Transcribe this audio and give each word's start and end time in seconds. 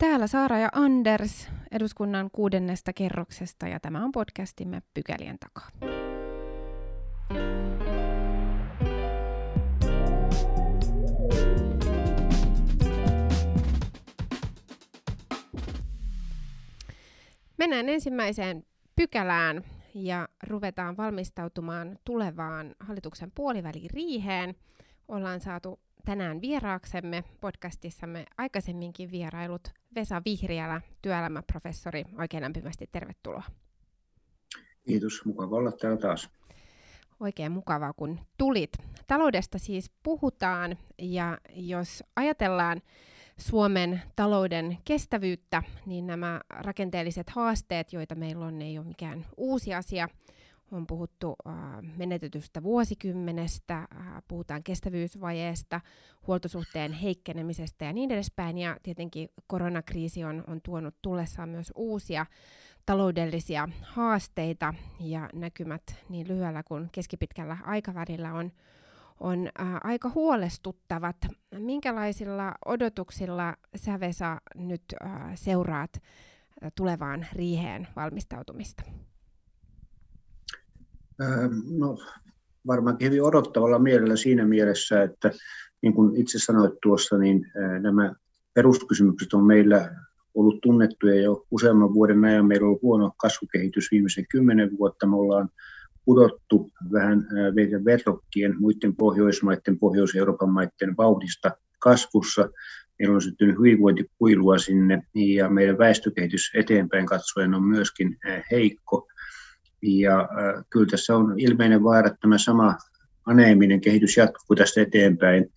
Täällä 0.00 0.26
Saara 0.26 0.58
ja 0.58 0.68
Anders 0.72 1.48
eduskunnan 1.70 2.30
kuudennesta 2.32 2.92
kerroksesta 2.92 3.68
ja 3.68 3.80
tämä 3.80 4.04
on 4.04 4.12
podcastimme 4.12 4.82
Pykälien 4.94 5.38
takaa. 5.38 5.68
Mennään 17.56 17.88
ensimmäiseen 17.88 18.66
pykälään 18.96 19.62
ja 19.94 20.28
ruvetaan 20.46 20.96
valmistautumaan 20.96 21.98
tulevaan 22.04 22.74
hallituksen 22.80 23.32
puoliväliriiheen. 23.34 24.54
Ollaan 25.08 25.40
saatu 25.40 25.80
tänään 26.04 26.40
vieraaksemme 26.40 27.24
podcastissamme 27.40 28.24
aikaisemminkin 28.38 29.10
vierailut 29.10 29.68
Vesa 29.94 30.22
Vihriälä, 30.24 30.80
työelämäprofessori. 31.02 32.04
Oikein 32.18 32.42
lämpimästi 32.42 32.88
tervetuloa. 32.92 33.42
Kiitos, 34.82 35.24
mukava 35.24 35.56
olla 35.56 35.72
täällä 35.72 35.98
taas. 35.98 36.30
Oikein 37.20 37.52
mukavaa, 37.52 37.92
kun 37.92 38.20
tulit. 38.38 38.72
Taloudesta 39.06 39.58
siis 39.58 39.90
puhutaan, 40.02 40.78
ja 40.98 41.38
jos 41.52 42.04
ajatellaan 42.16 42.82
Suomen 43.38 44.02
talouden 44.16 44.78
kestävyyttä, 44.84 45.62
niin 45.86 46.06
nämä 46.06 46.40
rakenteelliset 46.50 47.30
haasteet, 47.30 47.92
joita 47.92 48.14
meillä 48.14 48.44
on, 48.46 48.62
ei 48.62 48.78
ole 48.78 48.86
mikään 48.86 49.26
uusi 49.36 49.74
asia– 49.74 50.08
on 50.72 50.86
puhuttu 50.86 51.36
menetetystä 51.96 52.62
vuosikymmenestä, 52.62 53.88
puhutaan 54.28 54.62
kestävyysvajeesta, 54.62 55.80
huoltosuhteen 56.26 56.92
heikkenemisestä 56.92 57.84
ja 57.84 57.92
niin 57.92 58.10
edespäin. 58.10 58.58
Ja 58.58 58.76
tietenkin 58.82 59.28
koronakriisi 59.46 60.24
on, 60.24 60.44
on 60.46 60.60
tuonut 60.62 60.94
tullessaan 61.02 61.48
myös 61.48 61.72
uusia 61.74 62.26
taloudellisia 62.86 63.68
haasteita 63.82 64.74
ja 65.00 65.30
näkymät 65.34 65.82
niin 66.08 66.28
lyhyellä 66.28 66.62
kuin 66.62 66.88
keskipitkällä 66.92 67.56
aikavälillä 67.64 68.32
on, 68.32 68.52
on 69.20 69.48
äh, 69.60 69.76
aika 69.84 70.10
huolestuttavat. 70.14 71.16
Minkälaisilla 71.58 72.54
odotuksilla 72.66 73.54
sä 73.76 74.00
Vesa 74.00 74.40
nyt 74.54 74.82
äh, 75.04 75.10
seuraat 75.34 75.90
äh, 75.94 76.72
tulevaan 76.74 77.26
riiheen 77.32 77.88
valmistautumista? 77.96 78.82
Ähm, 81.22 81.52
no, 81.78 81.98
varmaankin 82.66 83.06
hyvin 83.06 83.22
odottavalla 83.22 83.78
mielellä 83.78 84.16
siinä 84.16 84.46
mielessä, 84.46 85.02
että 85.02 85.30
niin 85.82 85.94
kuin 85.94 86.16
itse 86.16 86.38
sanoit 86.38 86.74
tuossa, 86.82 87.18
niin 87.18 87.46
äh, 87.46 87.80
nämä 87.80 88.14
peruskysymykset 88.54 89.32
on 89.32 89.46
meillä 89.46 89.96
ollut 90.34 90.60
tunnettuja 90.60 91.22
jo 91.22 91.46
useamman 91.50 91.94
vuoden 91.94 92.24
ajan. 92.24 92.46
Meillä 92.46 92.64
on 92.64 92.68
ollut 92.68 92.82
huono 92.82 93.12
kasvukehitys 93.16 93.90
viimeisen 93.90 94.26
kymmenen 94.30 94.78
vuotta. 94.78 95.06
Me 95.06 95.16
ollaan 95.16 95.48
pudottu 96.04 96.70
vähän 96.92 97.18
äh, 97.18 97.54
meidän 97.54 97.84
verrokkien 97.84 98.54
muiden 98.58 98.96
Pohjoismaiden, 98.96 99.78
Pohjois-Euroopan 99.78 100.50
maiden 100.50 100.96
vauhdista 100.96 101.50
kasvussa. 101.78 102.48
Meillä 102.98 103.14
on 103.14 103.22
syntynyt 103.22 103.58
hyvinvointikuilua 103.58 104.58
sinne 104.58 105.02
ja 105.14 105.48
meidän 105.48 105.78
väestökehitys 105.78 106.50
eteenpäin 106.54 107.06
katsoen 107.06 107.54
on 107.54 107.62
myöskin 107.62 108.16
heikko. 108.50 109.08
Ja 109.82 110.20
äh, 110.20 110.64
kyllä 110.70 110.86
tässä 110.86 111.16
on 111.16 111.34
ilmeinen 111.40 111.84
vaara, 111.84 112.06
että 112.06 112.18
tämä 112.20 112.38
sama 112.38 112.76
aneeminen 113.26 113.80
kehitys 113.80 114.16
jatkuu 114.16 114.56
tästä 114.56 114.80
eteenpäin, 114.80 115.52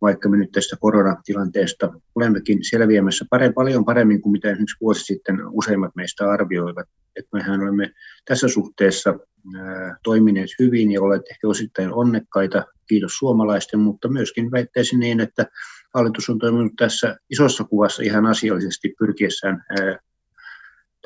vaikka 0.00 0.28
me 0.28 0.36
nyt 0.36 0.52
tästä 0.52 0.76
koronatilanteesta 0.80 1.92
olemmekin 2.14 2.58
selviämässä 2.70 3.24
pare, 3.30 3.52
paljon 3.52 3.84
paremmin 3.84 4.22
kuin 4.22 4.32
mitä 4.32 4.48
esimerkiksi 4.48 4.76
vuosi 4.80 5.04
sitten 5.04 5.36
useimmat 5.50 5.96
meistä 5.96 6.30
arvioivat. 6.30 6.88
Että 7.16 7.36
mehän 7.36 7.60
olemme 7.60 7.90
tässä 8.24 8.48
suhteessa 8.48 9.10
äh, 9.10 9.96
toimineet 10.02 10.50
hyvin 10.58 10.92
ja 10.92 11.02
olleet 11.02 11.22
ehkä 11.30 11.48
osittain 11.48 11.92
onnekkaita, 11.92 12.64
kiitos 12.88 13.12
suomalaisten, 13.18 13.80
mutta 13.80 14.08
myöskin 14.08 14.50
väittäisin 14.50 15.00
niin, 15.00 15.20
että 15.20 15.46
hallitus 15.94 16.28
on 16.28 16.38
toiminut 16.38 16.72
tässä 16.76 17.16
isossa 17.30 17.64
kuvassa 17.64 18.02
ihan 18.02 18.26
asiallisesti 18.26 18.94
pyrkiessään 18.98 19.64
äh, 19.80 19.98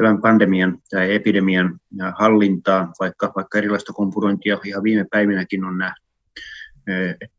tämän 0.03 0.21
pandemian 0.21 0.79
tai 0.91 1.15
epidemian 1.15 1.81
hallintaa, 2.19 2.93
vaikka, 3.01 3.33
vaikka 3.37 3.59
erilaista 3.59 3.93
kompurointia 3.93 4.59
ihan 4.65 4.83
viime 4.83 5.07
päivinäkin 5.11 5.65
on 5.65 5.79
nähty. 5.79 6.03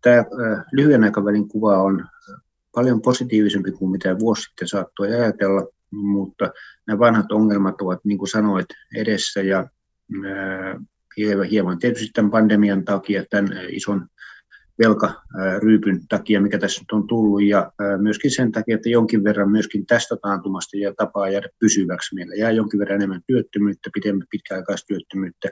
Tämä 0.01 0.25
lyhyen 0.71 1.03
aikavälin 1.03 1.47
kuva 1.47 1.77
on 1.77 2.05
paljon 2.75 3.01
positiivisempi 3.01 3.71
kuin 3.71 3.91
mitä 3.91 4.19
vuosi 4.19 4.41
sitten 4.41 4.67
saattoi 4.67 5.13
ajatella, 5.13 5.67
mutta 5.91 6.51
nämä 6.87 6.99
vanhat 6.99 7.31
ongelmat 7.31 7.81
ovat, 7.81 7.99
niin 8.03 8.17
kuin 8.17 8.29
sanoit, 8.29 8.65
edessä 8.95 9.41
ja 9.41 9.67
hieman 11.51 11.79
tietysti 11.79 12.09
tämän 12.13 12.31
pandemian 12.31 12.85
takia, 12.85 13.25
tämän 13.29 13.49
ison 13.69 14.07
velkaryypyn 14.79 16.07
takia, 16.09 16.41
mikä 16.41 16.59
tässä 16.59 16.81
nyt 16.81 16.91
on 16.91 17.07
tullut, 17.07 17.43
ja 17.43 17.71
myöskin 17.97 18.31
sen 18.31 18.51
takia, 18.51 18.75
että 18.75 18.89
jonkin 18.89 19.23
verran 19.23 19.51
myöskin 19.51 19.85
tästä 19.85 20.15
taantumasta 20.21 20.77
ja 20.77 20.93
tapaa 20.97 21.29
jäädä 21.29 21.49
pysyväksi. 21.59 22.15
Meillä 22.15 22.35
jää 22.35 22.51
jonkin 22.51 22.79
verran 22.79 22.95
enemmän 22.95 23.21
työttömyyttä, 23.27 23.89
pidemmän 23.93 24.27
pitkäaikaistyöttömyyttä, 24.29 25.49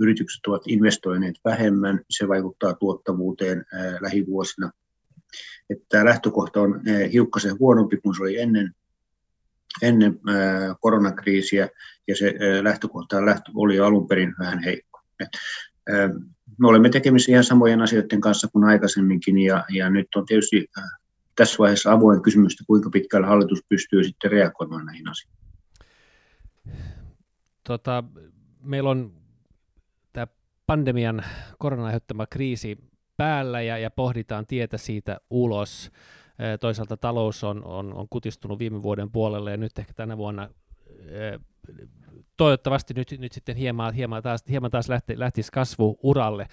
yritykset 0.00 0.46
ovat 0.46 0.62
investoineet 0.66 1.34
vähemmän, 1.44 2.00
se 2.10 2.28
vaikuttaa 2.28 2.74
tuottavuuteen 2.74 3.64
lähivuosina. 4.00 4.70
Että 5.70 5.84
tämä 5.88 6.04
lähtökohta 6.04 6.60
on 6.60 6.80
hiukkasen 7.12 7.58
huonompi 7.58 7.96
kuin 7.96 8.16
se 8.16 8.22
oli 8.22 8.38
ennen, 8.38 8.74
ennen 9.82 10.20
koronakriisiä, 10.80 11.68
ja 12.08 12.16
se 12.16 12.34
lähtökohta 12.62 13.16
oli 13.54 13.78
alun 13.78 14.08
perin 14.08 14.34
vähän 14.38 14.62
heikko. 14.62 15.00
Me 16.58 16.68
olemme 16.68 16.88
tekemisissä 16.88 17.32
ihan 17.32 17.44
samojen 17.44 17.82
asioiden 17.82 18.20
kanssa 18.20 18.48
kuin 18.48 18.64
aikaisemminkin 18.64 19.38
ja, 19.38 19.64
ja 19.70 19.90
nyt 19.90 20.08
on 20.16 20.26
tietysti 20.26 20.66
äh, 20.78 20.84
tässä 21.36 21.58
vaiheessa 21.58 21.92
avoin 21.92 22.22
kysymys, 22.22 22.56
kuinka 22.66 22.90
pitkällä 22.90 23.26
hallitus 23.26 23.64
pystyy 23.68 24.04
sitten 24.04 24.30
reagoimaan 24.30 24.86
näihin 24.86 25.08
asioihin. 25.08 25.38
Tota, 27.64 28.04
meillä 28.62 28.90
on 28.90 29.12
tämä 30.12 30.26
pandemian 30.66 31.24
korona 31.58 31.86
aiheuttama 31.86 32.26
kriisi 32.26 32.78
päällä 33.16 33.62
ja, 33.62 33.78
ja 33.78 33.90
pohditaan 33.90 34.46
tietä 34.46 34.78
siitä 34.78 35.20
ulos. 35.30 35.90
Toisaalta 36.60 36.96
talous 36.96 37.44
on, 37.44 37.64
on, 37.64 37.94
on 37.94 38.06
kutistunut 38.10 38.58
viime 38.58 38.82
vuoden 38.82 39.10
puolelle 39.10 39.50
ja 39.50 39.56
nyt 39.56 39.78
ehkä 39.78 39.92
tänä 39.92 40.16
vuonna 40.16 40.48
toivottavasti 42.42 42.94
nyt, 42.94 43.14
nyt 43.18 43.32
sitten 43.32 43.56
hieman, 43.56 43.94
hieman 43.94 44.22
taas, 44.22 44.44
hieman 44.50 44.70
taas 44.70 44.88
lähti, 44.88 45.18
lähtisi 45.18 45.52
kasvuuralle. 45.52 46.46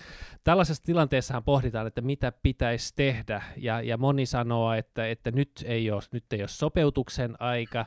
Tällaisessa 0.43 0.83
tilanteessahan 0.83 1.43
pohditaan, 1.43 1.87
että 1.87 2.01
mitä 2.01 2.31
pitäisi 2.31 2.93
tehdä, 2.95 3.43
ja, 3.57 3.81
ja 3.81 3.97
moni 3.97 4.25
sanoo, 4.25 4.73
että, 4.73 5.07
että 5.07 5.31
nyt, 5.31 5.51
ei 5.65 5.91
ole, 5.91 6.01
nyt 6.11 6.33
ei 6.33 6.41
ole 6.41 6.47
sopeutuksen 6.47 7.41
aika, 7.41 7.85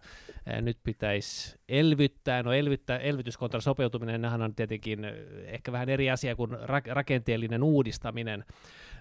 nyt 0.61 0.79
pitäisi 0.83 1.59
elvyttää. 1.69 2.43
No 2.43 2.53
elvyttää, 2.53 2.99
elvytys 2.99 3.37
kontra 3.37 3.61
sopeutuminen, 3.61 4.25
on 4.25 4.55
tietenkin 4.55 5.05
ehkä 5.45 5.73
vähän 5.73 5.89
eri 5.89 6.11
asia 6.11 6.37
kuin 6.37 6.51
rakenteellinen 6.89 7.63
uudistaminen, 7.63 8.45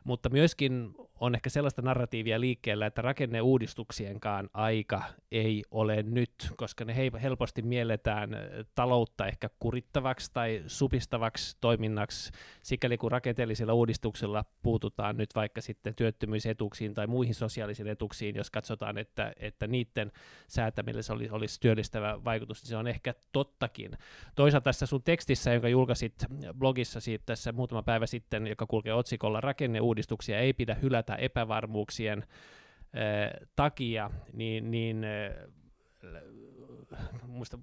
mutta 0.04 0.30
myöskin 0.30 0.94
on 1.22 1.36
ehkä 1.36 1.50
sellaista 1.50 1.82
narratiivia 1.82 2.40
liikkeellä, 2.40 2.86
että 2.86 3.02
rakenneuudistuksienkaan 3.02 4.50
aika 4.54 5.04
ei 5.32 5.64
ole 5.72 6.04
nyt, 6.04 6.32
koska 6.56 6.86
ne 6.86 6.96
helposti 7.22 7.62
mielletään 7.62 8.30
taloutta 8.76 9.28
ehkä 9.28 9.50
kurittavaksi 9.60 10.32
tai 10.34 10.64
supistavaksi 10.68 11.58
toiminnaksi, 11.62 12.32
sikäli 12.62 12.98
kun 12.98 13.12
rakenteellisilla 13.12 13.74
uudistuksilla 13.74 14.46
puututaan 14.62 15.18
nyt 15.18 15.36
vaikka 15.36 15.62
sitten 15.62 15.96
työttömyysetuuksiin 15.96 16.94
tai 16.94 17.08
muihin 17.08 17.36
sosiaalisiin 17.36 17.88
etuuksiin, 17.88 18.36
jos 18.36 18.52
katsotaan, 18.52 18.98
että, 18.98 19.34
että 19.38 19.68
niiden 19.68 20.12
säätämille 20.48 21.02
se 21.02 21.14
olisi, 21.14 21.60
työllistävä 21.60 22.24
vaikutus, 22.24 22.64
niin 22.64 22.70
se 22.70 22.78
on 22.78 22.88
ehkä 22.88 23.14
tottakin. 23.32 23.98
Toisaalta 24.36 24.64
tässä 24.64 24.86
sun 24.86 25.04
tekstissä, 25.04 25.54
jonka 25.54 25.70
julkaisit 25.70 26.26
blogissasi 26.60 27.22
tässä 27.26 27.52
muutama 27.52 27.84
päivä 27.84 28.06
sitten, 28.06 28.48
joka 28.48 28.66
kulkee 28.66 28.94
otsikolla 28.94 29.42
rakenneuudistuksia 29.92 30.40
ei 30.40 30.54
pidä 30.54 30.76
hylätä 30.76 31.16
epävarmuuksien 31.16 32.24
äh, 32.24 33.48
takia, 33.56 34.10
niin, 34.34 34.72
niin 34.72 35.04
äh, 35.04 36.22
muista 37.28 37.60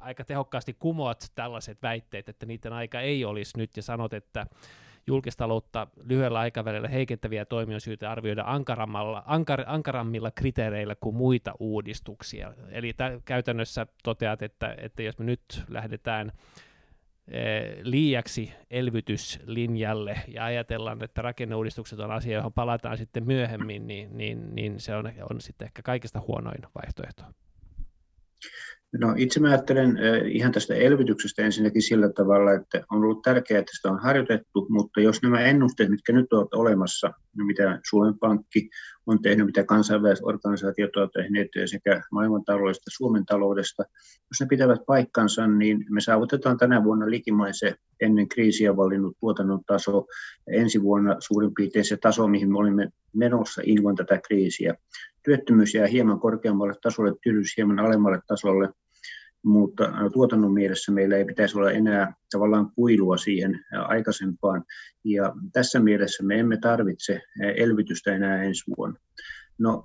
aika 0.00 0.24
tehokkaasti 0.24 0.76
kumoat 0.78 1.32
tällaiset 1.34 1.82
väitteet, 1.82 2.28
että 2.28 2.46
niiden 2.46 2.72
aika 2.72 3.00
ei 3.00 3.24
olisi 3.24 3.58
nyt, 3.58 3.76
ja 3.76 3.82
sanot, 3.82 4.12
että 4.12 4.46
julkistaloutta 5.06 5.86
lyhyellä 6.04 6.38
aikavälillä 6.38 6.88
heikentäviä 6.88 7.44
toimia 7.44 7.76
on 7.76 7.80
syytä 7.80 8.10
arvioida 8.10 8.44
ankarammilla, 8.46 9.22
ankar, 9.26 9.64
ankarammilla 9.66 10.30
kriteereillä 10.30 10.94
kuin 10.94 11.16
muita 11.16 11.54
uudistuksia. 11.58 12.54
Eli 12.70 12.92
t- 12.92 13.24
käytännössä 13.24 13.86
toteat, 14.02 14.42
että, 14.42 14.74
että 14.78 15.02
jos 15.02 15.18
me 15.18 15.24
nyt 15.24 15.64
lähdetään 15.68 16.32
Eh, 16.32 16.70
liiaksi 17.82 18.52
elvytyslinjalle 18.70 20.18
ja 20.28 20.44
ajatellaan, 20.44 21.04
että 21.04 21.22
rakenneuudistukset 21.22 21.98
on 21.98 22.10
asia, 22.10 22.36
johon 22.36 22.52
palataan 22.52 22.98
sitten 22.98 23.26
myöhemmin, 23.26 23.86
niin, 23.86 24.16
niin, 24.16 24.54
niin 24.54 24.80
se 24.80 24.94
on, 24.94 25.12
on 25.30 25.40
sitten 25.40 25.66
ehkä 25.66 25.82
kaikista 25.82 26.20
huonoin 26.26 26.62
vaihtoehto. 26.74 27.22
No 28.98 29.14
itse 29.16 29.40
mä 29.40 29.48
ajattelen 29.48 29.98
ihan 30.26 30.52
tästä 30.52 30.74
elvytyksestä 30.74 31.42
ensinnäkin 31.42 31.82
sillä 31.82 32.12
tavalla, 32.12 32.52
että 32.52 32.84
on 32.90 32.98
ollut 32.98 33.22
tärkeää, 33.22 33.60
että 33.60 33.76
sitä 33.76 33.90
on 33.90 34.02
harjoitettu, 34.02 34.66
mutta 34.68 35.00
jos 35.00 35.22
nämä 35.22 35.40
ennusteet, 35.40 35.90
mitkä 35.90 36.12
nyt 36.12 36.32
ovat 36.32 36.54
olemassa, 36.54 37.12
mitä 37.36 37.80
Suomen 37.90 38.18
Pankki 38.18 38.70
on 39.06 39.22
tehnyt, 39.22 39.46
mitä 39.46 39.64
kansainväliset 39.64 40.24
organisaatiot 40.24 40.96
ovat 40.96 41.10
tehneet 41.12 41.48
sekä 41.66 42.02
maailmantaloudesta 42.12 42.90
Suomen 42.96 43.26
taloudesta, 43.26 43.82
jos 44.30 44.40
ne 44.40 44.46
pitävät 44.46 44.80
paikkansa, 44.86 45.46
niin 45.46 45.84
me 45.90 46.00
saavutetaan 46.00 46.58
tänä 46.58 46.84
vuonna 46.84 47.10
likimain 47.10 47.54
se 47.54 47.74
ennen 48.00 48.28
kriisiä 48.28 48.76
valinnut 48.76 49.16
tuotannon 49.20 49.60
taso, 49.66 50.06
ensi 50.46 50.82
vuonna 50.82 51.16
suurin 51.18 51.54
piirtein 51.54 51.84
se 51.84 51.96
taso, 51.96 52.28
mihin 52.28 52.50
me 52.52 52.58
olimme 52.58 52.88
menossa 53.12 53.62
ilman 53.64 53.96
tätä 53.96 54.20
kriisiä. 54.28 54.74
Työttömyys 55.24 55.74
jää 55.74 55.86
hieman 55.86 56.20
korkeammalle 56.20 56.74
tasolle, 56.82 57.14
työllisyys 57.22 57.56
hieman 57.56 57.78
alemmalle 57.78 58.20
tasolle, 58.26 58.68
mutta 59.44 59.92
tuotannon 60.12 60.52
mielessä 60.52 60.92
meillä 60.92 61.16
ei 61.16 61.24
pitäisi 61.24 61.58
olla 61.58 61.70
enää 61.70 62.14
tavallaan 62.32 62.70
kuilua 62.70 63.16
siihen 63.16 63.64
aikaisempaan. 63.88 64.64
Ja 65.04 65.32
tässä 65.52 65.80
mielessä 65.80 66.22
me 66.22 66.38
emme 66.38 66.56
tarvitse 66.56 67.22
elvytystä 67.56 68.14
enää 68.14 68.42
ensi 68.42 68.64
vuonna. 68.76 69.00
No, 69.58 69.84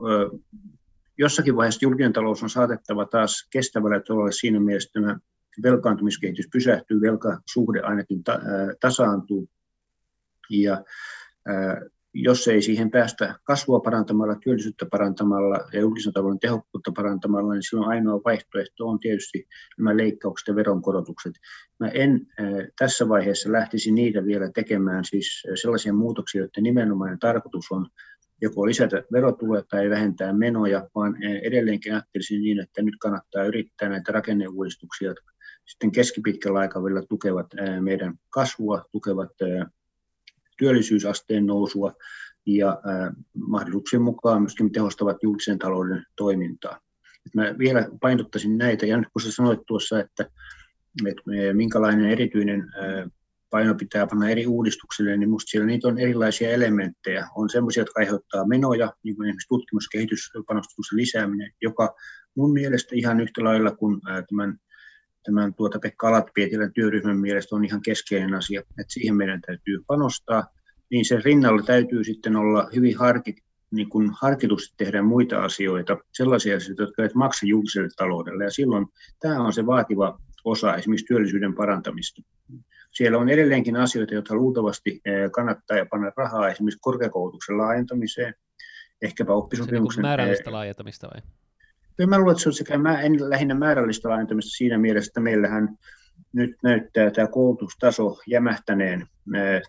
jossakin 1.17 1.55
vaiheessa 1.55 1.85
julkinen 1.85 2.13
talous 2.13 2.43
on 2.43 2.49
saatettava 2.49 3.05
taas 3.05 3.47
kestävällä 3.49 3.99
tavalla 4.07 4.31
siinä 4.31 4.59
mielessä, 4.59 4.89
että 4.89 4.99
tämä 5.01 5.19
velkaantumiskehitys 5.63 6.47
pysähtyy, 6.51 7.01
velkasuhde 7.01 7.79
ainakin 7.79 8.23
ta- 8.23 8.39
tasaantuu. 8.79 9.49
Ja 10.49 10.83
jos 12.13 12.47
ei 12.47 12.61
siihen 12.61 12.91
päästä 12.91 13.35
kasvua 13.43 13.79
parantamalla, 13.79 14.35
työllisyyttä 14.35 14.85
parantamalla 14.91 15.59
ja 15.73 15.79
julkisen 15.79 16.13
talouden 16.13 16.39
tehokkuutta 16.39 16.91
parantamalla, 16.91 17.53
niin 17.53 17.63
silloin 17.63 17.89
ainoa 17.89 18.21
vaihtoehto 18.25 18.87
on 18.87 18.99
tietysti 18.99 19.47
nämä 19.77 19.97
leikkaukset 19.97 20.47
ja 20.47 20.55
veronkorotukset. 20.55 21.33
Mä 21.79 21.87
en 21.87 22.11
äh, 22.39 22.47
tässä 22.79 23.09
vaiheessa 23.09 23.51
lähtisi 23.51 23.91
niitä 23.91 24.25
vielä 24.25 24.51
tekemään, 24.51 25.05
siis 25.05 25.43
sellaisia 25.61 25.93
muutoksia, 25.93 26.41
joiden 26.41 26.63
nimenomaan 26.63 27.19
tarkoitus 27.19 27.71
on 27.71 27.87
joko 28.41 28.65
lisätä 28.65 29.03
verotuloja 29.11 29.63
tai 29.69 29.89
vähentää 29.89 30.33
menoja, 30.33 30.89
vaan 30.95 31.23
edelleenkin 31.23 31.93
ajattelisin 31.93 32.41
niin, 32.41 32.59
että 32.59 32.81
nyt 32.81 32.95
kannattaa 33.01 33.43
yrittää 33.43 33.89
näitä 33.89 34.11
rakenneuudistuksia, 34.11 35.07
jotka 35.07 35.31
sitten 35.65 35.91
keskipitkällä 35.91 36.59
aikavälillä 36.59 37.03
tukevat 37.09 37.47
meidän 37.81 38.13
kasvua, 38.29 38.85
tukevat 38.91 39.31
työllisyysasteen 40.57 41.45
nousua 41.45 41.93
ja 42.45 42.81
mahdollisuuksien 43.47 44.01
mukaan 44.01 44.41
myöskin 44.41 44.71
tehostavat 44.71 45.17
julkisen 45.23 45.59
talouden 45.59 46.05
toimintaa. 46.15 46.79
Mä 47.35 47.55
vielä 47.59 47.87
painottaisin 48.01 48.57
näitä, 48.57 48.85
ja 48.85 49.03
kun 49.13 49.21
sä 49.21 49.31
sanoit 49.31 49.59
tuossa, 49.67 49.99
että, 49.99 50.29
että 51.07 51.23
minkälainen 51.53 52.09
erityinen 52.09 52.71
paino 53.49 53.75
pitää 53.75 54.07
panna 54.07 54.29
eri 54.29 54.47
uudistuksille, 54.47 55.17
niin 55.17 55.29
minusta 55.29 55.49
siellä 55.49 55.67
niitä 55.67 55.87
on 55.87 55.97
erilaisia 55.97 56.49
elementtejä. 56.49 57.27
On 57.35 57.49
sellaisia, 57.49 57.81
jotka 57.81 57.99
aiheuttaa 57.99 58.47
menoja, 58.47 58.93
niin 59.03 59.15
kuin 59.15 59.27
esimerkiksi 59.27 59.47
tutkimus- 59.47 59.83
ja 59.83 59.89
kehityspanostuksen 59.91 60.97
lisääminen, 60.97 61.51
joka 61.61 61.95
mun 62.35 62.53
mielestä 62.53 62.95
ihan 62.95 63.19
yhtä 63.19 63.43
lailla 63.43 63.71
kuin 63.71 64.01
tämän 64.29 64.57
tämän 65.27 65.53
tuota 65.53 65.79
Pekka 65.79 66.07
Alatpietilän 66.07 66.73
työryhmän 66.73 67.17
mielestä 67.17 67.55
on 67.55 67.65
ihan 67.65 67.81
keskeinen 67.81 68.33
asia, 68.33 68.59
että 68.59 68.93
siihen 68.93 69.15
meidän 69.15 69.41
täytyy 69.41 69.83
panostaa, 69.87 70.47
niin 70.91 71.05
sen 71.05 71.23
rinnalla 71.23 71.61
täytyy 71.63 72.03
sitten 72.03 72.35
olla 72.35 72.69
hyvin 72.75 72.97
harkit, 72.97 73.37
niin 73.71 73.89
kuin 73.89 74.11
harkitusti 74.21 74.73
tehdä 74.77 75.01
muita 75.01 75.43
asioita, 75.43 75.97
sellaisia 76.13 76.57
asioita, 76.57 76.83
jotka 76.83 77.01
eivät 77.01 77.15
maksa 77.15 77.45
julkiselle 77.45 77.89
taloudelle. 77.97 78.43
Ja 78.43 78.51
silloin 78.51 78.87
tämä 79.19 79.41
on 79.41 79.53
se 79.53 79.65
vaativa 79.65 80.19
osa 80.43 80.75
esimerkiksi 80.75 81.05
työllisyyden 81.05 81.55
parantamista. 81.55 82.21
Siellä 82.91 83.17
on 83.17 83.29
edelleenkin 83.29 83.75
asioita, 83.75 84.13
joita 84.13 84.35
luultavasti 84.35 85.01
eh, 85.05 85.31
kannattaa 85.31 85.77
panna 85.89 86.11
rahaa 86.17 86.49
esimerkiksi 86.49 86.79
korkeakoulutuksen 86.81 87.57
laajentamiseen, 87.57 88.33
ehkäpä 89.01 89.33
oppisopimuksen... 89.33 89.95
Se 89.95 90.01
niin 90.01 90.07
määrällistä 90.07 90.51
laajentamista 90.51 91.07
vai? 91.13 91.21
Kyllä 91.97 92.09
mä 92.09 92.17
luulen, 92.17 92.31
että 92.31 92.43
se 92.43 92.49
on 92.49 92.53
sekä 92.53 92.77
mä, 92.77 93.01
en 93.01 93.29
lähinnä 93.29 93.55
määrällistä 93.55 94.09
laajentamista 94.09 94.57
siinä 94.57 94.77
mielessä, 94.77 95.09
että 95.09 95.19
meillähän 95.19 95.77
nyt 96.33 96.55
näyttää 96.63 97.11
tämä 97.11 97.27
koulutustaso 97.27 98.17
jämähtäneen 98.27 99.07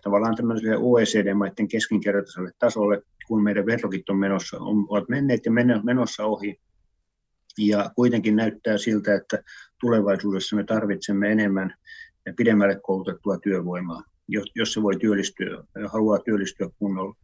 tavallaan 0.03 0.35
tämmöiselle 0.35 0.77
OECD-maiden 0.77 1.67
keskinkertaiselle 1.67 2.51
tasolle, 2.59 3.01
kun 3.27 3.43
meidän 3.43 3.65
verrokit 3.65 4.09
on 4.09 4.17
menossa, 4.17 4.57
on, 4.57 4.85
ovat 4.89 5.09
menneet 5.09 5.45
ja 5.45 5.51
menossa 5.83 6.25
ohi. 6.25 6.59
Ja 7.57 7.91
kuitenkin 7.95 8.35
näyttää 8.35 8.77
siltä, 8.77 9.15
että 9.15 9.43
tulevaisuudessa 9.81 10.55
me 10.55 10.63
tarvitsemme 10.63 11.31
enemmän 11.31 11.73
ja 12.25 12.33
pidemmälle 12.37 12.79
koulutettua 12.83 13.37
työvoimaa, 13.37 14.03
jos, 14.27 14.51
jos 14.55 14.73
se 14.73 14.81
voi 14.81 14.97
työllistyä, 14.97 15.63
haluaa 15.87 16.19
työllistyä 16.19 16.69
kunnolla. 16.79 17.15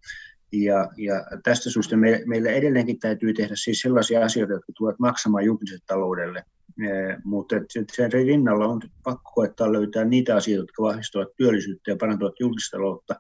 Ja, 0.64 0.90
ja 0.98 1.26
tästä 1.44 1.70
syystä 1.70 1.98
me, 1.98 2.22
meillä 2.26 2.52
edelleenkin 2.52 3.00
täytyy 3.00 3.34
tehdä 3.34 3.56
siis 3.56 3.80
sellaisia 3.80 4.26
asioita, 4.26 4.54
jotka 4.54 4.74
tulevat 4.78 5.00
maksamaan 5.00 5.46
julkiselle 5.46 5.84
taloudelle. 5.88 6.44
E, 6.82 6.88
mutta 7.24 7.56
sen 7.92 8.12
rinnalla 8.12 8.68
on 8.68 8.82
pakko 9.04 9.32
koettaa 9.36 9.74
löytää 9.74 10.06
niitä 10.06 10.36
asioita, 10.36 10.62
jotka 10.62 10.84
vahvistavat 10.84 11.36
työllisyyttä 11.38 11.92
ja 11.92 11.98
parantavat 12.00 12.40
julkista 12.40 12.78
taloutta. 12.78 13.16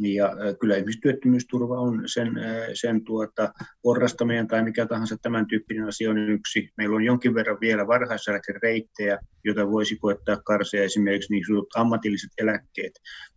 Ja 0.00 0.32
kyllä 0.60 0.74
esimerkiksi 0.74 1.00
työttömyysturva 1.00 1.80
on 1.80 2.02
sen, 2.06 2.32
sen 2.74 3.04
tuota, 3.04 3.52
porrastaminen 3.82 4.48
tai 4.48 4.62
mikä 4.62 4.86
tahansa 4.86 5.16
tämän 5.22 5.46
tyyppinen 5.46 5.88
asia 5.88 6.10
on 6.10 6.18
yksi. 6.18 6.70
Meillä 6.76 6.96
on 6.96 7.04
jonkin 7.04 7.34
verran 7.34 7.58
vielä 7.60 7.86
varhaiseläkereittejä, 7.86 9.18
joita 9.44 9.70
voisi 9.70 9.96
koettaa 9.96 10.36
karsia 10.36 10.82
esimerkiksi 10.82 11.32
niin 11.32 11.44
ammatilliset 11.74 12.30
eläkkeet 12.38 12.92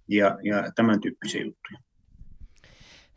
ja, 0.07 0.37
ja 0.43 0.71
tämän 0.75 1.01
tyyppisiä 1.01 1.43
juttuja. 1.43 1.86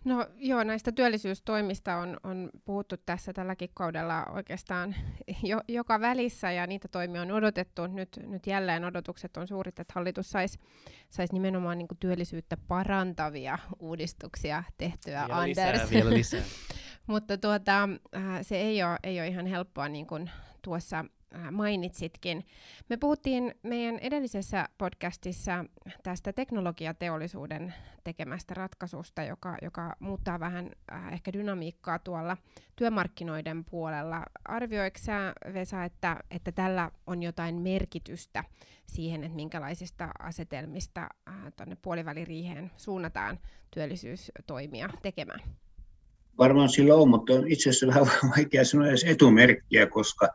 No 0.05 0.27
joo, 0.37 0.65
näistä 0.65 0.93
työllisyystoimista 0.93 1.97
on, 1.97 2.17
on 2.25 2.51
puhuttu 2.65 2.97
tässä 3.07 3.33
tälläkin 3.33 3.71
kaudella 3.75 4.25
oikeastaan 4.25 4.95
jo, 5.43 5.61
joka 5.69 6.01
välissä 6.01 6.53
ja 6.53 6.67
niitä 6.67 6.89
toimia 6.89 7.23
on 7.23 7.33
odotettu. 7.33 7.87
Nyt, 7.87 8.21
nyt 8.27 8.47
jälleen 8.47 8.85
odotukset 8.85 9.37
on 9.37 9.47
suurit, 9.47 9.79
että 9.79 9.93
hallitus 9.97 10.31
saisi 10.31 10.59
sais 11.11 11.33
nimenomaan 11.33 11.79
niin 11.79 11.89
työllisyyttä 12.01 12.57
parantavia 12.69 13.59
uudistuksia 13.79 14.65
tehtyä, 14.79 15.21
vielä 15.27 15.41
Anders. 15.41 15.83
Lisää, 15.83 15.91
vielä 15.91 16.11
lisää. 16.19 16.43
Mutta 17.07 17.39
tuota, 17.39 17.89
äh, 18.17 18.23
se 18.43 18.57
ei 18.57 18.83
ole, 18.83 18.99
ei 19.03 19.21
ole 19.21 19.29
ihan 19.29 19.47
helppoa, 19.47 19.89
niin 19.89 20.07
kuin 20.07 20.31
tuossa 20.63 21.05
mainitsitkin. 21.51 22.47
Me 22.89 22.97
puhuttiin 22.97 23.55
meidän 23.63 23.99
edellisessä 23.99 24.69
podcastissa 24.79 25.65
tästä 26.03 26.33
teknologiateollisuuden 26.33 27.75
tekemästä 28.05 28.55
ratkaisusta, 28.55 29.23
joka, 29.23 29.57
joka 29.63 29.97
muuttaa 30.01 30.41
vähän 30.41 30.71
äh, 30.93 31.13
ehkä 31.13 31.33
dynamiikkaa 31.33 31.99
tuolla 31.99 32.37
työmarkkinoiden 32.77 33.65
puolella. 33.65 34.23
Arvioiko 34.45 34.99
sä, 34.99 35.33
Vesa, 35.55 35.85
että, 35.85 36.17
että 36.31 36.53
tällä 36.53 36.91
on 37.07 37.23
jotain 37.23 37.55
merkitystä 37.55 38.45
siihen, 38.87 39.25
että 39.25 39.37
minkälaisista 39.37 40.09
asetelmista 40.19 41.01
äh, 41.29 41.35
tuonne 41.57 41.77
puoliväliriiheen 41.83 42.71
suunnataan 42.77 43.39
työllisyystoimia 43.71 44.91
tekemään? 45.03 45.41
Varmaan 46.39 46.69
sillä 46.69 46.95
on, 46.95 47.09
mutta 47.09 47.33
on 47.33 47.49
itse 47.49 47.71
asiassa 47.71 47.87
vähän 47.87 48.07
vaikea 48.37 48.65
sanoa 48.65 48.89
edes 48.89 49.05
etumerkkiä, 49.05 49.87
koska 49.87 50.29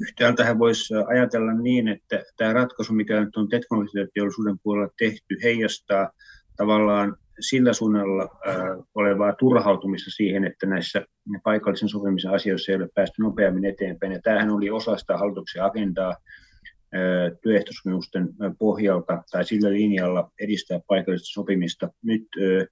Yhtäältä 0.00 0.58
voisi 0.58 0.94
ajatella 1.06 1.52
niin, 1.52 1.88
että 1.88 2.22
tämä 2.36 2.52
ratkaisu, 2.52 2.92
mikä 2.92 3.20
nyt 3.20 3.36
on 3.36 3.48
teknologiateollisuuden 3.48 4.58
puolella 4.62 4.92
tehty, 4.98 5.36
heijastaa 5.42 6.10
tavallaan 6.56 7.16
sillä 7.40 7.72
suunnalla 7.72 8.22
äh, 8.22 8.56
olevaa 8.94 9.32
turhautumista 9.32 10.10
siihen, 10.10 10.44
että 10.44 10.66
näissä 10.66 11.06
paikallisen 11.44 11.88
sopimisen 11.88 12.30
asioissa 12.30 12.72
ei 12.72 12.76
ole 12.76 12.88
päästy 12.94 13.22
nopeammin 13.22 13.64
eteenpäin. 13.64 14.12
Ja 14.12 14.20
tämähän 14.22 14.50
oli 14.50 14.70
osa 14.70 14.96
sitä 14.96 15.18
hallituksen 15.18 15.64
agendaa 15.64 16.10
äh, 16.10 17.38
työehtosopimusten 17.42 18.28
pohjalta 18.58 19.22
tai 19.30 19.44
sillä 19.44 19.70
linjalla 19.70 20.30
edistää 20.40 20.80
paikallista 20.86 21.32
sopimista. 21.32 21.88
Nyt 22.02 22.22
äh, 22.38 22.66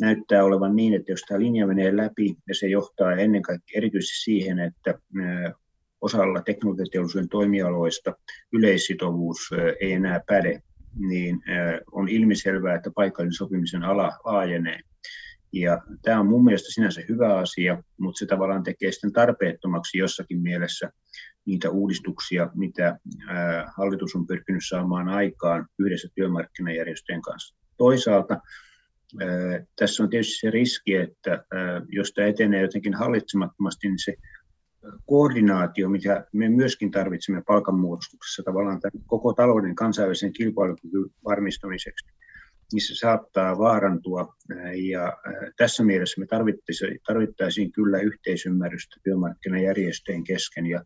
näyttää 0.00 0.44
olevan 0.44 0.76
niin, 0.76 0.94
että 0.94 1.12
jos 1.12 1.20
tämä 1.28 1.40
linja 1.40 1.66
menee 1.66 1.96
läpi 1.96 2.36
ja 2.48 2.54
se 2.54 2.66
johtaa 2.66 3.12
ennen 3.12 3.42
kaikkea 3.42 3.78
erityisesti 3.78 4.22
siihen, 4.22 4.58
että 4.58 4.94
osalla 6.00 6.42
teknologiateollisuuden 6.42 7.28
toimialoista 7.28 8.14
yleissitovuus 8.52 9.50
ei 9.80 9.92
enää 9.92 10.20
päde, 10.26 10.62
niin 11.08 11.42
on 11.92 12.08
ilmiselvää, 12.08 12.74
että 12.74 12.90
paikallinen 12.94 13.32
sopimisen 13.32 13.82
ala 13.82 14.12
laajenee. 14.24 14.80
Ja 15.52 15.82
tämä 16.02 16.20
on 16.20 16.26
mun 16.26 16.44
mielestä 16.44 16.72
sinänsä 16.72 17.02
hyvä 17.08 17.38
asia, 17.38 17.82
mutta 17.98 18.18
se 18.18 18.26
tavallaan 18.26 18.62
tekee 18.62 18.92
sitten 18.92 19.12
tarpeettomaksi 19.12 19.98
jossakin 19.98 20.40
mielessä 20.40 20.90
niitä 21.46 21.70
uudistuksia, 21.70 22.50
mitä 22.54 22.98
hallitus 23.76 24.14
on 24.14 24.26
pyrkinyt 24.26 24.62
saamaan 24.68 25.08
aikaan 25.08 25.66
yhdessä 25.78 26.08
työmarkkinajärjestöjen 26.14 27.22
kanssa. 27.22 27.56
Toisaalta 27.76 28.40
tässä 29.76 30.02
on 30.02 30.10
tietysti 30.10 30.38
se 30.38 30.50
riski, 30.50 30.94
että 30.94 31.44
jos 31.88 32.12
tämä 32.12 32.28
etenee 32.28 32.62
jotenkin 32.62 32.94
hallitsemattomasti, 32.94 33.88
niin 33.88 33.98
se 33.98 34.14
koordinaatio, 35.06 35.88
mitä 35.88 36.26
me 36.32 36.48
myöskin 36.48 36.90
tarvitsemme 36.90 37.42
palkanmuodostuksessa 37.46 38.42
tavallaan 38.42 38.80
tämän 38.80 39.06
koko 39.06 39.32
talouden 39.32 39.74
kansainvälisen 39.74 40.32
kilpailukyvyn 40.32 41.10
varmistamiseksi, 41.24 42.06
niin 42.72 42.82
se 42.82 42.94
saattaa 42.94 43.58
vaarantua. 43.58 44.34
Ja 44.88 45.16
tässä 45.56 45.84
mielessä 45.84 46.20
me 46.20 46.26
tarvittaisiin, 47.06 47.72
kyllä 47.72 47.98
yhteisymmärrystä 47.98 48.96
työmarkkinajärjestöjen 49.04 50.24
kesken. 50.24 50.66
Ja 50.66 50.84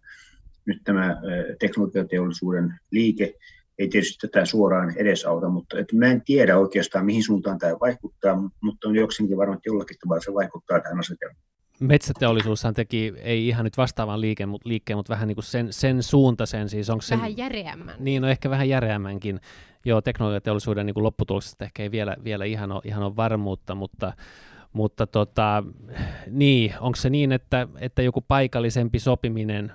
nyt 0.66 0.78
tämä 0.84 1.16
teknologiateollisuuden 1.60 2.74
liike 2.90 3.34
ei 3.78 3.88
tietysti 3.88 4.28
tätä 4.28 4.44
suoraan 4.44 4.94
edesauta, 4.96 5.48
mutta 5.48 5.78
että 5.78 5.96
mä 5.96 6.06
en 6.06 6.22
tiedä 6.24 6.58
oikeastaan, 6.58 7.06
mihin 7.06 7.22
suuntaan 7.22 7.58
tämä 7.58 7.72
vaikuttaa, 7.80 8.50
mutta 8.62 8.88
on 8.88 8.96
jokseenkin 8.96 9.36
varmasti 9.36 9.68
jollakin 9.68 9.96
tavalla 9.98 10.20
se 10.20 10.34
vaikuttaa 10.34 10.80
tähän 10.80 10.98
asetelmaan 10.98 11.48
metsäteollisuushan 11.80 12.74
teki, 12.74 13.14
ei 13.16 13.48
ihan 13.48 13.64
nyt 13.64 13.76
vastaavan 13.76 14.20
liike, 14.20 14.46
mutta, 14.46 14.68
liikkeen, 14.68 14.96
mutta 14.96 15.10
vähän 15.10 15.28
niin 15.28 15.36
kuin 15.36 15.44
sen, 15.44 15.72
sen 15.72 16.02
suuntaisen. 16.02 16.68
Siis 16.68 16.90
onko 16.90 17.02
sen, 17.02 17.18
vähän 17.18 17.36
järeämmän. 17.36 17.94
Niin, 17.98 18.22
no 18.22 18.28
ehkä 18.28 18.50
vähän 18.50 18.68
järeämmänkin. 18.68 19.40
Joo, 19.84 20.00
teknologiateollisuuden 20.00 20.86
niin 20.86 20.94
kuin 20.94 21.04
lopputuloksesta 21.04 21.64
ehkä 21.64 21.82
ei 21.82 21.90
vielä, 21.90 22.16
vielä 22.24 22.44
ihan, 22.44 22.72
ole, 22.72 22.80
ihan 22.84 23.02
ole 23.02 23.16
varmuutta, 23.16 23.74
mutta, 23.74 24.12
mutta 24.72 25.06
tota, 25.06 25.64
niin, 26.30 26.74
onko 26.80 26.96
se 26.96 27.10
niin, 27.10 27.32
että, 27.32 27.68
että 27.80 28.02
joku 28.02 28.20
paikallisempi 28.20 28.98
sopiminen 28.98 29.72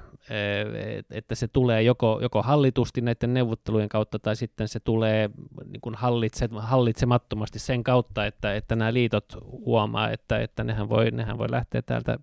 että 1.12 1.36
se 1.36 1.48
tulee 1.48 1.82
joko, 1.82 2.20
joko 2.22 2.42
hallitusti 2.42 3.02
näiden 3.02 3.34
neuvottelujen 3.34 3.90
kautta 3.90 4.20
tai 4.20 4.36
sitten 4.36 4.68
se 4.68 4.80
tulee 4.80 5.30
niin 5.66 5.82
kuin 5.82 5.96
hallitse, 5.96 6.50
hallitsemattomasti 6.58 7.60
sen 7.60 7.84
kautta, 7.84 8.26
että, 8.26 8.56
että 8.56 8.76
nämä 8.76 8.94
liitot 8.94 9.38
huomaa, 9.66 10.12
että, 10.12 10.40
että 10.40 10.64
nehän, 10.64 10.90
voi, 10.90 11.12
nehän 11.12 11.38
voi 11.38 11.52
lähteä 11.52 11.82
täältä 11.82 12.20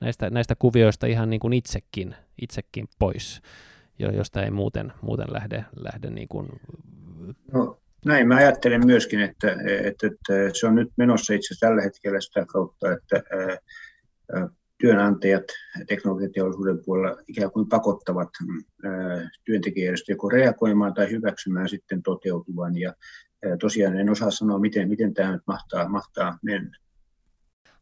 näistä, 0.00 0.30
näistä 0.30 0.54
kuvioista 0.54 1.06
ihan 1.06 1.30
niin 1.30 1.40
kuin 1.40 1.52
itsekin, 1.52 2.14
itsekin 2.42 2.88
pois, 2.98 3.42
josta 3.98 4.42
ei 4.42 4.50
muuten, 4.50 4.92
muuten 5.00 5.32
lähde, 5.32 5.64
lähde 5.76 6.10
niin 6.10 6.28
kuin... 6.28 6.48
No, 7.52 7.78
näin 8.04 8.28
mä 8.28 8.36
ajattelen 8.36 8.86
myöskin, 8.86 9.20
että, 9.20 9.56
että, 9.84 10.06
että 10.06 10.32
se 10.52 10.66
on 10.66 10.74
nyt 10.74 10.88
menossa 10.96 11.34
itse 11.34 11.54
tällä 11.60 11.82
hetkellä 11.82 12.20
sitä 12.20 12.46
kautta, 12.46 12.92
että 12.92 13.22
työnantajat 14.84 15.44
teknologiateollisuuden 15.88 16.78
puolella 16.84 17.22
ikään 17.28 17.50
kuin 17.50 17.68
pakottavat 17.68 18.28
työntekijäjärjestöjä 19.44 20.16
reagoimaan 20.32 20.94
tai 20.94 21.10
hyväksymään 21.10 21.68
sitten 21.68 22.02
toteutuvan. 22.02 22.76
Ja 22.76 22.94
tosiaan 23.60 23.96
en 23.96 24.10
osaa 24.10 24.30
sanoa, 24.30 24.58
miten, 24.58 24.88
miten 24.88 25.14
tämä 25.14 25.32
nyt 25.32 25.42
mahtaa, 25.46 25.88
mahtaa 25.88 26.38
mennä. 26.42 26.78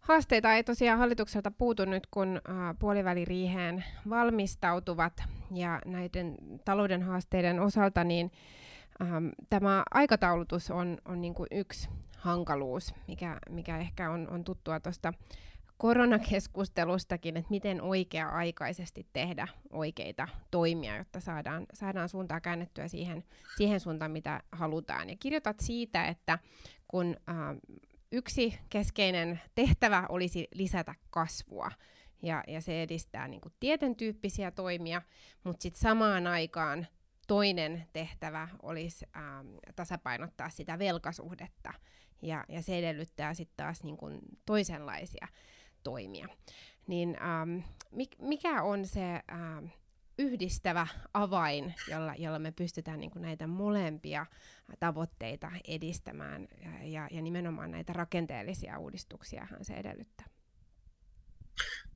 Haasteita 0.00 0.52
ei 0.52 0.64
tosiaan 0.64 0.98
hallitukselta 0.98 1.50
puutu 1.50 1.84
nyt, 1.84 2.06
kun 2.10 2.40
puoliväliriiheen 2.78 3.84
valmistautuvat 4.10 5.22
ja 5.54 5.80
näiden 5.86 6.34
talouden 6.64 7.02
haasteiden 7.02 7.60
osalta, 7.60 8.04
niin 8.04 8.30
tämä 9.50 9.82
aikataulutus 9.90 10.70
on, 10.70 10.98
on 11.04 11.20
niin 11.20 11.34
kuin 11.34 11.46
yksi 11.50 11.88
hankaluus, 12.16 12.94
mikä, 13.08 13.38
mikä 13.50 13.78
ehkä 13.78 14.10
on, 14.10 14.28
on 14.30 14.44
tuttua 14.44 14.80
tuosta 14.80 15.12
koronakeskustelustakin, 15.82 17.36
että 17.36 17.50
miten 17.50 17.82
oikea-aikaisesti 17.82 19.06
tehdä 19.12 19.48
oikeita 19.70 20.28
toimia, 20.50 20.96
jotta 20.96 21.20
saadaan, 21.20 21.66
saadaan 21.74 22.08
suuntaa 22.08 22.40
käännettyä 22.40 22.88
siihen, 22.88 23.24
siihen 23.56 23.80
suuntaan, 23.80 24.10
mitä 24.10 24.42
halutaan. 24.52 25.10
Ja 25.10 25.16
kirjoitat 25.20 25.60
siitä, 25.60 26.06
että 26.06 26.38
kun 26.88 27.16
äh, 27.28 27.36
yksi 28.12 28.58
keskeinen 28.70 29.40
tehtävä 29.54 30.06
olisi 30.08 30.48
lisätä 30.54 30.94
kasvua, 31.10 31.70
ja, 32.22 32.44
ja 32.48 32.60
se 32.60 32.82
edistää 32.82 33.28
niin 33.28 33.40
kuin 33.40 33.54
tietyn 33.60 33.96
tyyppisiä 33.96 34.50
toimia, 34.50 35.02
mutta 35.44 35.62
sitten 35.62 35.80
samaan 35.80 36.26
aikaan 36.26 36.86
toinen 37.28 37.86
tehtävä 37.92 38.48
olisi 38.62 39.06
ähm, 39.16 39.46
tasapainottaa 39.76 40.50
sitä 40.50 40.78
velkasuhdetta, 40.78 41.72
ja, 42.22 42.44
ja 42.48 42.62
se 42.62 42.78
edellyttää 42.78 43.34
sitten 43.34 43.56
taas 43.56 43.84
niin 43.84 43.96
kuin 43.96 44.18
toisenlaisia 44.46 45.26
toimia. 45.84 46.28
Niin 46.86 47.16
ähm, 47.22 47.58
mikä 48.18 48.62
on 48.62 48.86
se 48.86 49.20
ähm, 49.32 49.64
yhdistävä 50.18 50.86
avain, 51.14 51.74
jolla, 51.90 52.14
jolla 52.18 52.38
me 52.38 52.52
pystytään 52.52 53.00
niin 53.00 53.10
kuin 53.10 53.22
näitä 53.22 53.46
molempia 53.46 54.26
tavoitteita 54.80 55.50
edistämään 55.68 56.48
ja, 56.64 56.88
ja, 56.88 57.08
ja 57.10 57.22
nimenomaan 57.22 57.70
näitä 57.70 57.92
rakenteellisia 57.92 58.78
uudistuksia 58.78 59.46
se 59.62 59.74
edellyttää? 59.74 60.26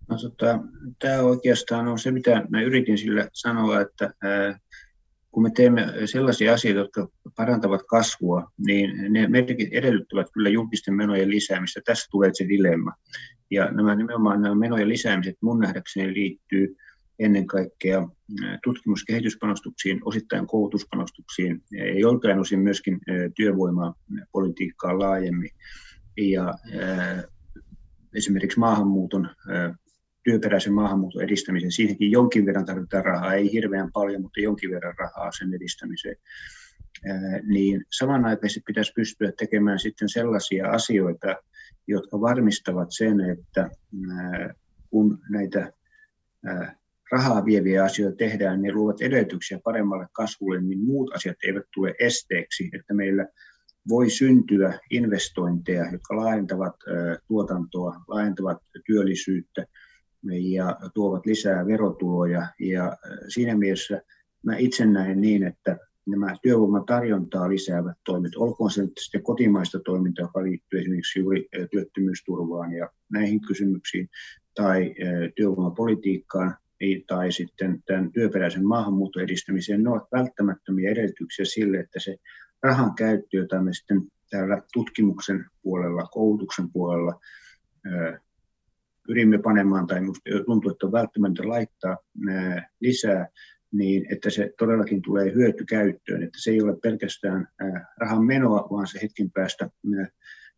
No, 0.08 0.16
tota, 0.18 0.58
tämä 0.98 1.20
oikeastaan 1.20 1.88
on 1.88 1.98
se, 1.98 2.10
mitä 2.10 2.46
mä 2.48 2.62
yritin 2.62 2.98
sillä 2.98 3.28
sanoa, 3.32 3.80
että 3.80 4.14
ää, 4.22 4.58
kun 5.30 5.42
me 5.42 5.50
teemme 5.50 5.86
sellaisia 6.04 6.54
asioita, 6.54 6.80
jotka 6.80 7.08
parantavat 7.36 7.80
kasvua, 7.88 8.50
niin 8.66 9.12
ne 9.12 9.28
edellyttävät 9.72 10.26
kyllä 10.32 10.48
julkisten 10.48 10.94
menojen 10.94 11.30
lisäämistä. 11.30 11.80
Tässä 11.84 12.06
tulee 12.10 12.30
se 12.32 12.48
dilemma. 12.48 12.92
Ja 13.50 13.72
nämä 13.72 13.94
nimenomaan 13.94 14.42
nämä 14.42 14.54
menojen 14.54 14.88
lisäämiset 14.88 15.36
mun 15.40 15.60
nähdäkseni 15.60 16.14
liittyy 16.14 16.76
ennen 17.18 17.46
kaikkea 17.46 18.08
tutkimus- 18.64 19.00
ja 19.00 19.04
kehityspanostuksiin, 19.06 20.00
osittain 20.04 20.46
koulutuspanostuksiin 20.46 21.62
ja 21.70 21.98
joltain 21.98 22.38
osin 22.38 22.60
myöskin 22.60 23.00
työvoimapolitiikkaan 23.36 24.98
laajemmin. 24.98 25.50
Ja 26.16 26.54
esimerkiksi 28.14 28.58
maahanmuuton, 28.58 29.30
työperäisen 30.24 30.72
maahanmuuton 30.72 31.22
edistämiseen, 31.22 31.72
siihenkin 31.72 32.10
jonkin 32.10 32.46
verran 32.46 32.64
tarvitaan 32.66 33.04
rahaa, 33.04 33.34
ei 33.34 33.52
hirveän 33.52 33.92
paljon, 33.92 34.22
mutta 34.22 34.40
jonkin 34.40 34.70
verran 34.70 34.94
rahaa 34.98 35.32
sen 35.32 35.54
edistämiseen. 35.54 36.16
Niin 37.46 37.84
samanaikaisesti 37.90 38.62
pitäisi 38.66 38.92
pystyä 38.96 39.32
tekemään 39.38 39.78
sitten 39.78 40.08
sellaisia 40.08 40.70
asioita, 40.70 41.36
jotka 41.86 42.20
varmistavat 42.20 42.88
sen, 42.90 43.20
että 43.20 43.70
kun 44.90 45.18
näitä 45.30 45.72
rahaa 47.12 47.44
vieviä 47.44 47.84
asioita 47.84 48.16
tehdään, 48.16 48.62
ne 48.62 48.72
luovat 48.72 49.00
edellytyksiä 49.00 49.60
paremmalle 49.64 50.06
kasvulle, 50.12 50.60
niin 50.60 50.80
muut 50.80 51.14
asiat 51.14 51.36
eivät 51.46 51.64
tule 51.74 51.94
esteeksi, 52.00 52.70
että 52.72 52.94
meillä 52.94 53.26
voi 53.88 54.10
syntyä 54.10 54.78
investointeja, 54.90 55.90
jotka 55.92 56.16
laajentavat 56.16 56.74
tuotantoa, 57.28 58.00
laajentavat 58.08 58.58
työllisyyttä 58.86 59.66
ja 60.40 60.76
tuovat 60.94 61.26
lisää 61.26 61.66
verotuloja. 61.66 62.46
Ja 62.60 62.96
siinä 63.28 63.56
mielessä 63.56 64.02
mä 64.42 64.56
itse 64.56 64.86
näen 64.86 65.20
niin, 65.20 65.42
että 65.42 65.78
nämä 66.06 66.36
työvoiman 66.42 66.86
tarjontaa 66.86 67.48
lisäävät 67.48 67.96
toimet, 68.04 68.36
olkoon 68.36 68.70
se 68.70 68.88
sitten 69.00 69.22
kotimaista 69.22 69.80
toimintaa, 69.80 70.24
joka 70.24 70.42
liittyy 70.42 70.80
esimerkiksi 70.80 71.20
juuri 71.20 71.48
työttömyysturvaan 71.70 72.72
ja 72.72 72.90
näihin 73.12 73.40
kysymyksiin, 73.40 74.08
tai 74.54 74.94
työvoimapolitiikkaan, 75.36 76.56
tai 77.06 77.32
sitten 77.32 77.82
tämän 77.86 78.12
työperäisen 78.12 78.66
maahanmuuton 78.66 79.22
edistämiseen, 79.22 79.82
ne 79.82 79.90
ovat 79.90 80.08
välttämättömiä 80.12 80.90
edellytyksiä 80.90 81.44
sille, 81.44 81.78
että 81.78 82.00
se 82.00 82.16
rahan 82.62 82.94
käyttö, 82.94 83.36
jota 83.36 83.62
me 83.62 83.72
sitten 83.74 84.02
täällä 84.30 84.62
tutkimuksen 84.72 85.44
puolella, 85.62 86.02
koulutuksen 86.02 86.72
puolella 86.72 87.20
pyrimme 89.06 89.38
panemaan, 89.38 89.86
tai 89.86 90.00
tuntuu, 90.46 90.70
että 90.70 90.86
on 90.86 90.92
välttämätöntä 90.92 91.48
laittaa 91.48 91.96
lisää, 92.80 93.28
niin 93.76 94.06
että 94.12 94.30
se 94.30 94.52
todellakin 94.58 95.02
tulee 95.02 95.34
hyötykäyttöön, 95.34 96.22
että 96.22 96.38
se 96.42 96.50
ei 96.50 96.62
ole 96.62 96.76
pelkästään 96.82 97.48
rahan 97.96 98.24
menoa, 98.24 98.68
vaan 98.70 98.86
se 98.86 98.98
hetken 99.02 99.30
päästä 99.30 99.70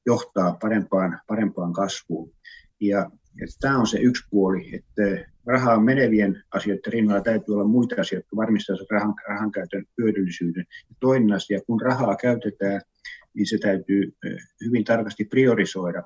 johtaa 0.07 0.57
parempaan, 0.63 1.21
parempaan 1.27 1.73
kasvuun. 1.73 2.33
Ja 2.81 3.11
että 3.43 3.57
tämä 3.61 3.79
on 3.79 3.87
se 3.87 3.99
yksi 3.99 4.25
puoli, 4.31 4.71
että 4.75 5.31
rahaa 5.47 5.81
menevien 5.81 6.43
asioiden 6.55 6.93
rinnalla 6.93 7.23
täytyy 7.23 7.55
olla 7.55 7.65
muita 7.65 8.01
asioita, 8.01 8.25
jotka 8.25 8.37
varmistavat 8.37 8.91
rahan, 8.91 9.15
rahan 9.29 9.51
käytön 9.51 9.85
hyödyllisyyden. 9.99 10.65
Ja 10.91 10.97
toinen 11.01 11.33
asia, 11.33 11.61
kun 11.67 11.81
rahaa 11.81 12.17
käytetään, 12.17 12.81
niin 13.35 13.47
se 13.47 13.59
täytyy 13.59 14.13
hyvin 14.65 14.85
tarkasti 14.85 15.25
priorisoida 15.25 16.03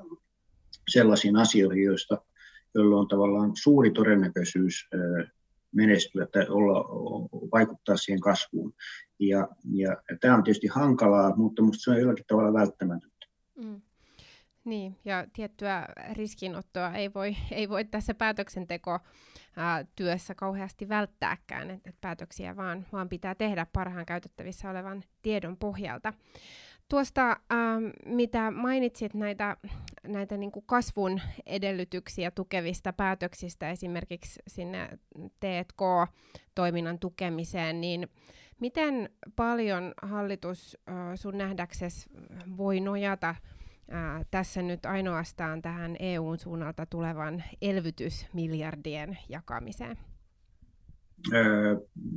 sellaisiin 0.89 1.37
asioihin, 1.37 1.85
joista, 1.85 2.23
joilla 2.75 2.97
on 2.97 3.09
tavallaan 3.09 3.53
suuri 3.55 3.91
todennäköisyys 3.91 4.89
menestyä 5.73 6.27
tai 6.27 6.47
olla, 6.49 6.85
vaikuttaa 7.53 7.97
siihen 7.97 8.21
kasvuun. 8.21 8.75
Ja, 9.19 9.49
ja, 9.73 9.89
ja 10.11 10.19
tämä 10.21 10.35
on 10.35 10.45
tietysti 10.45 10.67
hankalaa, 10.67 11.37
mutta 11.37 11.63
minusta 11.63 11.83
se 11.83 11.91
on 11.91 12.01
jollakin 12.01 12.25
tavalla 12.29 12.53
välttämätöntä. 12.53 13.27
Mm. 13.55 13.81
Niin, 14.65 14.97
ja 15.05 15.27
tiettyä 15.33 15.87
riskinottoa 16.13 16.93
ei 16.93 17.15
voi, 17.15 17.37
ei 17.51 17.69
voi 17.69 17.85
tässä 17.85 18.15
päätöksenteko 18.15 18.99
työssä 19.97 20.35
kauheasti 20.35 20.89
välttääkään, 20.89 21.71
että 21.71 21.93
päätöksiä 22.01 22.57
vaan, 22.57 22.87
vaan 22.93 23.09
pitää 23.09 23.35
tehdä 23.35 23.67
parhaan 23.73 24.07
käytettävissä 24.07 24.71
olevan 24.71 25.03
tiedon 25.23 25.57
pohjalta. 25.57 26.13
Tuosta, 26.89 27.37
mitä 28.07 28.51
mainitsit 28.51 29.15
näitä, 29.15 29.57
näitä 30.07 30.37
niin 30.37 30.53
kuin 30.53 30.65
kasvun 30.67 31.21
edellytyksiä 31.47 32.31
tukevista 32.31 32.93
päätöksistä 32.93 33.71
esimerkiksi 33.71 34.43
sinne 34.47 34.99
T&K-toiminnan 35.41 36.99
tukemiseen, 36.99 37.81
niin 37.81 38.09
miten 38.61 39.11
paljon 39.37 39.95
hallitus 40.03 40.79
äh, 40.89 40.95
sun 41.15 41.39
nähdäksesi 41.39 42.11
voi 42.57 42.81
nojata 42.81 43.29
äh, 43.29 43.37
tässä 44.31 44.63
nyt 44.63 44.87
ainoastaan 44.87 45.63
tähän 45.63 45.97
EUn 45.99 46.39
suunnalta 46.39 46.87
tulevan 46.87 47.45
elvytysmiljardien 47.63 49.19
jakamiseen? 49.29 49.99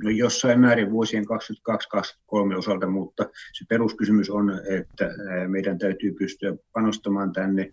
No 0.04 0.10
jossain 0.10 0.60
määrin 0.60 0.92
vuosien 0.92 1.26
2022-2023 2.54 2.58
osalta, 2.58 2.88
mutta 2.88 3.24
se 3.54 3.66
peruskysymys 3.70 4.30
on, 4.30 4.62
että 4.70 5.10
meidän 5.48 5.78
täytyy 5.78 6.14
pystyä 6.14 6.54
panostamaan 6.74 7.34
tänne 7.34 7.72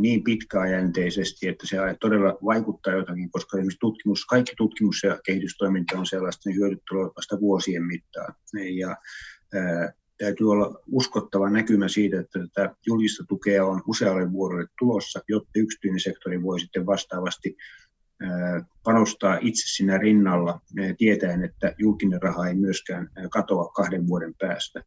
niin 0.00 0.24
pitkäjänteisesti, 0.24 1.48
että 1.48 1.66
se 1.66 1.76
todella 2.00 2.38
vaikuttaa 2.44 2.92
jotakin, 2.92 3.30
koska 3.30 3.56
esimerkiksi 3.56 3.78
tutkimus, 3.80 4.26
kaikki 4.26 4.52
tutkimus- 4.56 5.02
ja 5.02 5.18
kehitystoiminta 5.24 5.98
on 5.98 6.06
sellaista, 6.06 6.48
niin 6.48 6.58
hyödyt 6.58 6.82
tulevat 6.88 7.12
vasta 7.16 7.40
vuosien 7.40 7.82
mittaan. 7.82 8.34
Ja 8.74 8.96
ää, 9.54 9.92
täytyy 10.18 10.50
olla 10.50 10.80
uskottava 10.86 11.50
näkymä 11.50 11.88
siitä, 11.88 12.20
että 12.20 12.38
tätä 12.38 12.76
julkista 12.86 13.24
tukea 13.28 13.66
on 13.66 13.82
usealle 13.86 14.32
vuodelle 14.32 14.66
tulossa, 14.78 15.20
jotta 15.28 15.50
yksityinen 15.56 16.00
sektori 16.00 16.42
voi 16.42 16.60
sitten 16.60 16.86
vastaavasti 16.86 17.56
panostaa 18.84 19.38
itse 19.40 19.74
siinä 19.74 19.98
rinnalla 19.98 20.60
tietäen, 20.98 21.44
että 21.44 21.74
julkinen 21.78 22.22
raha 22.22 22.46
ei 22.46 22.54
myöskään 22.54 23.08
katoa 23.30 23.68
kahden 23.68 24.06
vuoden 24.06 24.34
päästä. 24.40 24.82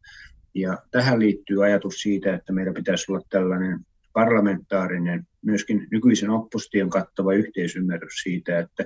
Ja 0.53 0.77
tähän 0.91 1.19
liittyy 1.19 1.65
ajatus 1.65 1.95
siitä, 1.95 2.35
että 2.35 2.53
meillä 2.53 2.73
pitäisi 2.73 3.11
olla 3.11 3.21
tällainen 3.29 3.79
parlamentaarinen, 4.13 5.27
myöskin 5.41 5.87
nykyisen 5.91 6.29
opposition 6.29 6.89
kattava 6.89 7.33
yhteisymmärrys 7.33 8.13
siitä, 8.23 8.59
että 8.59 8.85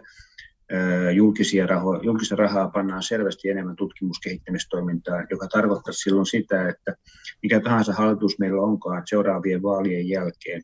julkisia 1.14 1.68
rahoja, 1.68 2.00
julkista 2.04 2.36
rahaa 2.36 2.70
pannaan 2.70 3.04
selvästi 3.04 3.50
enemmän 3.50 3.76
tutkimuskehittämistoimintaan, 3.76 5.28
joka 5.30 5.48
tarkoittaa 5.48 5.94
silloin 5.94 6.26
sitä, 6.26 6.70
että 6.70 6.96
mikä 7.44 7.60
tahansa 7.60 7.94
hallitus 7.94 8.40
meillä 8.40 8.62
onkaan 8.62 9.04
seuraavien 9.06 9.62
vaalien 9.62 10.08
jälkeen, 10.08 10.62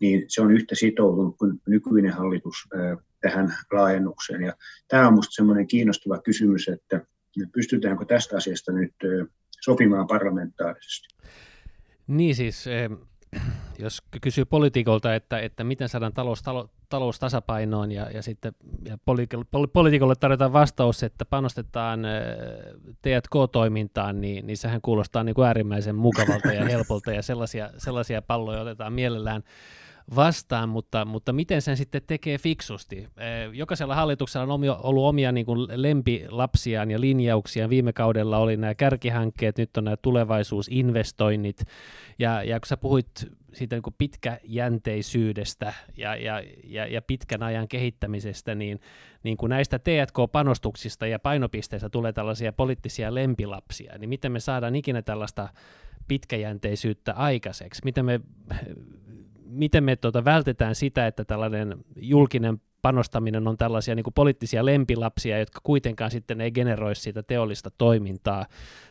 niin 0.00 0.24
se 0.28 0.42
on 0.42 0.52
yhtä 0.52 0.74
sitoutunut 0.74 1.36
kuin 1.38 1.60
nykyinen 1.68 2.12
hallitus 2.12 2.56
tähän 3.20 3.54
laajennukseen. 3.72 4.42
Ja 4.42 4.52
tämä 4.88 5.06
on 5.06 5.12
minusta 5.12 5.32
semmoinen 5.32 5.66
kiinnostava 5.66 6.18
kysymys, 6.18 6.68
että 6.68 7.00
pystytäänkö 7.52 8.04
tästä 8.04 8.36
asiasta 8.36 8.72
nyt 8.72 8.94
sopimaan 9.60 10.06
parlamentaarisesti. 10.06 11.08
Niin 12.06 12.34
siis, 12.34 12.64
jos 13.78 14.02
kysyy 14.20 14.44
poliitikolta, 14.44 15.14
että, 15.14 15.40
että 15.40 15.64
miten 15.64 15.88
saadaan 15.88 16.12
talous, 16.12 16.42
talo, 16.42 16.70
talous 16.88 17.18
tasapainoon 17.18 17.92
ja, 17.92 18.10
ja 18.10 18.22
sitten 18.22 18.52
ja 18.84 18.98
poliitikolle 19.72 20.14
tarjotaan 20.20 20.52
vastaus, 20.52 21.02
että 21.02 21.24
panostetaan 21.24 22.00
T&K-toimintaan, 23.02 24.20
niin, 24.20 24.46
niin 24.46 24.56
sehän 24.56 24.80
kuulostaa 24.80 25.24
niin 25.24 25.34
kuin 25.34 25.46
äärimmäisen 25.46 25.94
mukavalta 25.94 26.52
ja 26.52 26.64
helpolta 26.72 27.12
ja 27.12 27.22
sellaisia, 27.22 27.70
sellaisia 27.76 28.22
palloja 28.22 28.60
otetaan 28.60 28.92
mielellään 28.92 29.42
vastaan, 30.16 30.68
mutta, 30.68 31.04
mutta 31.04 31.32
miten 31.32 31.62
sen 31.62 31.76
sitten 31.76 32.02
tekee 32.06 32.38
fiksusti? 32.38 33.08
Jokaisella 33.52 33.94
hallituksella 33.94 34.54
on 34.54 34.60
ollut 34.82 35.04
omia 35.04 35.32
niin 35.32 35.46
kuin 35.46 35.68
lempilapsiaan 35.74 36.90
ja 36.90 37.00
linjauksia. 37.00 37.70
Viime 37.70 37.92
kaudella 37.92 38.38
oli 38.38 38.56
nämä 38.56 38.74
kärkihankkeet, 38.74 39.58
nyt 39.58 39.76
on 39.76 39.84
nämä 39.84 39.96
tulevaisuusinvestoinnit. 39.96 41.64
Ja, 42.18 42.42
ja 42.42 42.60
kun 42.60 42.66
sä 42.66 42.76
puhuit 42.76 43.10
siitä 43.52 43.76
niin 43.76 43.82
kuin 43.82 43.94
pitkäjänteisyydestä 43.98 45.72
ja, 45.96 46.16
ja, 46.16 46.42
ja, 46.64 46.86
ja 46.86 47.02
pitkän 47.02 47.42
ajan 47.42 47.68
kehittämisestä, 47.68 48.54
niin, 48.54 48.80
niin 49.22 49.36
kun 49.36 49.50
näistä 49.50 49.78
T&K-panostuksista 49.78 51.06
ja 51.06 51.18
painopisteistä 51.18 51.88
tulee 51.88 52.12
tällaisia 52.12 52.52
poliittisia 52.52 53.14
lempilapsia, 53.14 53.98
niin 53.98 54.08
miten 54.08 54.32
me 54.32 54.40
saadaan 54.40 54.76
ikinä 54.76 55.02
tällaista 55.02 55.48
pitkäjänteisyyttä 56.08 57.12
aikaiseksi? 57.12 57.80
Miten 57.84 58.04
me 58.04 58.20
miten 59.48 59.84
me 59.84 59.96
tuota 59.96 60.24
vältetään 60.24 60.74
sitä, 60.74 61.06
että 61.06 61.24
tällainen 61.24 61.78
julkinen 61.96 62.60
panostaminen 62.82 63.48
on 63.48 63.56
tällaisia 63.56 63.94
niin 63.94 64.04
poliittisia 64.14 64.64
lempilapsia, 64.64 65.38
jotka 65.38 65.60
kuitenkaan 65.62 66.10
sitten 66.10 66.40
ei 66.40 66.50
generoi 66.50 66.94
siitä 66.94 67.22
teollista 67.22 67.70
toimintaa 67.70 68.46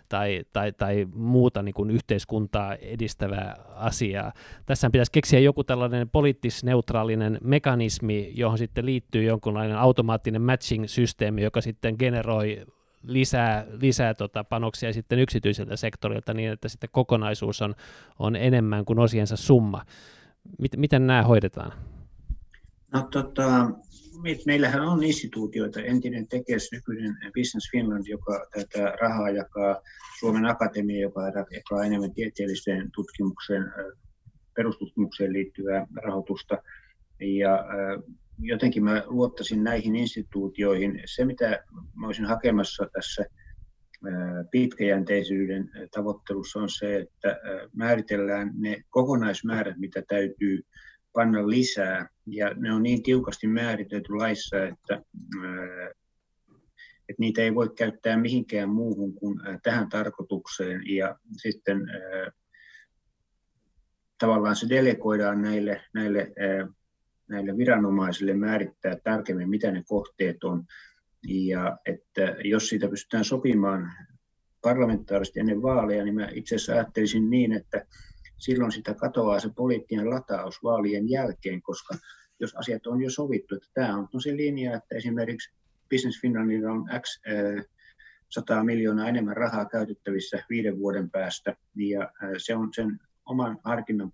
tai, 0.09 0.43
tai, 0.53 0.71
tai 0.71 1.07
muuta 1.13 1.63
niin 1.63 1.91
yhteiskuntaa 1.91 2.75
edistävää 2.75 3.55
asiaa. 3.75 4.33
Tässä 4.65 4.89
pitäisi 4.89 5.11
keksiä 5.11 5.39
joku 5.39 5.63
tällainen 5.63 6.09
poliittisneutraalinen 6.09 7.37
mekanismi, 7.43 8.31
johon 8.35 8.57
sitten 8.57 8.85
liittyy 8.85 9.23
jonkunlainen 9.23 9.77
automaattinen 9.77 10.41
matching-systeemi, 10.41 11.41
joka 11.41 11.61
sitten 11.61 11.95
generoi 11.99 12.65
lisää, 13.03 13.65
lisää 13.81 14.13
tota 14.13 14.43
panoksia 14.43 14.93
sitten 14.93 15.19
yksityiseltä 15.19 15.75
sektorilta 15.75 16.33
niin, 16.33 16.51
että 16.51 16.69
sitten 16.69 16.89
kokonaisuus 16.91 17.61
on, 17.61 17.75
on 18.19 18.35
enemmän 18.35 18.85
kuin 18.85 18.99
osiensa 18.99 19.35
summa. 19.35 19.81
Miten, 20.59 20.79
miten 20.79 21.07
nämä 21.07 21.23
hoidetaan? 21.23 21.73
No, 22.93 23.07
tota, 23.11 23.71
meillähän 24.45 24.81
on 24.81 25.03
instituutioita, 25.03 25.81
entinen 25.81 26.27
Tekes, 26.27 26.69
nykyinen 26.71 27.17
Business 27.39 27.71
Finland, 27.71 28.07
joka 28.07 28.47
tätä 28.53 28.93
rahaa 29.01 29.29
jakaa, 29.29 29.81
Suomen 30.19 30.45
Akatemia, 30.45 31.01
joka 31.01 31.21
jakaa 31.51 31.85
enemmän 31.85 32.13
tieteelliseen 32.13 32.89
tutkimukseen, 32.91 33.73
perustutkimukseen 34.55 35.33
liittyvää 35.33 35.87
rahoitusta. 36.03 36.57
Ja 37.19 37.65
jotenkin 38.39 38.83
mä 38.83 39.03
luottaisin 39.05 39.63
näihin 39.63 39.95
instituutioihin. 39.95 41.01
Se, 41.05 41.25
mitä 41.25 41.63
mä 41.95 42.05
olisin 42.07 42.25
hakemassa 42.25 42.87
tässä 42.93 43.25
pitkäjänteisyyden 44.51 45.71
tavoittelussa 45.95 46.59
on 46.59 46.69
se, 46.69 46.97
että 46.97 47.39
määritellään 47.75 48.51
ne 48.57 48.81
kokonaismäärät, 48.89 49.77
mitä 49.77 50.03
täytyy 50.07 50.61
panna 51.13 51.47
lisää, 51.47 52.09
ja 52.25 52.53
ne 52.53 52.73
on 52.73 52.83
niin 52.83 53.03
tiukasti 53.03 53.47
määritelty 53.47 54.13
laissa, 54.13 54.63
että, 54.63 55.01
että 57.09 57.19
niitä 57.19 57.41
ei 57.41 57.55
voi 57.55 57.69
käyttää 57.69 58.17
mihinkään 58.17 58.69
muuhun 58.69 59.13
kuin 59.13 59.39
tähän 59.63 59.89
tarkoitukseen, 59.89 60.81
ja 60.89 61.19
sitten 61.37 61.81
tavallaan 64.17 64.55
se 64.55 64.69
delegoidaan 64.69 65.41
näille, 65.41 65.81
näille, 65.93 66.33
näille 67.29 67.57
viranomaisille 67.57 68.33
määrittää 68.33 68.97
tarkemmin, 69.03 69.49
mitä 69.49 69.71
ne 69.71 69.83
kohteet 69.87 70.43
on, 70.43 70.63
ja 71.27 71.77
että 71.85 72.35
jos 72.43 72.69
siitä 72.69 72.87
pystytään 72.87 73.25
sopimaan 73.25 73.91
parlamentaarisesti 74.61 75.39
ennen 75.39 75.61
vaaleja, 75.61 76.03
niin 76.03 76.15
mä 76.15 76.29
itse 76.33 76.55
asiassa 76.55 76.73
ajattelisin 76.73 77.29
niin, 77.29 77.51
että 77.51 77.85
silloin 78.37 78.71
sitä 78.71 78.93
katoaa 78.93 79.39
se 79.39 79.49
poliittinen 79.55 80.09
lataus 80.09 80.63
vaalien 80.63 81.09
jälkeen, 81.09 81.61
koska 81.61 81.95
jos 82.39 82.55
asiat 82.55 82.87
on 82.87 83.01
jo 83.01 83.09
sovittu, 83.09 83.55
että 83.55 83.67
tämä 83.73 83.97
on 83.97 84.21
se 84.21 84.35
linja, 84.35 84.75
että 84.75 84.95
esimerkiksi 84.95 85.53
Business 85.89 86.21
Finlandilla 86.21 86.71
on 86.71 86.85
X 86.99 87.21
100 88.29 88.63
miljoonaa 88.63 89.07
enemmän 89.07 89.37
rahaa 89.37 89.65
käytettävissä 89.65 90.43
viiden 90.49 90.79
vuoden 90.79 91.11
päästä, 91.11 91.55
ja 91.75 92.11
se 92.37 92.55
on 92.55 92.69
sen 92.73 92.99
oman 93.25 93.59
harkinnan 93.63 94.11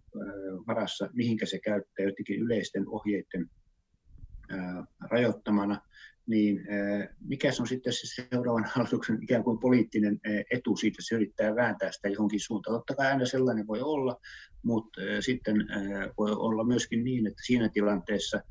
varassa, 0.68 1.10
mihinkä 1.14 1.46
se 1.46 1.60
käyttää 1.60 2.06
jotenkin 2.06 2.40
yleisten 2.40 2.88
ohjeiden 2.88 3.50
rajoittamana, 5.10 5.82
niin 6.28 6.60
mikä 7.20 7.52
on 7.60 7.68
sitten 7.68 7.94
se 7.94 8.24
seuraavan 8.32 8.66
hallituksen 8.76 9.24
ikään 9.24 9.44
kuin 9.44 9.60
poliittinen 9.60 10.20
etu 10.52 10.76
siitä, 10.76 10.96
että 10.96 11.08
se 11.08 11.16
yrittää 11.16 11.56
vääntää 11.56 11.92
sitä 11.92 12.10
johonkin 12.10 12.40
suuntaan. 12.40 12.76
Totta 12.76 12.96
kai 12.96 13.08
aina 13.08 13.26
sellainen 13.26 13.68
voi 13.68 13.82
olla, 13.82 14.20
mutta 14.64 15.02
sitten 15.20 15.56
voi 16.18 16.32
olla 16.32 16.64
myöskin 16.64 17.04
niin, 17.04 17.28
että 17.28 17.44
siinä 17.46 17.70
tilanteessa 17.70 18.42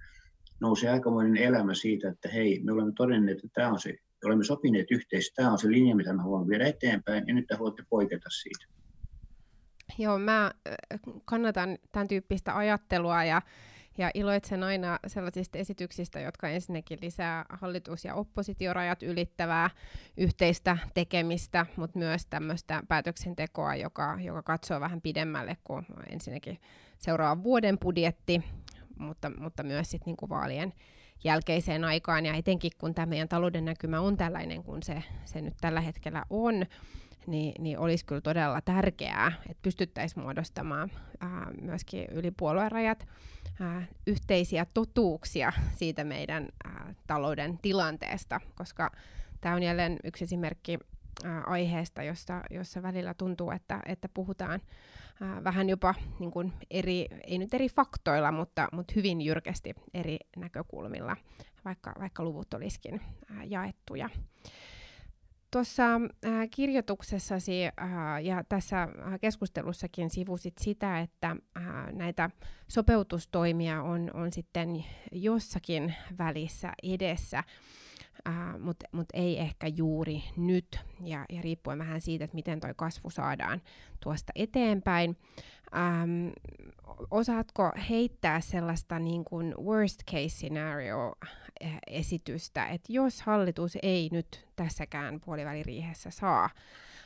nousee 0.60 0.90
aikamoinen 0.90 1.36
elämä 1.36 1.74
siitä, 1.74 2.08
että 2.08 2.28
hei, 2.28 2.60
me 2.64 2.72
olemme 2.72 2.92
todenneet, 2.96 3.38
että 3.38 3.48
tämä 3.54 3.68
on 3.68 3.80
se, 3.80 3.94
olemme 4.24 4.44
sopineet 4.44 4.90
yhteisesti, 4.90 5.34
tämä 5.34 5.52
on 5.52 5.58
se 5.58 5.70
linja, 5.70 5.96
mitä 5.96 6.12
me 6.12 6.22
haluamme 6.22 6.48
viedä 6.48 6.66
eteenpäin, 6.66 7.24
ja 7.26 7.34
nyt 7.34 7.46
te 7.46 7.58
voitte 7.58 7.82
poiketa 7.90 8.30
siitä. 8.30 8.66
Joo, 9.98 10.18
mä 10.18 10.52
kannatan 11.24 11.78
tämän 11.92 12.08
tyyppistä 12.08 12.56
ajattelua, 12.56 13.24
ja 13.24 13.42
ja 13.98 14.10
iloitsen 14.14 14.62
aina 14.62 14.98
sellaisista 15.06 15.58
esityksistä, 15.58 16.20
jotka 16.20 16.48
ensinnäkin 16.48 16.98
lisää 17.02 17.44
hallitus- 17.48 18.04
ja 18.04 18.14
oppositiorajat 18.14 19.02
ylittävää 19.02 19.70
yhteistä 20.16 20.78
tekemistä, 20.94 21.66
mutta 21.76 21.98
myös 21.98 22.26
tämmöistä 22.26 22.82
päätöksentekoa, 22.88 23.74
joka, 23.74 24.18
joka 24.20 24.42
katsoo 24.42 24.80
vähän 24.80 25.00
pidemmälle 25.00 25.56
kuin 25.64 25.86
ensinnäkin 26.10 26.58
seuraavan 26.98 27.42
vuoden 27.44 27.78
budjetti, 27.78 28.42
mutta, 28.98 29.30
mutta 29.38 29.62
myös 29.62 29.90
sit 29.90 30.06
niinku 30.06 30.28
vaalien 30.28 30.72
jälkeiseen 31.24 31.84
aikaan, 31.84 32.26
ja 32.26 32.34
etenkin 32.34 32.72
kun 32.78 32.94
tämä 32.94 33.06
meidän 33.06 33.28
talouden 33.28 33.64
näkymä 33.64 34.00
on 34.00 34.16
tällainen 34.16 34.62
kuin 34.62 34.82
se, 34.82 35.02
se 35.24 35.40
nyt 35.40 35.54
tällä 35.60 35.80
hetkellä 35.80 36.24
on, 36.30 36.66
niin, 37.26 37.54
niin 37.62 37.78
olisi 37.78 38.06
kyllä 38.06 38.20
todella 38.20 38.60
tärkeää, 38.60 39.32
että 39.48 39.62
pystyttäisiin 39.62 40.22
muodostamaan 40.22 40.90
ää, 41.20 41.50
myöskin 41.60 42.06
yli 42.10 42.30
puoluerajat 42.30 43.06
yhteisiä 44.06 44.66
totuuksia 44.74 45.52
siitä 45.74 46.04
meidän 46.04 46.48
talouden 47.06 47.58
tilanteesta, 47.62 48.40
koska 48.54 48.90
tämä 49.40 49.54
on 49.54 49.62
jälleen 49.62 49.98
yksi 50.04 50.24
esimerkki 50.24 50.78
aiheesta, 51.46 52.02
jossa, 52.02 52.42
jossa 52.50 52.82
välillä 52.82 53.14
tuntuu, 53.14 53.50
että, 53.50 53.80
että 53.86 54.08
puhutaan 54.08 54.60
vähän 55.44 55.68
jopa 55.68 55.94
niin 56.18 56.30
kuin 56.30 56.52
eri, 56.70 57.06
ei 57.26 57.38
nyt 57.38 57.54
eri 57.54 57.68
faktoilla, 57.68 58.32
mutta, 58.32 58.68
mutta 58.72 58.92
hyvin 58.96 59.20
jyrkästi 59.20 59.74
eri 59.94 60.18
näkökulmilla, 60.36 61.16
vaikka, 61.64 61.92
vaikka 62.00 62.24
luvut 62.24 62.54
olisikin 62.54 63.00
jaettuja. 63.44 64.10
Tuossa 65.52 65.94
äh, 65.94 66.48
kirjoituksessasi 66.50 67.64
äh, 67.64 67.72
ja 68.22 68.44
tässä 68.48 68.82
äh, 68.82 68.88
keskustelussakin 69.20 70.10
sivusit 70.10 70.54
sitä, 70.60 71.00
että 71.00 71.36
äh, 71.56 71.92
näitä 71.92 72.30
sopeutustoimia 72.68 73.82
on, 73.82 74.10
on 74.14 74.32
sitten 74.32 74.84
jossakin 75.12 75.94
välissä 76.18 76.72
edessä, 76.82 77.38
äh, 78.28 78.34
mutta 78.58 78.86
mut 78.92 79.06
ei 79.14 79.38
ehkä 79.38 79.66
juuri 79.66 80.24
nyt, 80.36 80.80
ja, 81.04 81.24
ja 81.28 81.42
riippuen 81.42 81.78
vähän 81.78 82.00
siitä, 82.00 82.24
että 82.24 82.34
miten 82.34 82.60
tuo 82.60 82.70
kasvu 82.76 83.10
saadaan 83.10 83.62
tuosta 84.00 84.32
eteenpäin. 84.34 85.16
Ähm, 85.76 86.28
osaatko 87.10 87.72
heittää 87.90 88.40
sellaista 88.40 88.98
niin 88.98 89.24
kuin 89.24 89.54
worst 89.64 89.98
case 90.10 90.28
scenario 90.28 91.12
eh, 91.60 91.78
esitystä, 91.86 92.66
että 92.66 92.92
jos 92.92 93.22
hallitus 93.22 93.78
ei 93.82 94.08
nyt 94.12 94.46
tässäkään 94.56 95.20
puoliväliriihessä 95.20 96.10
saa 96.10 96.50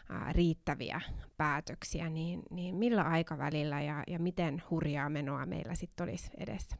ää, 0.08 0.32
riittäviä 0.32 1.00
päätöksiä, 1.36 2.08
niin, 2.08 2.42
niin 2.50 2.74
millä 2.74 3.02
aikavälillä 3.02 3.82
ja, 3.82 4.02
ja 4.06 4.18
miten 4.18 4.62
hurjaa 4.70 5.08
menoa 5.08 5.46
meillä 5.46 5.74
sitten 5.74 6.04
olisi 6.04 6.30
edessä? 6.38 6.76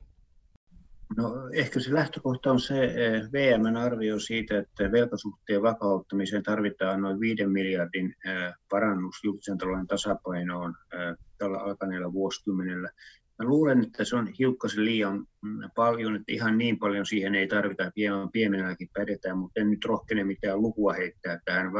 No 1.16 1.48
ehkä 1.52 1.80
se 1.80 1.94
lähtökohta 1.94 2.50
on 2.50 2.60
se 2.60 2.84
eh, 2.84 3.22
VMn 3.32 3.76
arvio 3.76 4.18
siitä, 4.18 4.58
että 4.58 4.92
velkasuhteen 4.92 5.62
vakauttamiseen 5.62 6.42
tarvitaan 6.42 7.00
noin 7.00 7.20
5 7.20 7.46
miljardin 7.46 8.14
eh, 8.24 8.54
parannus 8.70 9.16
julkisen 9.24 9.58
talouden 9.58 9.86
tasapainoon 9.86 10.74
tällä 11.38 11.58
alkaneella 11.58 12.12
vuosikymmenellä. 12.12 12.90
Mä 13.38 13.48
luulen, 13.48 13.82
että 13.82 14.04
se 14.04 14.16
on 14.16 14.28
hiukkasen 14.38 14.84
liian 14.84 15.26
paljon, 15.74 16.16
että 16.16 16.32
ihan 16.32 16.58
niin 16.58 16.78
paljon 16.78 17.06
siihen 17.06 17.34
ei 17.34 17.46
tarvita, 17.46 17.90
hieman 17.96 18.30
pienelläkin 18.32 18.88
pärjätään, 18.92 19.38
mutta 19.38 19.60
en 19.60 19.70
nyt 19.70 19.84
rohkene 19.84 20.24
mitään 20.24 20.62
lukua 20.62 20.92
heittää 20.92 21.40
tähän. 21.44 21.72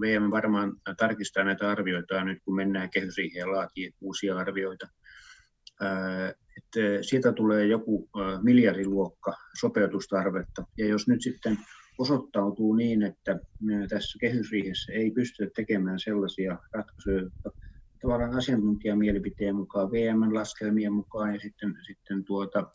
VM 0.00 0.30
varmaan 0.30 0.72
tarkistaa 0.98 1.44
näitä 1.44 1.70
arvioita 1.70 2.24
nyt, 2.24 2.38
kun 2.44 2.56
mennään 2.56 2.90
kehysriiheen 2.90 3.40
ja 3.40 3.52
laatii 3.52 3.92
uusia 4.00 4.36
arvioita. 4.36 4.88
Että 6.56 6.80
siitä 7.02 7.32
tulee 7.32 7.66
joku 7.66 8.10
miljardiluokka 8.42 9.32
sopeutustarvetta, 9.60 10.64
ja 10.78 10.86
jos 10.86 11.08
nyt 11.08 11.22
sitten 11.22 11.58
osoittautuu 11.98 12.74
niin, 12.74 13.02
että 13.02 13.38
tässä 13.88 14.18
kehysriihessä 14.20 14.92
ei 14.92 15.10
pystytä 15.10 15.50
tekemään 15.56 15.98
sellaisia 15.98 16.58
ratkaisuja, 16.72 17.30
tavallaan 18.04 18.36
asiantuntijamielipiteen 18.36 19.56
mukaan, 19.56 19.90
VM-laskelmien 19.90 20.92
mukaan 20.92 21.34
ja 21.34 21.40
sitten, 21.40 21.74
sitten 21.86 22.24
tuota, 22.24 22.70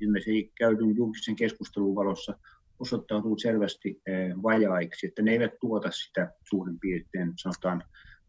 ilmeisesti 0.00 0.52
käytyn 0.54 0.96
julkisen 0.96 1.36
keskustelun 1.36 1.94
valossa 1.94 2.38
osoittautuu 2.78 3.38
selvästi 3.38 4.02
vajaiksi, 4.42 5.06
että 5.06 5.22
ne 5.22 5.30
eivät 5.30 5.58
tuota 5.60 5.90
sitä 5.90 6.32
suurin 6.48 6.80
piirtein, 6.80 7.32
sanotaan 7.36 7.82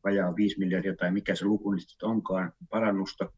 vajaa 0.04 0.36
5 0.36 0.60
miljardia 0.60 0.96
tai 0.96 1.12
mikä 1.12 1.36
se 1.36 1.46
luku 1.46 1.72
niistä 1.72 2.08
onkaan, 2.08 2.54
parannusta 2.70 3.32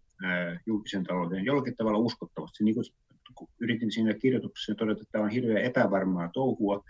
julkisen 0.66 1.04
talouden 1.04 1.46
jollakin 1.46 1.76
tavalla 1.76 2.00
uskottavasti. 2.00 2.64
Niin 2.64 2.76
kuin 2.76 3.50
yritin 3.60 3.92
siinä 3.92 4.14
kirjoituksessa 4.14 4.76
todeta, 4.76 5.02
että 5.02 5.12
tämä 5.12 5.24
on 5.24 5.30
hirveän 5.30 5.66
epävarmaa 5.66 6.30
touhua, 6.34 6.84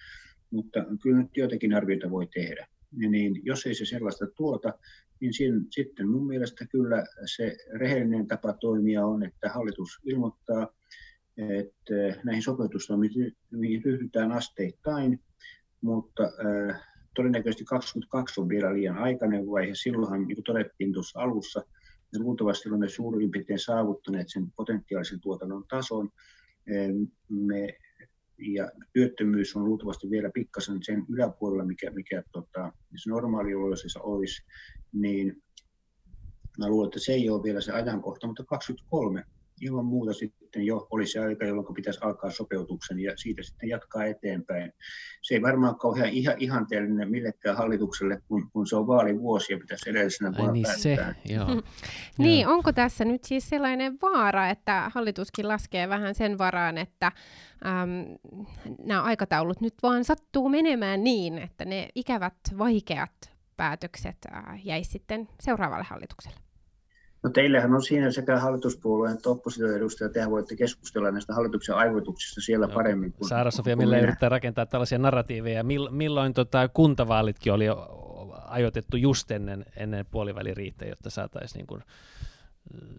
mutta 0.52 0.86
kyllä 1.02 1.18
nyt 1.18 1.38
joitakin 1.38 1.74
arvioita 1.74 2.10
voi 2.10 2.28
tehdä. 2.28 2.68
Niin 2.92 3.42
jos 3.44 3.66
ei 3.66 3.76
se 3.76 3.86
sellaista 3.86 4.28
tuota, 4.28 4.74
niin 5.20 5.34
siinä, 5.34 5.62
sitten 5.70 6.10
mun 6.10 6.28
mielestä 6.28 6.66
kyllä 6.66 7.06
se 7.26 7.58
rehellinen 7.74 8.28
tapa 8.28 8.54
toimia 8.54 9.06
on, 9.06 9.24
että 9.24 9.50
hallitus 9.50 10.00
ilmoittaa, 10.04 10.68
että 11.38 12.22
näihin 12.24 12.44
sopeutustoimiin 12.44 13.84
ryhdytään 13.86 14.32
asteittain, 14.32 15.20
mutta 15.82 16.24
äh, 16.24 16.82
todennäköisesti 17.16 17.64
22 17.64 18.42
on 18.42 18.50
vielä 18.50 18.74
liian 18.74 18.98
aikainen 18.98 19.48
vaihe. 19.48 19.72
Silloinhan, 19.76 20.28
niin 20.28 20.36
kuin 20.36 20.44
todettiin 20.44 20.94
tuossa 20.94 21.20
alussa, 21.20 21.64
me 22.14 22.20
luultavasti 22.20 22.70
olemme 22.70 22.90
suurin 22.90 23.32
piirtein 23.32 23.60
saavuttaneet 23.60 24.28
sen 24.30 24.52
potentiaalisen 24.56 25.20
tuotannon 25.20 25.66
tason. 25.70 26.10
Me 27.30 27.78
ja 28.40 28.72
työttömyys 28.94 29.56
on 29.56 29.66
luultavasti 29.66 30.10
vielä 30.10 30.30
pikkasen 30.34 30.84
sen 30.84 31.06
yläpuolella, 31.10 31.66
mikä, 31.66 31.92
mikä 31.92 32.24
tota, 32.32 32.74
normaalioloisissa 33.08 34.02
olisi, 34.02 34.46
niin 34.94 35.44
mä 36.60 36.70
luulen, 36.70 36.88
että 36.88 37.00
se 37.00 37.14
ei 37.14 37.30
ole 37.30 37.44
vielä 37.44 37.62
se 37.62 37.72
ajankohta, 37.72 38.28
mutta 38.28 38.44
23 38.44 39.24
ilman 39.62 39.86
muuta 39.86 40.14
sitten 40.14 40.66
jo 40.66 40.88
olisi 40.92 41.12
se 41.12 41.20
aika, 41.20 41.46
jolloin 41.46 41.74
pitäisi 41.74 42.00
alkaa 42.04 42.32
sopeutuksen 42.32 43.00
ja 43.00 43.18
siitä 43.18 43.44
sitten 43.44 43.70
jatkaa 43.70 44.06
eteenpäin. 44.06 44.74
Se 45.22 45.34
ei 45.34 45.42
varmaan 45.42 45.74
ole 45.74 45.80
kauhean 45.80 46.10
ihan, 46.10 46.36
ihanteellinen 46.38 47.12
millekään 47.12 47.58
hallitukselle, 47.58 48.22
kun, 48.28 48.50
kun 48.52 48.68
se 48.68 48.76
on 48.76 48.88
vaalivuosi 48.88 49.54
ja 49.54 49.60
pitäisi 49.60 49.90
edellisenä 49.90 50.38
vuonna 50.38 50.54
niin 50.54 50.66
päättää. 50.66 51.14
Se, 51.24 51.34
joo. 51.34 51.62
niin, 52.18 52.48
onko 52.48 52.74
tässä 52.74 53.06
nyt 53.06 53.24
siis 53.24 53.50
sellainen 53.50 53.98
vaara, 54.02 54.50
että 54.50 54.92
hallituskin 54.94 55.48
laskee 55.48 55.90
vähän 55.90 56.16
sen 56.16 56.38
varaan, 56.38 56.78
että 56.78 57.12
äm, 57.66 58.18
nämä 58.86 59.04
aikataulut 59.04 59.62
nyt 59.62 59.76
vaan 59.84 60.04
sattuu 60.04 60.50
menemään 60.50 61.04
niin, 61.04 61.38
että 61.38 61.66
ne 61.66 61.90
ikävät, 61.96 62.38
vaikeat 62.58 63.32
päätökset 63.58 64.18
äh, 64.34 64.60
jäisi 64.64 64.92
sitten 64.92 65.30
seuraavalle 65.40 65.86
hallitukselle? 65.90 66.49
No 67.24 67.30
teillähän 67.30 67.74
on 67.74 67.84
siinä 67.84 68.12
sekä 68.12 68.40
hallituspuolueen 68.40 69.16
että 69.16 69.30
oppositioedustajat, 69.30 70.12
tehän 70.12 70.32
voitte 70.32 70.56
keskustella 70.56 71.12
näistä 71.12 71.34
hallituksen 71.34 71.76
aivoituksista 71.76 72.42
siellä 72.42 72.68
no, 72.68 72.74
paremmin. 72.74 73.14
Kuin, 73.14 73.30
Saara 73.30 73.52
Sofia, 73.52 73.78
millä 73.78 74.00
yrittää 74.00 74.30
rakentaa 74.30 74.66
tällaisia 74.66 74.98
narratiiveja. 74.98 75.64
Milloin 75.90 76.34
tota, 76.34 76.68
kuntavaalitkin 76.68 77.54
oli 77.54 77.66
ajoitettu 78.46 78.98
just 78.98 79.32
ennen, 79.32 79.66
ennen 79.78 80.06
puoliväliriittä, 80.06 80.86
jotta 80.86 81.10
saataisiin 81.10 81.58
niin 81.58 81.68
kuin, 81.68 81.84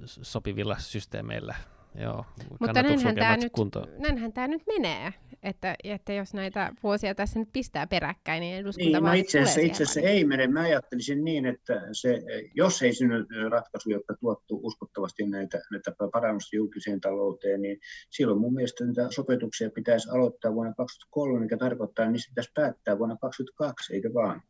sopivilla 0.07 0.77
systeemeillä 0.79 1.55
Joo, 1.95 2.27
Mutta 2.61 2.83
näinhän 2.83 3.15
tämä, 3.15 3.37
nyt, 3.37 3.53
näinhän 3.99 4.33
tämä 4.33 4.49
nyt 4.49 4.63
menee, 4.67 5.15
että, 5.42 5.74
että 5.85 6.12
jos 6.12 6.35
näitä 6.35 6.72
vuosia 6.83 7.14
tässä 7.14 7.38
nyt 7.38 7.48
pistää 7.53 7.87
peräkkäin, 7.87 8.40
niin 8.40 8.57
eduskunta 8.57 9.00
niin, 9.00 9.05
no 9.05 9.12
itse 9.12 9.40
asiassa, 9.40 9.61
itse 9.61 9.83
asiassa 9.83 10.00
ei 10.00 10.24
mene. 10.24 10.46
Mä 10.46 10.61
ajattelisin 10.61 11.24
niin, 11.24 11.46
että 11.46 11.83
se, 11.92 12.22
jos 12.55 12.83
ei 12.83 12.92
synny 12.92 13.26
ratkaisu, 13.50 13.90
joka 13.90 14.14
tuottuu 14.20 14.61
uskottavasti 14.62 15.26
näitä, 15.26 15.61
näitä 15.70 15.92
parannusta 16.12 16.57
julkiseen 16.57 17.00
talouteen, 17.00 17.62
niin 17.62 17.79
silloin 18.11 18.40
mun 18.40 18.55
mielestä 18.55 18.85
näitä 18.85 19.07
sopetuksia 19.11 19.70
pitäisi 19.70 20.11
aloittaa 20.11 20.55
vuonna 20.55 20.74
2023, 20.74 21.40
mikä 21.40 21.57
tarkoittaa, 21.57 22.03
että 22.05 22.12
niistä 22.12 22.31
pitäisi 22.31 22.50
päättää 22.55 22.98
vuonna 22.98 23.16
2022, 23.16 23.94
eikö 23.94 24.14
vaan? 24.14 24.42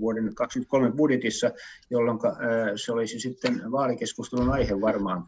Vuoden 0.00 0.24
2023 0.34 0.96
budjetissa, 0.96 1.50
jolloin 1.90 2.18
se 2.76 2.92
olisi 2.92 3.20
sitten 3.20 3.72
vaalikeskustelun 3.72 4.50
aihe 4.50 4.80
varmaan. 4.80 5.24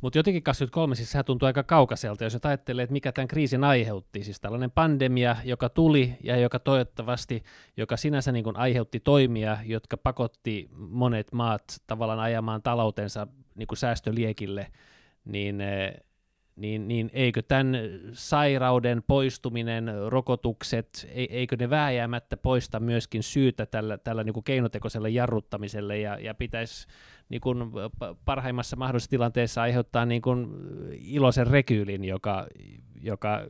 Mutta 0.00 0.18
jotenkin 0.18 0.42
2023 0.42 0.94
siis 0.94 1.12
sehän 1.12 1.24
tuntuu 1.24 1.46
aika 1.46 1.62
kaukaiselta, 1.62 2.24
jos 2.24 2.38
ajattelee, 2.42 2.82
että 2.82 2.92
mikä 2.92 3.12
tämän 3.12 3.28
kriisin 3.28 3.64
aiheutti. 3.64 4.24
Siis 4.24 4.40
tällainen 4.40 4.70
pandemia, 4.70 5.36
joka 5.44 5.68
tuli 5.68 6.16
ja 6.22 6.36
joka 6.36 6.58
toivottavasti, 6.58 7.42
joka 7.76 7.96
sinänsä 7.96 8.32
niin 8.32 8.44
kuin 8.44 8.56
aiheutti 8.56 9.00
toimia, 9.00 9.58
jotka 9.64 9.96
pakotti 9.96 10.68
monet 10.76 11.32
maat 11.32 11.62
tavallaan 11.86 12.20
ajamaan 12.20 12.62
taloutensa 12.62 13.26
niin 13.54 13.66
kuin 13.66 13.78
säästöliekille, 13.78 14.66
niin 15.24 15.62
niin, 16.56 16.88
niin 16.88 17.10
eikö 17.12 17.42
tämän 17.42 17.76
sairauden 18.12 19.02
poistuminen, 19.06 19.92
rokotukset, 20.08 21.08
eikö 21.14 21.56
ne 21.56 21.70
vääjäämättä 21.70 22.36
poista 22.36 22.80
myöskin 22.80 23.22
syytä 23.22 23.66
tällä, 23.66 23.98
tällä 23.98 24.24
niin 24.24 24.34
kuin 24.34 24.44
keinotekoiselle 24.44 25.10
jarruttamiselle 25.10 25.98
ja, 25.98 26.18
ja 26.20 26.34
pitäisi 26.34 26.86
niin 27.28 27.40
kuin 27.40 27.58
parhaimmassa 28.24 28.76
mahdollisessa 28.76 29.10
tilanteessa 29.10 29.62
aiheuttaa 29.62 30.06
niin 30.06 30.22
kuin 30.22 30.48
iloisen 30.92 31.46
rekyylin, 31.46 32.04
joka, 32.04 32.46
joka 33.00 33.46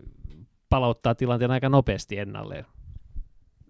palauttaa 0.68 1.14
tilanteen 1.14 1.50
aika 1.50 1.68
nopeasti 1.68 2.18
ennalleen? 2.18 2.66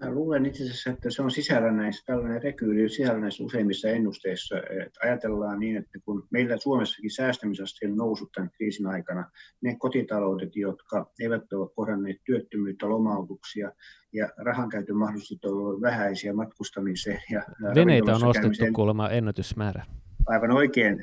Mä 0.00 0.10
luulen 0.10 0.46
itse 0.46 0.64
asiassa, 0.64 0.90
että 0.90 1.10
se 1.10 1.22
on 1.22 1.30
sisällä 1.30 1.72
näissä, 1.72 2.02
tällainen 2.06 2.42
rekyyli 2.42 2.88
sisällä 2.88 3.20
näissä 3.20 3.44
useimmissa 3.44 3.88
ennusteissa. 3.88 4.56
Että 4.58 5.00
ajatellaan 5.02 5.60
niin, 5.60 5.76
että 5.76 5.98
kun 6.04 6.26
meillä 6.30 6.56
Suomessakin 6.56 7.10
säästämisaste 7.10 7.86
on 7.88 7.96
noussut 7.96 8.32
tämän 8.32 8.50
kriisin 8.50 8.86
aikana, 8.86 9.30
ne 9.60 9.76
kotitaloudet, 9.78 10.56
jotka 10.56 11.12
eivät 11.20 11.52
ole 11.52 11.70
kohdanneet 11.74 12.16
työttömyyttä, 12.24 12.88
lomautuksia 12.88 13.72
ja 14.12 14.28
rahankäytön 14.36 14.96
mahdollisuudet 14.96 15.44
ovat 15.44 15.80
vähäisiä 15.80 16.32
matkustamiseen. 16.32 17.20
Ja 17.30 17.42
Veneitä 17.74 18.14
on 18.14 18.24
ostettu 18.24 18.64
kuulemma 18.72 19.08
ennätysmäärä 19.08 19.84
aivan 20.26 20.50
oikein, 20.50 20.98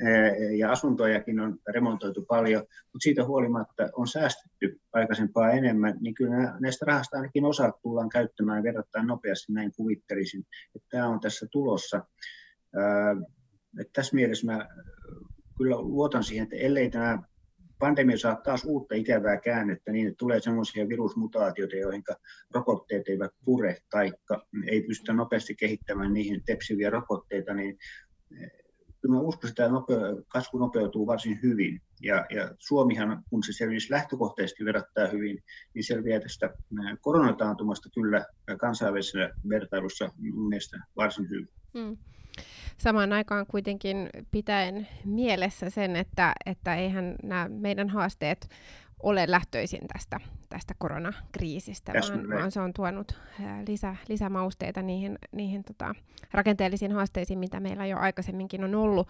ja 0.58 0.72
asuntojakin 0.72 1.40
on 1.40 1.58
remontoitu 1.68 2.24
paljon, 2.28 2.62
mutta 2.70 3.02
siitä 3.02 3.24
huolimatta 3.24 3.88
on 3.92 4.08
säästetty 4.08 4.80
aikaisempaa 4.92 5.50
enemmän, 5.50 5.96
niin 6.00 6.14
kyllä 6.14 6.56
näistä 6.60 6.86
rahasta 6.86 7.16
ainakin 7.16 7.44
osa 7.44 7.72
tullaan 7.82 8.08
käyttämään 8.08 8.62
verrattain 8.62 9.06
nopeasti, 9.06 9.52
näin 9.52 9.72
kuvittelisin, 9.76 10.44
että 10.76 10.88
tämä 10.90 11.08
on 11.08 11.20
tässä 11.20 11.46
tulossa. 11.50 12.04
Että 13.80 13.92
tässä 13.92 14.14
mielessä 14.14 14.46
mä 14.46 14.68
kyllä 15.58 15.76
luotan 15.76 16.24
siihen, 16.24 16.42
että 16.42 16.56
ellei 16.56 16.90
tämä 16.90 17.18
pandemia 17.78 18.18
saa 18.18 18.36
taas 18.44 18.64
uutta 18.64 18.94
ikävää 18.94 19.40
käännettä 19.40 19.92
niin, 19.92 20.06
että 20.06 20.18
tulee 20.18 20.40
sellaisia 20.40 20.88
virusmutaatioita, 20.88 21.76
joihin 21.76 22.02
rokotteet 22.54 23.08
eivät 23.08 23.30
pure 23.44 23.76
tai 23.90 24.12
ei 24.66 24.82
pystytä 24.82 25.12
nopeasti 25.12 25.54
kehittämään 25.54 26.12
niihin 26.12 26.42
tepsiviä 26.46 26.90
rokotteita, 26.90 27.54
niin 27.54 27.78
kyllä 29.04 29.16
mä 29.16 29.20
uskon, 29.20 29.50
että 29.50 29.62
tämä 29.62 29.78
kasvu 30.28 30.58
nopeutuu 30.58 31.06
varsin 31.06 31.38
hyvin. 31.42 31.80
Ja, 32.02 32.26
ja 32.30 32.50
Suomihan, 32.58 33.22
kun 33.30 33.42
se 33.42 33.52
selvisi 33.52 33.90
lähtökohtaisesti 33.90 34.64
verrattaa 34.64 35.06
hyvin, 35.06 35.42
niin 35.74 35.84
selviää 35.84 36.20
tästä 36.20 36.54
koronataantumasta 37.00 37.88
kyllä 37.94 38.26
kansainvälisessä 38.58 39.30
vertailussa 39.48 40.12
mielestä 40.48 40.76
varsin 40.96 41.28
hyvin. 41.30 41.48
Hmm. 41.78 41.96
Samaan 42.78 43.12
aikaan 43.12 43.46
kuitenkin 43.46 44.10
pitäen 44.30 44.88
mielessä 45.04 45.70
sen, 45.70 45.96
että, 45.96 46.32
että 46.46 46.74
eihän 46.74 47.14
nämä 47.22 47.48
meidän 47.48 47.88
haasteet 47.88 48.48
ole 49.02 49.24
lähtöisin 49.28 49.88
tästä, 49.92 50.20
tästä 50.54 50.74
koronakriisistä, 50.78 51.92
vaan, 51.92 52.28
vaan 52.28 52.50
se 52.50 52.60
on 52.60 52.72
tuonut 52.72 53.18
lisä, 53.68 53.96
lisämausteita 54.08 54.82
niihin, 54.82 55.18
niihin 55.32 55.64
tota, 55.64 55.94
rakenteellisiin 56.32 56.92
haasteisiin, 56.92 57.38
mitä 57.38 57.60
meillä 57.60 57.86
jo 57.86 57.98
aikaisemminkin 57.98 58.64
on 58.64 58.74
ollut. 58.74 59.08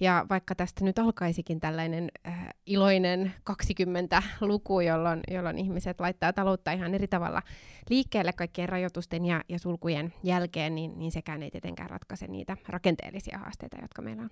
Ja 0.00 0.26
vaikka 0.30 0.54
tästä 0.54 0.84
nyt 0.84 0.98
alkaisikin 0.98 1.60
tällainen 1.60 2.08
äh, 2.26 2.48
iloinen 2.66 3.32
20-luku, 3.50 4.80
jolloin, 4.80 5.20
jolloin 5.30 5.58
ihmiset 5.58 6.00
laittaa 6.00 6.32
taloutta 6.32 6.72
ihan 6.72 6.94
eri 6.94 7.08
tavalla 7.08 7.42
liikkeelle 7.90 8.32
kaikkien 8.32 8.68
rajoitusten 8.68 9.24
ja, 9.24 9.44
ja 9.48 9.58
sulkujen 9.58 10.14
jälkeen, 10.22 10.74
niin, 10.74 10.98
niin 10.98 11.12
sekään 11.12 11.42
ei 11.42 11.50
tietenkään 11.50 11.90
ratkaise 11.90 12.26
niitä 12.26 12.56
rakenteellisia 12.68 13.38
haasteita, 13.38 13.76
jotka 13.82 14.02
meillä 14.02 14.22
on. 14.22 14.30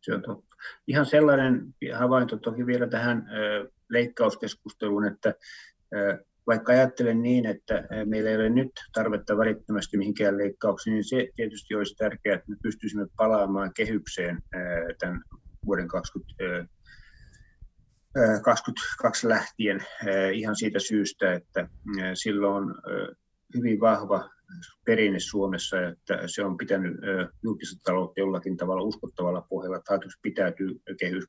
Se 0.00 0.14
on 0.14 0.22
totta. 0.22 0.56
Ihan 0.86 1.06
sellainen 1.06 1.74
havainto 1.98 2.36
toki 2.36 2.66
vielä 2.66 2.86
tähän 2.86 3.26
leikkauskeskusteluun, 3.90 5.06
että 5.06 5.34
vaikka 6.46 6.72
ajattelen 6.72 7.22
niin, 7.22 7.46
että 7.46 7.88
meillä 8.04 8.30
ei 8.30 8.36
ole 8.36 8.48
nyt 8.48 8.72
tarvetta 8.92 9.36
välittömästi 9.36 9.96
mihinkään 9.96 10.38
leikkauksiin, 10.38 10.94
niin 10.94 11.04
se 11.04 11.28
tietysti 11.36 11.74
olisi 11.74 11.94
tärkeää, 11.94 12.34
että 12.34 12.50
me 12.50 12.56
pystyisimme 12.62 13.06
palaamaan 13.16 13.74
kehykseen 13.74 14.42
tämän 14.98 15.22
vuoden 15.66 15.88
20, 15.88 16.34
2022 18.42 19.28
lähtien 19.28 19.80
ihan 20.32 20.56
siitä 20.56 20.78
syystä, 20.78 21.32
että 21.32 21.68
silloin 22.14 22.74
hyvin 23.56 23.80
vahva 23.80 24.30
perinne 24.84 25.20
Suomessa, 25.20 25.88
että 25.88 26.18
se 26.26 26.44
on 26.44 26.56
pitänyt 26.56 26.96
julkista 27.42 27.80
taloutta 27.84 28.20
jollakin 28.20 28.56
tavalla 28.56 28.82
uskottavalla 28.82 29.46
pohjalla, 29.48 29.76
että 29.76 29.92
hallitus 29.92 30.18
pitäytyy 30.22 30.80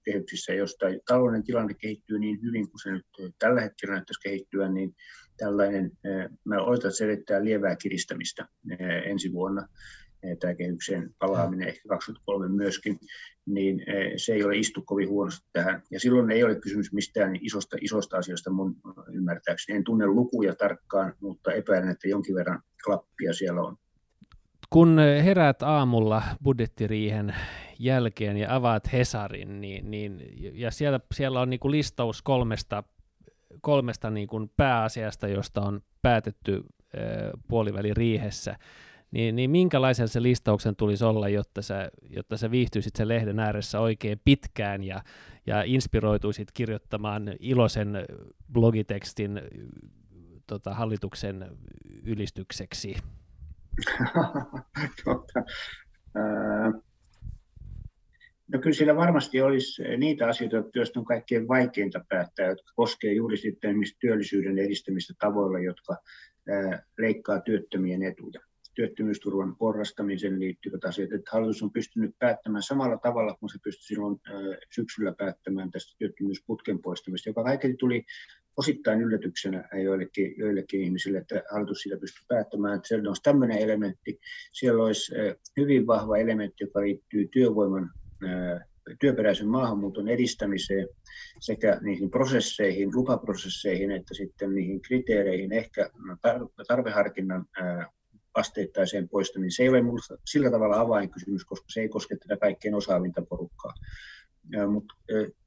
kehyksissä. 0.05 0.53
Jos 0.53 0.75
tämä 0.75 0.91
talouden 1.07 1.43
tilanne 1.43 1.73
kehittyy 1.73 2.19
niin 2.19 2.41
hyvin 2.41 2.69
kuin 2.71 2.79
se 2.83 2.91
nyt 2.91 3.05
tällä 3.39 3.61
hetkellä 3.61 3.93
näyttäisi 3.93 4.21
kehittyä, 4.21 4.69
niin 4.69 4.95
tällainen, 5.37 5.91
mä 6.43 6.57
oletan, 6.57 6.89
että 6.89 6.97
se 6.97 7.05
edettää 7.05 7.43
lievää 7.43 7.75
kiristämistä 7.75 8.47
ensi 9.05 9.31
vuonna. 9.31 9.67
Tämä 10.39 10.55
kehykseen 10.55 11.15
palaaminen, 11.19 11.67
ehkä 11.67 11.89
2023 11.89 12.47
myöskin, 12.63 12.99
niin 13.45 13.83
se 14.15 14.33
ei 14.33 14.43
ole 14.43 14.57
istu 14.57 14.81
kovin 14.81 15.09
huonosti 15.09 15.47
tähän. 15.53 15.83
Ja 15.91 15.99
silloin 15.99 16.31
ei 16.31 16.43
ole 16.43 16.55
kysymys 16.55 16.93
mistään 16.93 17.35
isosta, 17.41 17.77
isosta 17.81 18.17
asiasta 18.17 18.49
mun 18.49 18.75
ymmärtääkseni. 19.13 19.77
En 19.77 19.83
tunne 19.83 20.07
lukuja 20.07 20.55
tarkkaan, 20.55 21.13
mutta 21.19 21.53
epäilen, 21.53 21.89
että 21.89 22.07
jonkin 22.07 22.35
verran 22.35 22.61
klappia 22.85 23.33
siellä 23.33 23.61
on. 23.61 23.77
Kun 24.69 24.99
heräät 25.23 25.63
aamulla 25.63 26.23
budjettiriihen 26.43 27.35
jälkeen 27.79 28.37
ja 28.37 28.55
avaat 28.55 28.91
Hesarin, 28.93 29.61
niin, 29.61 29.91
niin, 29.91 30.21
ja 30.53 30.71
siellä, 30.71 30.99
siellä 31.13 31.41
on 31.41 31.49
niin 31.49 31.59
kuin 31.59 31.71
listaus 31.71 32.21
kolmesta, 32.21 32.83
kolmesta 33.61 34.09
niin 34.09 34.27
kuin 34.27 34.51
pääasiasta, 34.57 35.27
josta 35.27 35.61
on 35.61 35.81
päätetty 36.01 36.55
äh, 36.55 36.61
puoliväliriihessä, 37.47 38.55
niin, 39.11 39.35
niin 39.35 39.51
minkälaisen 39.51 40.07
se 40.07 40.21
listauksen 40.21 40.75
tulisi 40.75 41.03
olla, 41.03 41.29
jotta 41.29 41.61
sä, 41.61 41.91
jotta 42.09 42.37
sä 42.37 42.51
viihtyisit 42.51 42.95
sen 42.95 43.07
lehden 43.07 43.39
ääressä 43.39 43.79
oikein 43.79 44.21
pitkään 44.25 44.83
ja, 44.83 45.03
ja 45.47 45.63
inspiroituisit 45.63 46.51
kirjoittamaan 46.51 47.33
iloisen 47.39 48.05
blogitekstin 48.53 49.41
tota, 50.47 50.73
hallituksen 50.73 51.57
ylistykseksi? 52.03 52.95
Totta. 55.05 55.43
No 58.47 58.59
kyllä 58.59 58.73
siellä 58.73 58.95
varmasti 58.95 59.41
olisi 59.41 59.83
niitä 59.97 60.27
asioita, 60.27 60.63
joista 60.75 60.99
on 60.99 61.05
kaikkein 61.05 61.47
vaikeinta 61.47 62.05
päättää, 62.09 62.47
jotka 62.47 62.71
koskee 62.75 63.13
juuri 63.13 63.37
sitten 63.37 63.75
työllisyyden 63.99 64.59
edistämistä 64.59 65.13
tavoilla, 65.19 65.59
jotka 65.59 65.97
leikkaa 66.97 67.41
työttömien 67.41 68.03
etuja 68.03 68.50
työttömyysturvan 68.73 69.55
porrastamiseen 69.55 70.39
liittyvät 70.39 70.85
asiat, 70.85 71.11
että 71.11 71.31
hallitus 71.31 71.63
on 71.63 71.71
pystynyt 71.71 72.15
päättämään 72.19 72.63
samalla 72.63 72.97
tavalla 72.97 73.35
kuin 73.39 73.49
se 73.49 73.57
pystyi 73.63 73.83
silloin 73.83 74.19
syksyllä 74.75 75.13
päättämään 75.17 75.71
tästä 75.71 75.95
työttömyysputken 75.99 76.81
poistamista, 76.81 77.29
joka 77.29 77.43
kaiketi 77.43 77.73
tuli 77.73 78.05
osittain 78.57 79.01
yllätyksenä 79.01 79.69
joillekin, 79.83 80.33
joillekin 80.37 80.81
ihmisille, 80.81 81.17
että 81.17 81.43
hallitus 81.51 81.79
siitä 81.81 81.97
pystyy 81.97 82.23
päättämään, 82.27 82.75
että 82.75 82.87
siellä 82.87 83.09
olisi 83.09 83.23
tämmöinen 83.23 83.57
elementti. 83.57 84.19
Siellä 84.51 84.83
olisi 84.83 85.13
hyvin 85.57 85.87
vahva 85.87 86.17
elementti, 86.17 86.63
joka 86.63 86.81
liittyy 86.81 87.27
työvoiman 87.27 87.91
työperäisen 88.99 89.47
maahanmuuton 89.47 90.07
edistämiseen 90.07 90.87
sekä 91.39 91.79
niihin 91.81 92.11
prosesseihin, 92.11 92.89
lupaprosesseihin, 92.93 93.91
että 93.91 94.13
sitten 94.13 94.55
niihin 94.55 94.81
kriteereihin, 94.81 95.51
ehkä 95.51 95.89
tarveharkinnan 96.67 97.45
asteittaiseen 98.33 99.09
poistamiseen. 99.09 99.51
Se 99.51 99.63
ei 99.63 99.69
ole 99.69 99.81
minusta 99.81 100.17
sillä 100.25 100.51
tavalla 100.51 100.79
avainkysymys, 100.79 101.45
koska 101.45 101.65
se 101.69 101.81
ei 101.81 101.89
koske 101.89 102.15
tätä 102.15 102.37
kaikkein 102.37 102.75
osaavinta 102.75 103.21
porukkaa. 103.21 103.73
Mutta 104.71 104.93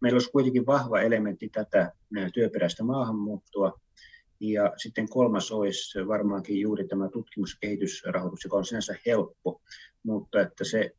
meillä 0.00 0.16
olisi 0.16 0.30
kuitenkin 0.30 0.66
vahva 0.66 1.00
elementti 1.00 1.48
tätä 1.48 1.92
työperäistä 2.34 2.84
maahanmuuttoa. 2.84 3.80
Ja 4.40 4.72
sitten 4.76 5.08
kolmas 5.08 5.52
olisi 5.52 6.06
varmaankin 6.08 6.60
juuri 6.60 6.88
tämä 6.88 7.08
tutkimus- 7.08 7.52
ja 7.52 7.58
kehitysrahoitus, 7.60 8.44
joka 8.44 8.56
on 8.56 8.64
sinänsä 8.64 8.94
helppo, 9.06 9.60
mutta 10.02 10.40
että 10.40 10.64
se, 10.64 10.90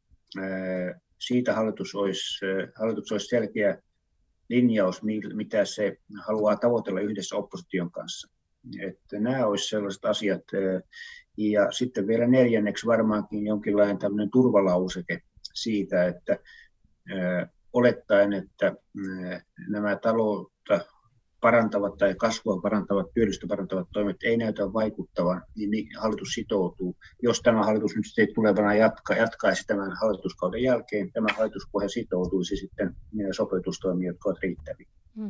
siitä 1.19 1.53
hallitus 1.53 1.95
olisi, 1.95 2.45
hallitus 2.75 3.11
olisi 3.11 3.27
selkeä 3.27 3.81
linjaus, 4.49 5.01
mitä 5.33 5.65
se 5.65 5.97
haluaa 6.25 6.55
tavoitella 6.55 6.99
yhdessä 6.99 7.35
opposition 7.35 7.91
kanssa. 7.91 8.29
Että 8.79 9.19
nämä 9.19 9.45
olisivat 9.45 9.69
sellaiset 9.69 10.05
asiat, 10.05 10.43
ja 11.37 11.71
sitten 11.71 12.07
vielä 12.07 12.27
neljänneksi 12.27 12.87
varmaankin 12.87 13.45
jonkinlainen 13.45 13.97
tämmöinen 13.97 14.31
turvalauseke 14.31 15.21
siitä, 15.53 16.05
että 16.05 16.39
olettaen, 17.73 18.33
että 18.33 18.75
nämä 19.69 19.95
taloutta 19.95 20.79
parantavat 21.41 21.97
tai 21.97 22.15
kasvua 22.15 22.61
parantavat, 22.61 23.13
työllisyyttä 23.13 23.47
parantavat 23.47 23.87
toimet 23.93 24.17
ei 24.23 24.37
näytä 24.37 24.73
vaikuttavan, 24.73 25.41
niin 25.55 25.87
hallitus 25.99 26.29
sitoutuu. 26.29 26.95
Jos 27.21 27.41
tämä 27.41 27.63
hallitus 27.63 27.95
nyt 27.95 28.05
sitten 28.05 28.35
tulevana 28.35 28.75
jatka, 28.75 29.13
jatkaisi 29.13 29.67
tämän 29.67 29.91
hallituskauden 30.01 30.63
jälkeen, 30.63 31.11
tämä 31.11 31.27
hallituspohja 31.37 31.89
sitoutuisi 31.89 32.57
sitten 32.57 32.95
sopeutustoimiin, 33.31 34.07
jotka 34.07 34.29
ovat 34.29 34.41
riittäviä. 34.41 34.87
Hmm. 35.15 35.29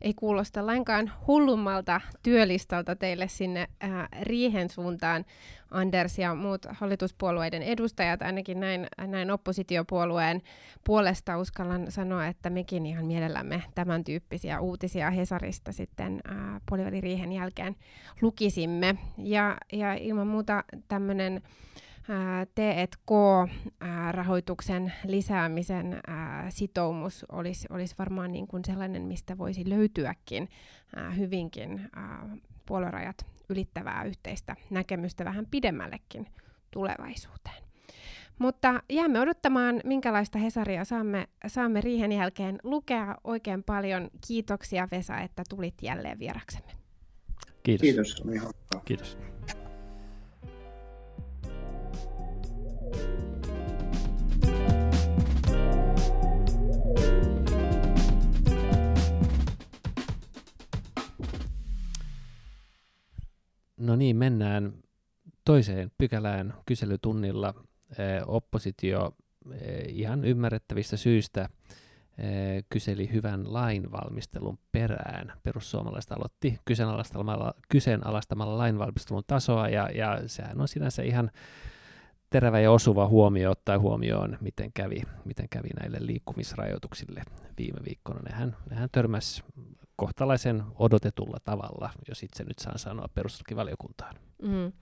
Ei 0.00 0.14
kuulosta 0.14 0.66
lainkaan 0.66 1.12
hullummalta 1.26 2.00
työlistalta 2.22 2.96
teille 2.96 3.28
sinne 3.28 3.68
ää, 3.80 4.08
riihen 4.22 4.70
suuntaan. 4.70 5.24
Anders 5.70 6.18
ja 6.18 6.34
muut 6.34 6.66
hallituspuolueiden 6.70 7.62
edustajat, 7.62 8.22
ainakin 8.22 8.60
näin, 8.60 8.86
näin 9.06 9.30
oppositiopuolueen 9.30 10.42
puolesta 10.84 11.38
uskallan 11.38 11.90
sanoa, 11.90 12.26
että 12.26 12.50
mekin 12.50 12.86
ihan 12.86 13.06
mielellämme 13.06 13.62
tämän 13.74 14.04
tyyppisiä 14.04 14.60
uutisia 14.60 15.10
Hesarista 15.10 15.72
sitten 15.72 16.20
ää, 16.24 16.60
puoliväliriihen 16.68 17.32
jälkeen 17.32 17.76
lukisimme. 18.20 18.96
Ja, 19.18 19.56
ja 19.72 19.94
ilman 19.94 20.26
muuta 20.26 20.64
tämmöinen 20.88 21.42
T&K-rahoituksen 22.54 24.92
lisäämisen 25.04 26.00
sitoumus 26.48 27.26
olisi, 27.32 27.66
olisi 27.70 27.94
varmaan 27.98 28.32
niin 28.32 28.46
kuin 28.46 28.64
sellainen, 28.64 29.02
mistä 29.02 29.38
voisi 29.38 29.68
löytyäkin 29.68 30.48
hyvinkin 31.16 31.90
puoluerajat 32.66 33.26
ylittävää 33.48 34.04
yhteistä 34.04 34.56
näkemystä 34.70 35.24
vähän 35.24 35.46
pidemmällekin 35.50 36.26
tulevaisuuteen. 36.70 37.64
Mutta 38.38 38.82
jäämme 38.90 39.20
odottamaan, 39.20 39.80
minkälaista 39.84 40.38
Hesaria 40.38 40.84
saamme, 40.84 41.28
saamme 41.46 41.80
riihen 41.80 42.12
jälkeen 42.12 42.58
lukea. 42.62 43.16
Oikein 43.24 43.62
paljon 43.62 44.10
kiitoksia 44.26 44.88
Vesa, 44.90 45.18
että 45.18 45.42
tulit 45.48 45.74
jälleen 45.82 46.18
vieraksemme. 46.18 46.72
Kiitos. 47.62 47.82
Kiitos. 47.82 48.22
Kiitos. 48.84 49.18
No 63.80 63.96
niin, 63.96 64.16
mennään 64.16 64.72
toiseen 65.44 65.90
pykälään 65.98 66.54
kyselytunnilla. 66.66 67.54
Oppositio 68.26 69.16
ihan 69.88 70.24
ymmärrettävistä 70.24 70.96
syistä 70.96 71.48
kyseli 72.68 73.12
hyvän 73.12 73.52
lainvalmistelun 73.52 74.58
perään. 74.72 75.32
Perussuomalaiset 75.42 76.12
aloitti 76.12 76.58
kyseenalaistamalla, 76.64 77.54
kyseenalaistamalla 77.68 78.58
lainvalmistelun 78.58 79.22
tasoa, 79.26 79.68
ja, 79.68 79.88
ja 79.94 80.22
sehän 80.26 80.60
on 80.60 80.68
sinänsä 80.68 81.02
ihan 81.02 81.30
terävä 82.30 82.60
ja 82.60 82.70
osuva 82.70 83.08
huomio 83.08 83.50
ottaa 83.50 83.78
huomioon, 83.78 84.38
miten 84.40 84.72
kävi, 84.72 85.02
miten 85.24 85.48
kävi 85.50 85.68
näille 85.80 85.98
liikkumisrajoituksille 86.00 87.22
viime 87.58 87.78
viikkona. 87.84 88.20
Nehän, 88.20 88.56
nehän 88.70 88.88
törmäs 88.92 89.44
kohtalaisen 90.00 90.62
odotetulla 90.78 91.38
tavalla, 91.44 91.90
jos 92.08 92.22
itse 92.22 92.44
nyt 92.44 92.58
saan 92.58 92.78
sanoa 92.78 93.08
perustuslakivaliokuntaan. 93.14 94.16
Mm. 94.42 94.72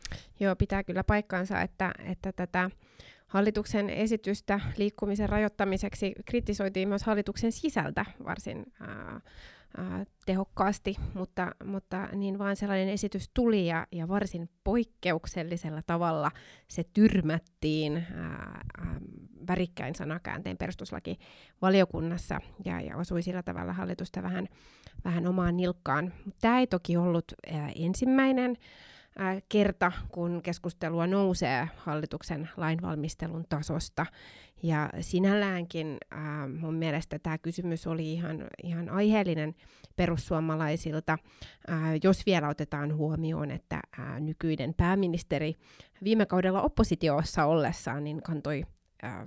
Joo, 0.40 0.56
pitää 0.56 0.84
kyllä 0.84 1.04
paikkaansa, 1.04 1.60
että, 1.60 1.92
että 2.04 2.32
tätä 2.32 2.70
hallituksen 3.26 3.90
esitystä 3.90 4.60
liikkumisen 4.76 5.28
rajoittamiseksi 5.28 6.14
kritisoitiin 6.24 6.88
myös 6.88 7.02
hallituksen 7.02 7.52
sisältä 7.52 8.04
varsin 8.24 8.72
ää, 8.80 9.20
tehokkaasti, 10.26 10.96
mutta, 11.14 11.52
mutta 11.64 12.06
niin 12.06 12.38
vaan 12.38 12.56
sellainen 12.56 12.88
esitys 12.88 13.30
tuli 13.34 13.66
ja, 13.66 13.86
ja 13.92 14.08
varsin 14.08 14.50
poikkeuksellisella 14.64 15.82
tavalla 15.86 16.30
se 16.68 16.84
tyrmättiin 16.94 17.96
ää, 17.96 18.60
ää, 18.78 19.00
värikkäin 19.48 19.94
sanakäänteen 19.94 20.56
perustuslakivaliokunnassa 20.56 22.40
ja, 22.64 22.80
ja 22.80 22.96
osui 22.96 23.22
sillä 23.22 23.42
tavalla 23.42 23.72
hallitusta 23.72 24.22
vähän, 24.22 24.48
vähän 25.04 25.26
omaan 25.26 25.56
nilkkaan. 25.56 26.12
Tämä 26.40 26.58
ei 26.58 26.66
toki 26.66 26.96
ollut 26.96 27.32
ää, 27.52 27.70
ensimmäinen 27.76 28.56
kerta, 29.48 29.92
kun 30.08 30.40
keskustelua 30.42 31.06
nousee 31.06 31.68
hallituksen 31.76 32.48
lainvalmistelun 32.56 33.44
tasosta. 33.48 34.06
Ja 34.62 34.90
sinälläänkin 35.00 35.98
äh, 36.12 36.20
mun 36.60 36.74
mielestä 36.74 37.18
tämä 37.18 37.38
kysymys 37.38 37.86
oli 37.86 38.12
ihan, 38.12 38.46
ihan 38.62 38.88
aiheellinen 38.88 39.54
perussuomalaisilta, 39.96 41.18
äh, 41.70 41.78
jos 42.02 42.26
vielä 42.26 42.48
otetaan 42.48 42.96
huomioon, 42.96 43.50
että 43.50 43.80
äh, 43.98 44.20
nykyinen 44.20 44.74
pääministeri 44.74 45.54
viime 46.04 46.26
kaudella 46.26 46.62
oppositiossa 46.62 47.44
ollessaan 47.44 48.04
niin 48.04 48.22
kantoi 48.22 48.64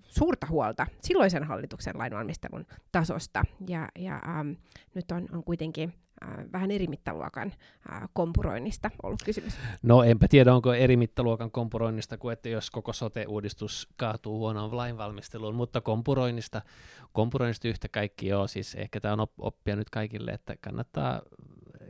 suurta 0.04 0.48
huolta 0.48 0.88
silloisen 1.02 1.44
hallituksen 1.44 1.98
lainvalmistelun 1.98 2.66
tasosta. 2.92 3.44
Ja, 3.68 3.90
ja 4.00 4.22
ähm, 4.28 4.52
nyt 4.96 5.12
on, 5.12 5.28
on 5.34 5.44
kuitenkin 5.44 5.94
vähän 6.52 6.72
eri 6.72 6.88
mittaluokan 6.88 7.54
äh, 7.92 8.10
kompuroinnista 8.14 8.92
ollut 9.04 9.24
kysymys. 9.26 9.54
No 9.84 10.04
enpä 10.04 10.28
tiedä, 10.28 10.56
onko 10.56 10.74
eri 10.74 10.98
mittaluokan 10.98 11.52
kompuroinnista 11.52 12.18
kuin 12.18 12.34
että 12.34 12.50
jos 12.50 12.72
koko 12.72 12.94
sote-uudistus 12.94 13.90
kaatuu 13.98 14.38
huonoon 14.38 14.78
lainvalmisteluun, 14.78 15.56
mutta 15.56 15.82
kompuroinnista, 15.82 16.62
kompuroinnista 17.12 17.68
yhtä 17.68 17.88
kaikki 17.90 18.28
joo, 18.28 18.48
siis 18.48 18.76
ehkä 18.76 19.00
tämä 19.00 19.14
on 19.14 19.28
oppia 19.38 19.76
nyt 19.76 19.90
kaikille, 19.90 20.32
että 20.32 20.56
kannattaa, 20.62 21.22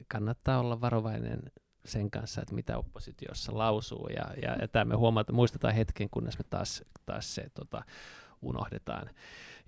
kannattaa 0.07 0.59
olla 0.59 0.81
varovainen 0.81 1.41
sen 1.85 2.11
kanssa, 2.11 2.41
että 2.41 2.55
mitä 2.55 2.77
oppositiossa 2.77 3.57
lausuu, 3.57 4.07
ja, 4.07 4.25
ja, 4.41 4.55
ja 4.61 4.67
tämä 4.67 4.85
me 4.85 4.95
huomata, 4.95 5.33
muistetaan 5.33 5.73
hetken, 5.73 6.09
kunnes 6.09 6.37
me 6.37 6.43
taas, 6.49 6.83
taas 7.05 7.35
se 7.35 7.49
tota, 7.53 7.83
unohdetaan. 8.41 9.09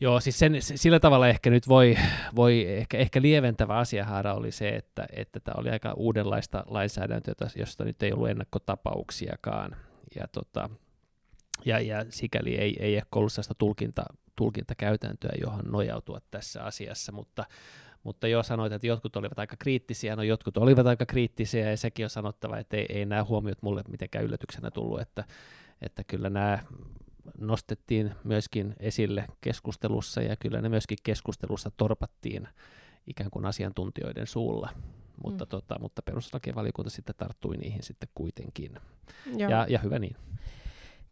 Joo, 0.03 0.19
siis 0.19 0.39
sen, 0.39 0.53
sillä 0.59 0.99
tavalla 0.99 1.27
ehkä 1.27 1.49
nyt 1.49 1.67
voi, 1.67 1.95
voi 2.35 2.65
ehkä, 2.67 2.97
ehkä 2.97 3.21
lieventävä 3.21 3.77
asiahaara 3.77 4.33
oli 4.33 4.51
se, 4.51 4.69
että, 4.69 5.07
että 5.15 5.39
tämä 5.39 5.55
oli 5.57 5.69
aika 5.69 5.93
uudenlaista 5.97 6.63
lainsäädäntöä, 6.67 7.33
josta 7.55 7.83
nyt 7.83 8.03
ei 8.03 8.13
ollut 8.13 8.29
ennakkotapauksiakaan. 8.29 9.75
Ja, 10.15 10.27
tota, 10.27 10.69
ja, 11.65 11.79
ja 11.79 12.05
sikäli 12.09 12.55
ei, 12.55 12.77
ei 12.79 12.95
ehkä 12.95 13.09
ollut 13.15 13.33
sellaista 13.33 13.55
tulkinta, 13.55 14.03
tulkintakäytäntöä, 14.35 15.31
johon 15.41 15.65
nojautua 15.65 16.19
tässä 16.31 16.63
asiassa, 16.63 17.11
mutta, 17.11 17.45
mutta 18.03 18.27
jo 18.27 18.43
sanoit, 18.43 18.73
että 18.73 18.87
jotkut 18.87 19.15
olivat 19.15 19.39
aika 19.39 19.55
kriittisiä, 19.59 20.15
no 20.15 20.23
jotkut 20.23 20.57
olivat 20.57 20.87
aika 20.87 21.05
kriittisiä, 21.05 21.69
ja 21.69 21.77
sekin 21.77 22.05
on 22.05 22.09
sanottava, 22.09 22.57
että 22.57 22.77
ei, 22.77 22.85
ei 22.89 23.05
nämä 23.05 23.23
huomiot 23.23 23.61
mulle 23.61 23.83
mitenkään 23.89 24.25
yllätyksenä 24.25 24.71
tullut, 24.71 25.01
että, 25.01 25.23
että 25.81 26.03
kyllä 26.03 26.29
nämä 26.29 26.59
nostettiin 27.37 28.11
myöskin 28.23 28.75
esille 28.79 29.25
keskustelussa, 29.41 30.21
ja 30.21 30.35
kyllä 30.35 30.61
ne 30.61 30.69
myöskin 30.69 30.97
keskustelussa 31.03 31.71
torpattiin 31.77 32.47
ikään 33.07 33.31
kuin 33.31 33.45
asiantuntijoiden 33.45 34.27
suulla. 34.27 34.69
Mutta, 35.23 35.45
mm. 35.45 35.49
tota, 35.49 35.79
mutta 35.79 36.01
perustuslakivaliokunta 36.01 36.89
sitten 36.89 37.15
tarttui 37.17 37.57
niihin 37.57 37.83
sitten 37.83 38.09
kuitenkin. 38.15 38.79
Ja, 39.37 39.65
ja 39.69 39.79
hyvä 39.79 39.99
niin. 39.99 40.15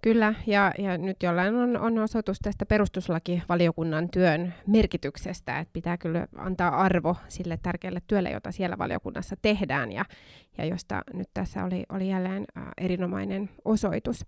Kyllä, 0.01 0.33
ja, 0.47 0.71
ja 0.77 0.97
nyt 0.97 1.23
jollain 1.23 1.55
on, 1.55 1.77
on 1.77 1.99
osoitus 1.99 2.39
tästä 2.39 2.65
perustuslakivaliokunnan 2.65 4.09
työn 4.09 4.53
merkityksestä, 4.67 5.59
että 5.59 5.73
pitää 5.73 5.97
kyllä 5.97 6.27
antaa 6.37 6.81
arvo 6.81 7.15
sille 7.27 7.59
tärkeälle 7.61 8.01
työlle, 8.07 8.29
jota 8.29 8.51
siellä 8.51 8.77
valiokunnassa 8.77 9.35
tehdään, 9.41 9.91
ja, 9.91 10.05
ja 10.57 10.65
josta 10.65 11.01
nyt 11.13 11.29
tässä 11.33 11.63
oli, 11.63 11.83
oli 11.89 12.09
jälleen 12.09 12.45
äh, 12.57 12.63
erinomainen 12.77 13.49
osoitus. 13.65 14.25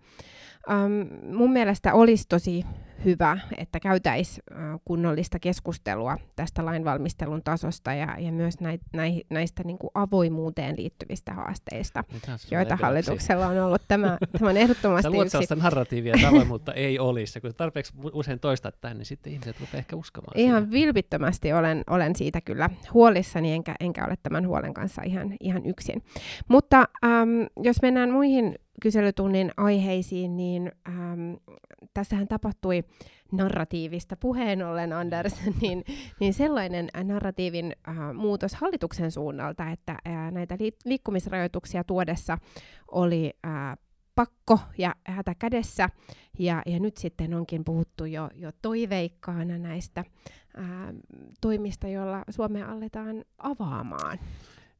Ähm, 0.71 1.35
mun 1.35 1.51
mielestä 1.51 1.93
olisi 1.93 2.25
tosi 2.29 2.63
hyvä, 3.05 3.37
että 3.57 3.79
käytäisiin 3.79 4.43
kunnollista 4.85 5.39
keskustelua 5.39 6.17
tästä 6.35 6.65
lainvalmistelun 6.65 7.43
tasosta 7.43 7.93
ja, 7.93 8.15
ja 8.19 8.31
myös 8.31 8.59
näit, 8.59 8.81
näi, 8.93 9.21
näistä 9.29 9.63
niin 9.63 9.77
kuin 9.77 9.91
avoimuuteen 9.93 10.75
liittyvistä 10.77 11.33
haasteista, 11.33 12.03
joita 12.51 12.75
hallituksella 12.75 13.47
on 13.47 13.59
ollut. 13.59 13.81
Tämä, 13.87 14.17
tämä 14.39 14.49
on 14.49 14.57
ehdottomasti 14.57 15.03
Sä 15.03 15.11
luot 15.11 15.27
yksi... 15.27 15.55
narratiivia 15.55 16.15
avoimuutta 16.27 16.73
ei 16.73 16.99
olisi. 16.99 17.41
Kun 17.41 17.53
tarpeeksi 17.57 17.93
usein 18.13 18.39
toistat 18.39 18.81
tämän, 18.81 18.97
niin 18.97 19.05
sitten 19.05 19.33
ihmiset 19.33 19.59
rupeaa 19.59 19.79
ehkä 19.79 19.95
uskomaan 19.95 20.39
Ihan 20.39 20.61
siihen. 20.61 20.71
vilpittömästi 20.71 21.53
olen, 21.53 21.83
olen 21.89 22.15
siitä 22.15 22.41
kyllä 22.41 22.69
huolissani, 22.93 23.51
enkä, 23.51 23.75
enkä 23.79 24.05
ole 24.05 24.17
tämän 24.23 24.47
huolen 24.47 24.73
kanssa 24.73 25.01
ihan, 25.05 25.35
ihan 25.39 25.65
yksin. 25.65 26.03
Mutta 26.47 26.87
ähm, 27.05 27.41
jos 27.63 27.81
mennään 27.81 28.11
muihin 28.11 28.55
kyselytunnin 28.81 29.51
aiheisiin, 29.57 30.37
niin 30.37 30.71
ähm, 30.87 31.33
tässähän 31.93 32.27
tapahtui 32.27 32.83
narratiivista 33.31 34.15
puheen 34.17 34.67
ollen, 34.67 34.93
Anders, 34.93 35.35
niin, 35.61 35.83
niin 36.19 36.33
sellainen 36.33 36.89
narratiivin 37.03 37.75
äh, 37.87 37.95
muutos 38.13 38.55
hallituksen 38.55 39.11
suunnalta, 39.11 39.71
että 39.71 39.91
äh, 39.91 40.31
näitä 40.31 40.55
li- 40.59 40.77
liikkumisrajoituksia 40.85 41.83
tuodessa 41.83 42.37
oli 42.91 43.33
äh, 43.45 43.77
pakko 44.15 44.59
ja 44.77 44.95
hätä 45.07 45.35
kädessä, 45.39 45.89
ja, 46.39 46.61
ja 46.65 46.79
nyt 46.79 46.97
sitten 46.97 47.33
onkin 47.33 47.63
puhuttu 47.63 48.05
jo, 48.05 48.29
jo 48.35 48.51
toiveikkaana 48.61 49.57
näistä 49.57 50.03
ää, 50.57 50.93
toimista, 51.41 51.87
joilla 51.87 52.23
Suomea 52.29 52.71
aletaan 52.71 53.25
avaamaan. 53.37 54.19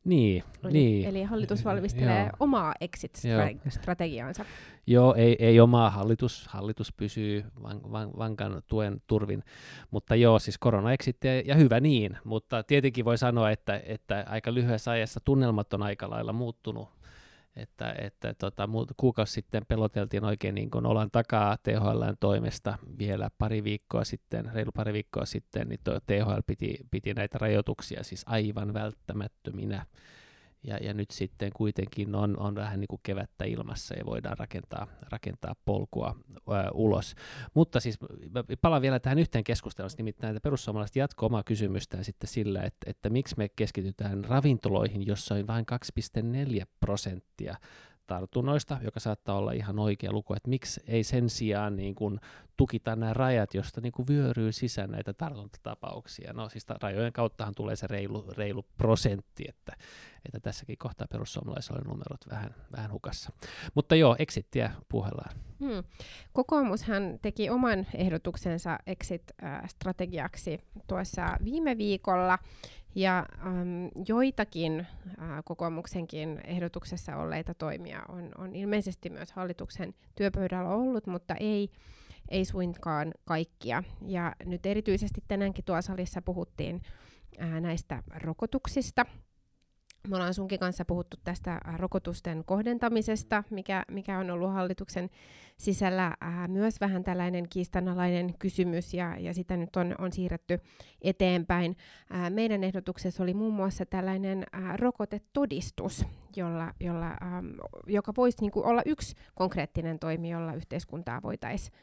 Niin, 0.05 0.43
eli, 0.63 0.73
niin. 0.73 1.07
eli 1.07 1.23
hallitus 1.23 1.65
valmistelee 1.65 2.19
Joo. 2.19 2.31
omaa 2.39 2.73
exit-strategiaansa. 2.81 4.45
Joo, 4.87 5.15
ei, 5.15 5.35
ei 5.39 5.59
omaa 5.59 5.89
hallitus, 5.89 6.47
hallitus 6.47 6.93
pysyy 6.93 7.45
van, 7.63 7.91
van, 7.91 8.11
vankan 8.17 8.61
tuen 8.67 9.01
turvin, 9.07 9.43
mutta 9.91 10.15
joo, 10.15 10.39
siis 10.39 10.57
korona 10.57 10.93
exitti 10.93 11.27
ja 11.45 11.55
hyvä 11.55 11.79
niin, 11.79 12.17
mutta 12.23 12.63
tietenkin 12.63 13.05
voi 13.05 13.17
sanoa, 13.17 13.51
että, 13.51 13.81
että 13.85 14.25
aika 14.29 14.53
lyhyessä 14.53 14.91
ajassa 14.91 15.19
tunnelmat 15.25 15.73
on 15.73 15.83
aika 15.83 16.09
lailla 16.09 16.33
muuttunut, 16.33 16.89
että, 17.55 17.95
että 17.97 18.33
tota, 18.33 18.69
kuukausi 18.97 19.33
sitten 19.33 19.65
peloteltiin 19.67 20.25
oikein 20.25 20.55
niin 20.55 20.71
kuin 20.71 20.85
olan 20.85 21.11
takaa 21.11 21.57
THLn 21.57 22.15
toimesta 22.19 22.77
vielä 22.97 23.29
pari 23.37 23.63
viikkoa 23.63 24.03
sitten, 24.03 24.51
reilu 24.53 24.71
pari 24.71 24.93
viikkoa 24.93 25.25
sitten, 25.25 25.67
niin 25.67 25.79
THL 26.05 26.39
piti, 26.47 26.77
piti 26.91 27.13
näitä 27.13 27.37
rajoituksia 27.37 28.03
siis 28.03 28.23
aivan 28.25 28.73
välttämättöminä 28.73 29.85
ja, 30.63 30.77
ja 30.77 30.93
nyt 30.93 31.11
sitten 31.11 31.51
kuitenkin 31.55 32.15
on, 32.15 32.39
on 32.39 32.55
vähän 32.55 32.79
niin 32.79 32.87
kuin 32.87 32.99
kevättä 33.03 33.45
ilmassa 33.45 33.95
ja 33.97 34.05
voidaan 34.05 34.37
rakentaa, 34.37 34.87
rakentaa 35.11 35.55
polkua 35.65 36.15
ää, 36.51 36.71
ulos. 36.73 37.15
Mutta 37.53 37.79
siis 37.79 37.99
palaan 38.61 38.81
vielä 38.81 38.99
tähän 38.99 39.19
yhteen 39.19 39.43
keskusteluun, 39.43 39.91
nimittäin 39.97 40.35
että 40.35 40.43
perussuomalaiset 40.43 40.95
jatko 40.95 41.25
omaa 41.25 41.43
kysymystään 41.43 42.03
sitten 42.03 42.27
sillä, 42.27 42.63
että, 42.63 42.89
että 42.89 43.09
miksi 43.09 43.35
me 43.37 43.49
keskitytään 43.49 44.25
ravintoloihin, 44.25 45.07
jossa 45.07 45.35
on 45.35 45.47
vain 45.47 45.65
2,4 46.59 46.65
prosenttia 46.79 47.55
tartunnoista, 48.07 48.77
joka 48.83 48.99
saattaa 48.99 49.37
olla 49.37 49.51
ihan 49.51 49.79
oikea 49.79 50.11
luku, 50.11 50.33
että 50.33 50.49
miksi 50.49 50.81
ei 50.87 51.03
sen 51.03 51.29
sijaan 51.29 51.75
niin 51.75 51.95
kuin 51.95 52.19
tukita 52.57 52.95
nämä 52.95 53.13
rajat, 53.13 53.53
josta 53.53 53.81
niin 53.81 53.91
kuin 53.91 54.07
vyöryy 54.07 54.51
sisään 54.51 54.91
näitä 54.91 55.13
tartuntatapauksia. 55.13 56.33
No 56.33 56.49
siis 56.49 56.65
rajojen 56.81 57.13
kauttahan 57.13 57.55
tulee 57.55 57.75
se 57.75 57.87
reilu, 57.87 58.25
reilu 58.37 58.65
prosentti, 58.77 59.45
että, 59.49 59.73
että 60.25 60.39
tässäkin 60.39 60.77
kohtaa 60.77 61.07
perussuomalaisilla 61.11 61.79
oli 61.79 61.87
numerot 61.87 62.29
vähän, 62.31 62.55
vähän 62.71 62.91
hukassa. 62.91 63.31
Mutta 63.75 63.95
joo, 63.95 64.15
exittiä 64.19 64.71
puhellaan. 64.89 65.35
Hmm. 65.59 65.83
Kokoomushan 66.33 67.19
teki 67.21 67.49
oman 67.49 67.87
ehdotuksensa 67.93 68.79
exit-strategiaksi 68.87 70.59
tuossa 70.87 71.37
viime 71.43 71.77
viikolla, 71.77 72.39
ja 72.95 73.25
ähm, 73.45 73.87
joitakin 74.07 74.79
äh, 74.79 75.43
kokoomuksenkin 75.45 76.41
ehdotuksessa 76.43 77.17
olleita 77.17 77.53
toimia 77.53 78.01
on, 78.09 78.31
on 78.37 78.55
ilmeisesti 78.55 79.09
myös 79.09 79.31
hallituksen 79.31 79.93
työpöydällä 80.15 80.69
ollut, 80.69 81.07
mutta 81.07 81.35
ei, 81.35 81.69
ei 82.29 82.45
suinkaan 82.45 83.11
kaikkia. 83.25 83.83
Ja 84.05 84.35
nyt 84.45 84.65
erityisesti 84.65 85.23
tänäänkin 85.27 85.65
tuossa 85.65 85.91
salissa 85.91 86.21
puhuttiin 86.21 86.81
äh, 87.41 87.61
näistä 87.61 88.03
rokotuksista, 88.15 89.05
me 90.07 90.15
ollaan 90.15 90.33
sunkin 90.33 90.59
kanssa 90.59 90.85
puhuttu 90.85 91.17
tästä 91.23 91.59
rokotusten 91.77 92.43
kohdentamisesta, 92.45 93.43
mikä, 93.49 93.83
mikä 93.91 94.19
on 94.19 94.31
ollut 94.31 94.53
hallituksen 94.53 95.09
sisällä 95.57 96.13
ää, 96.21 96.47
myös 96.47 96.81
vähän 96.81 97.03
tällainen 97.03 97.49
kiistanalainen 97.49 98.33
kysymys, 98.39 98.93
ja, 98.93 99.17
ja 99.17 99.33
sitä 99.33 99.57
nyt 99.57 99.75
on, 99.75 99.95
on 99.97 100.11
siirretty 100.11 100.59
eteenpäin. 101.01 101.77
Ää, 102.09 102.29
meidän 102.29 102.63
ehdotuksessa 102.63 103.23
oli 103.23 103.33
muun 103.33 103.53
muassa 103.53 103.85
tällainen 103.85 104.43
ää, 104.51 104.77
rokotetodistus, 104.77 106.05
jolla, 106.35 106.73
jolla, 106.79 107.07
ää, 107.07 107.43
joka 107.87 108.13
voisi 108.17 108.37
niinku 108.41 108.61
olla 108.65 108.81
yksi 108.85 109.15
konkreettinen 109.35 109.99
toimi, 109.99 110.29
jolla 110.29 110.53
yhteiskuntaa 110.53 111.21
voitaisiin 111.21 111.73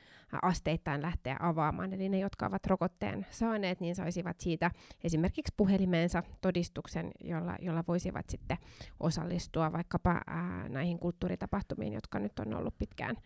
asteittain 0.43 1.03
lähteä 1.03 1.37
avaamaan. 1.41 1.93
Eli 1.93 2.09
ne, 2.09 2.18
jotka 2.18 2.47
ovat 2.47 2.66
rokotteen 2.66 3.26
saaneet, 3.31 3.81
niin 3.81 3.95
saisivat 3.95 4.41
siitä 4.41 4.70
esimerkiksi 5.05 5.55
puhelimeensa 5.57 6.22
todistuksen, 6.41 7.11
jolla, 7.24 7.57
jolla 7.61 7.85
voisivat 7.89 8.31
sitten 8.31 8.59
osallistua 9.01 9.72
vaikkapa 9.72 10.20
ää, 10.26 10.68
näihin 10.68 10.99
kulttuuritapahtumiin, 10.99 11.93
jotka 11.93 12.18
nyt 12.18 12.39
on 12.39 12.55
ollut 12.55 12.78
pitkään 12.78 13.16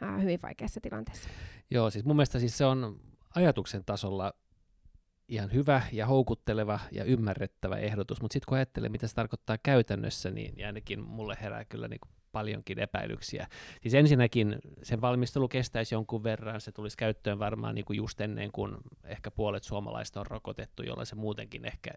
ää, 0.00 0.18
hyvin 0.18 0.38
vaikeassa 0.42 0.80
tilanteessa. 0.80 1.28
Joo, 1.70 1.90
siis 1.90 2.04
mun 2.04 2.16
mielestä 2.16 2.38
siis 2.38 2.58
se 2.58 2.64
on 2.64 3.00
ajatuksen 3.34 3.84
tasolla 3.84 4.32
ihan 5.28 5.52
hyvä 5.52 5.82
ja 5.92 6.06
houkutteleva 6.06 6.80
ja 6.92 7.04
ymmärrettävä 7.04 7.76
ehdotus, 7.76 8.22
mutta 8.22 8.32
sitten 8.32 8.48
kun 8.48 8.56
ajattelee, 8.56 8.88
mitä 8.88 9.06
se 9.06 9.14
tarkoittaa 9.14 9.58
käytännössä, 9.62 10.30
niin 10.30 10.66
ainakin 10.66 11.00
mulle 11.00 11.36
herää 11.42 11.64
kyllä 11.64 11.88
niin 11.88 12.00
paljonkin 12.36 12.78
epäilyksiä. 12.78 13.46
Siis 13.82 13.94
ensinnäkin 13.94 14.58
sen 14.82 15.00
valmistelu 15.00 15.48
kestäisi 15.48 15.94
jonkun 15.94 16.22
verran, 16.22 16.60
se 16.60 16.72
tulisi 16.72 16.96
käyttöön 16.96 17.38
varmaan 17.38 17.74
niin 17.74 17.84
kuin 17.84 17.96
just 17.96 18.20
ennen 18.20 18.52
kuin 18.52 18.76
ehkä 19.04 19.30
puolet 19.30 19.62
suomalaista 19.62 20.20
on 20.20 20.26
rokotettu, 20.26 20.82
jolloin 20.82 21.06
se 21.06 21.14
muutenkin 21.14 21.64
ehkä 21.64 21.90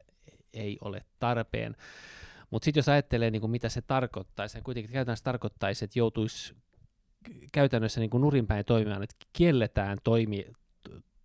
ei 0.53 0.77
ole 0.81 1.05
tarpeen. 1.19 1.75
Mutta 2.49 2.65
sitten 2.65 2.79
jos 2.79 2.89
ajattelee, 2.89 3.31
niin 3.31 3.41
kuin 3.41 3.51
mitä 3.51 3.69
se 3.69 3.81
tarkoittaisi, 3.81 4.53
se 4.53 4.61
kuitenkin 4.61 4.93
käytännössä 4.93 5.23
tarkoittaisi, 5.23 5.85
että 5.85 5.99
joutuisi 5.99 6.55
käytännössä 7.51 7.99
niin 7.99 8.09
kuin 8.09 8.21
nurinpäin 8.21 8.65
toimimaan, 8.65 9.03
että 9.03 9.15
kielletään 9.33 9.97
toimi, 10.03 10.45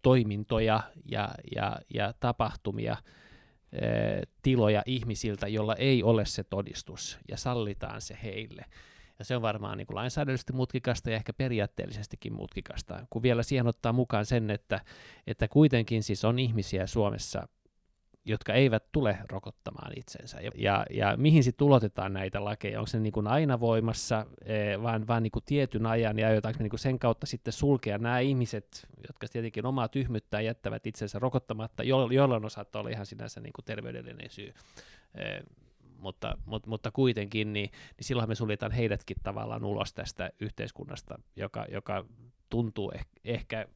toimintoja 0.03 0.81
ja, 1.05 1.29
ja, 1.57 1.79
ja 1.95 2.15
tapahtumia, 2.21 2.97
tiloja 4.43 4.83
ihmisiltä, 4.87 5.49
jolla 5.49 5.75
ei 5.75 6.03
ole 6.03 6.25
se 6.25 6.45
todistus, 6.45 7.19
ja 7.29 7.37
sallitaan 7.37 8.01
se 8.01 8.19
heille. 8.23 8.65
Ja 9.19 9.25
se 9.25 9.37
on 9.37 9.43
varmaan 9.43 9.79
niin 9.79 9.87
kuin 9.87 9.95
lainsäädännöllisesti 9.95 10.53
mutkikasta 10.53 11.11
ja 11.11 11.17
ehkä 11.17 11.33
periaatteellisestikin 11.33 12.33
mutkikasta, 12.33 13.07
kun 13.11 13.23
vielä 13.23 13.43
siihen 13.43 13.67
ottaa 13.67 13.93
mukaan 13.93 14.27
sen, 14.27 14.51
että, 14.51 14.81
että 15.27 15.49
kuitenkin 15.49 16.03
siis 16.03 16.25
on 16.25 16.39
ihmisiä 16.39 16.87
Suomessa, 16.87 17.49
jotka 18.25 18.53
eivät 18.53 18.93
tule 18.93 19.19
rokottamaan 19.31 19.93
itsensä. 19.97 20.41
Ja, 20.41 20.51
ja, 20.55 20.87
ja 20.91 21.15
mihin 21.17 21.45
sitten 21.45 21.59
tulotetaan 21.59 22.13
näitä 22.13 22.45
lakeja? 22.45 22.79
Onko 22.79 22.87
se 22.87 23.01
niin 23.01 23.13
kuin 23.13 23.27
aina 23.27 23.61
voimassa, 23.61 24.27
e, 24.45 24.83
vaan, 24.83 25.07
vaan 25.07 25.23
niin 25.23 25.31
kuin 25.31 25.43
tietyn 25.47 25.87
ajan, 25.87 26.19
ja 26.19 26.29
aiotaanko 26.29 26.63
niin 26.63 26.71
kuin 26.71 26.81
sen 26.81 26.99
kautta 26.99 27.27
sitten 27.27 27.53
sulkea 27.53 27.99
nämä 27.99 28.19
ihmiset, 28.19 28.87
jotka 29.09 29.27
tietenkin 29.33 29.67
omaa 29.67 29.89
tyhmyttää 29.89 30.41
jättävät 30.41 30.87
itsensä 30.87 31.19
rokottamatta, 31.19 31.83
jolloin 31.83 32.51
saattaa 32.51 32.81
olla 32.81 32.91
ihan 32.91 33.07
sinänsä 33.07 33.41
niin 33.41 33.53
kuin 33.53 33.65
terveydellinen 33.65 34.31
syy 34.31 34.55
e, 35.15 35.41
mutta, 35.99 36.39
mutta, 36.45 36.69
mutta 36.69 36.91
kuitenkin, 36.91 37.53
niin, 37.53 37.71
niin 37.71 38.05
silloin 38.05 38.29
me 38.29 38.35
suljetaan 38.35 38.73
heidätkin 38.73 39.17
tavallaan 39.23 39.65
ulos 39.65 39.93
tästä 39.93 40.31
yhteiskunnasta, 40.41 41.19
joka, 41.37 41.67
joka 41.71 42.05
tuntuu 42.51 42.91
eh, 42.91 43.07
ehkä 43.25 43.67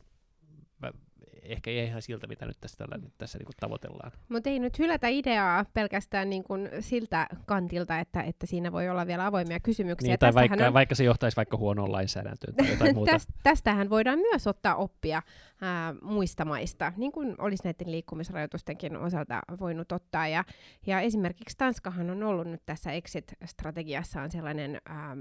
ehkä 1.42 1.70
ei 1.70 1.84
ihan 1.84 2.02
siltä, 2.02 2.26
mitä 2.26 2.46
nyt 2.46 2.56
tässä, 2.60 2.76
tällä, 2.76 2.98
nyt 2.98 3.12
tässä 3.18 3.38
niin 3.38 3.46
kuin 3.46 3.56
tavoitellaan. 3.60 4.12
Mutta 4.28 4.50
ei 4.50 4.58
nyt 4.58 4.78
hylätä 4.78 5.08
ideaa 5.08 5.64
pelkästään 5.74 6.30
niin 6.30 6.44
kuin 6.44 6.68
siltä 6.80 7.26
kantilta, 7.46 7.98
että, 7.98 8.22
että 8.22 8.46
siinä 8.46 8.72
voi 8.72 8.88
olla 8.88 9.06
vielä 9.06 9.26
avoimia 9.26 9.60
kysymyksiä. 9.60 10.08
Niin, 10.08 10.18
tai 10.18 10.34
vaikka, 10.34 10.66
on... 10.66 10.74
vaikka 10.74 10.94
se 10.94 11.04
johtaisi 11.04 11.36
vaikka 11.36 11.56
huonoon 11.56 11.92
lainsäädäntöön 11.92 12.54
tai 12.54 12.70
jotain 12.70 12.94
muuta. 12.94 13.12
Täst, 13.12 13.28
tästähän 13.42 13.90
voidaan 13.90 14.18
myös 14.18 14.46
ottaa 14.46 14.74
oppia 14.74 15.22
ää, 15.60 15.94
muista 16.02 16.44
maista, 16.44 16.92
niin 16.96 17.12
kuin 17.12 17.34
olisi 17.38 17.64
näiden 17.64 17.90
liikkumisrajoitustenkin 17.92 18.96
osalta 18.96 19.42
voinut 19.60 19.92
ottaa. 19.92 20.28
Ja, 20.28 20.44
ja 20.86 21.00
esimerkiksi 21.00 21.56
Tanskahan 21.56 22.10
on 22.10 22.22
ollut 22.22 22.46
nyt 22.46 22.62
tässä 22.66 22.90
exit-strategiassaan 22.92 24.30
sellainen 24.30 24.80
ää, 24.86 25.16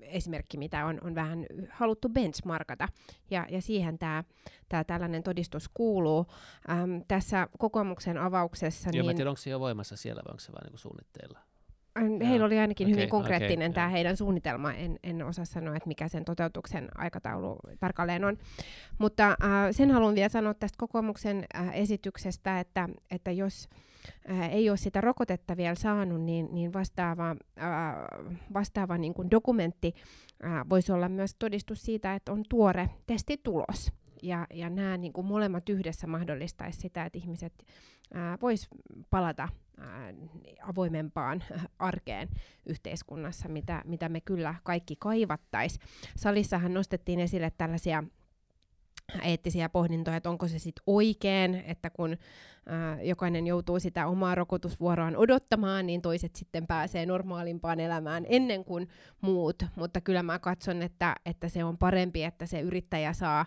esimerkki, 0.00 0.58
mitä 0.58 0.86
on, 0.86 0.98
on 1.02 1.14
vähän 1.14 1.46
haluttu 1.70 2.08
benchmarkata. 2.08 2.88
Ja, 3.30 3.46
ja 3.50 3.62
siihen 3.62 3.98
tämä 3.98 4.24
tällainen 4.86 5.22
todistus 5.24 5.70
kuuluu. 5.74 6.26
Äm, 6.70 7.02
tässä 7.08 7.48
kokoomuksen 7.58 8.18
avauksessa... 8.18 8.90
Joo, 8.92 9.02
niin... 9.02 9.06
mä 9.06 9.14
tiedän, 9.14 9.30
onko 9.30 9.40
se 9.40 9.50
jo 9.50 9.60
voimassa 9.60 9.96
siellä 9.96 10.22
vai 10.24 10.32
onko 10.32 10.40
se 10.40 10.52
vain 10.52 10.70
niin 10.70 10.78
suunnitteilla? 10.78 11.38
Heillä 12.28 12.46
oli 12.46 12.58
ainakin 12.58 12.86
okay, 12.86 12.96
hyvin 12.96 13.08
konkreettinen 13.08 13.70
okay, 13.70 13.74
tämä 13.74 13.88
heidän 13.88 14.16
suunnitelma. 14.16 14.72
En, 14.72 14.98
en 15.02 15.22
osaa 15.22 15.44
sanoa, 15.44 15.76
että 15.76 15.88
mikä 15.88 16.08
sen 16.08 16.24
toteutuksen 16.24 16.88
aikataulu 16.94 17.58
tarkalleen 17.80 18.24
on. 18.24 18.38
Mutta 18.98 19.28
äh, 19.28 19.36
sen 19.70 19.90
haluan 19.90 20.14
vielä 20.14 20.28
sanoa 20.28 20.54
tästä 20.54 20.76
kokoomuksen 20.78 21.44
äh, 21.56 21.70
esityksestä, 21.74 22.60
että, 22.60 22.88
että 23.10 23.30
jos 23.30 23.68
äh, 24.30 24.52
ei 24.52 24.70
ole 24.70 24.76
sitä 24.76 25.00
rokotetta 25.00 25.56
vielä 25.56 25.74
saanut, 25.74 26.20
niin, 26.20 26.48
niin 26.52 26.72
vastaava, 26.72 27.30
äh, 27.30 27.66
vastaava 28.54 28.98
niin 28.98 29.14
kuin 29.14 29.30
dokumentti 29.30 29.94
äh, 30.44 30.68
voisi 30.68 30.92
olla 30.92 31.08
myös 31.08 31.34
todistus 31.38 31.82
siitä, 31.82 32.14
että 32.14 32.32
on 32.32 32.42
tuore 32.48 32.90
testitulos. 33.06 33.92
Ja, 34.24 34.46
ja 34.54 34.70
nämä 34.70 34.96
niin 34.96 35.12
kuin 35.12 35.26
molemmat 35.26 35.68
yhdessä 35.68 36.06
mahdollistaisi 36.06 36.80
sitä, 36.80 37.04
että 37.04 37.18
ihmiset 37.18 37.64
vois 38.42 38.68
palata 39.10 39.48
ää, 39.78 40.14
avoimempaan 40.62 41.44
arkeen 41.78 42.28
yhteiskunnassa, 42.66 43.48
mitä, 43.48 43.82
mitä 43.84 44.08
me 44.08 44.20
kyllä 44.20 44.54
kaikki 44.62 44.96
kaivattaisiin. 44.98 45.86
Salissahan 46.16 46.74
nostettiin 46.74 47.20
esille 47.20 47.52
tällaisia 47.58 48.04
eettisiä 49.22 49.68
pohdintoja, 49.68 50.16
että 50.16 50.30
onko 50.30 50.48
se 50.48 50.58
sitten 50.58 50.82
oikein, 50.86 51.54
että 51.66 51.90
kun 51.90 52.16
ää, 52.66 53.02
jokainen 53.02 53.46
joutuu 53.46 53.80
sitä 53.80 54.06
omaa 54.06 54.34
rokotusvuoroaan 54.34 55.16
odottamaan, 55.16 55.86
niin 55.86 56.02
toiset 56.02 56.36
sitten 56.36 56.66
pääsee 56.66 57.06
normaalimpaan 57.06 57.80
elämään 57.80 58.26
ennen 58.28 58.64
kuin 58.64 58.88
muut. 59.20 59.62
Mutta 59.76 60.00
kyllä 60.00 60.22
mä 60.22 60.38
katson, 60.38 60.82
että, 60.82 61.16
että 61.26 61.48
se 61.48 61.64
on 61.64 61.78
parempi, 61.78 62.22
että 62.22 62.46
se 62.46 62.60
yrittäjä 62.60 63.12
saa 63.12 63.46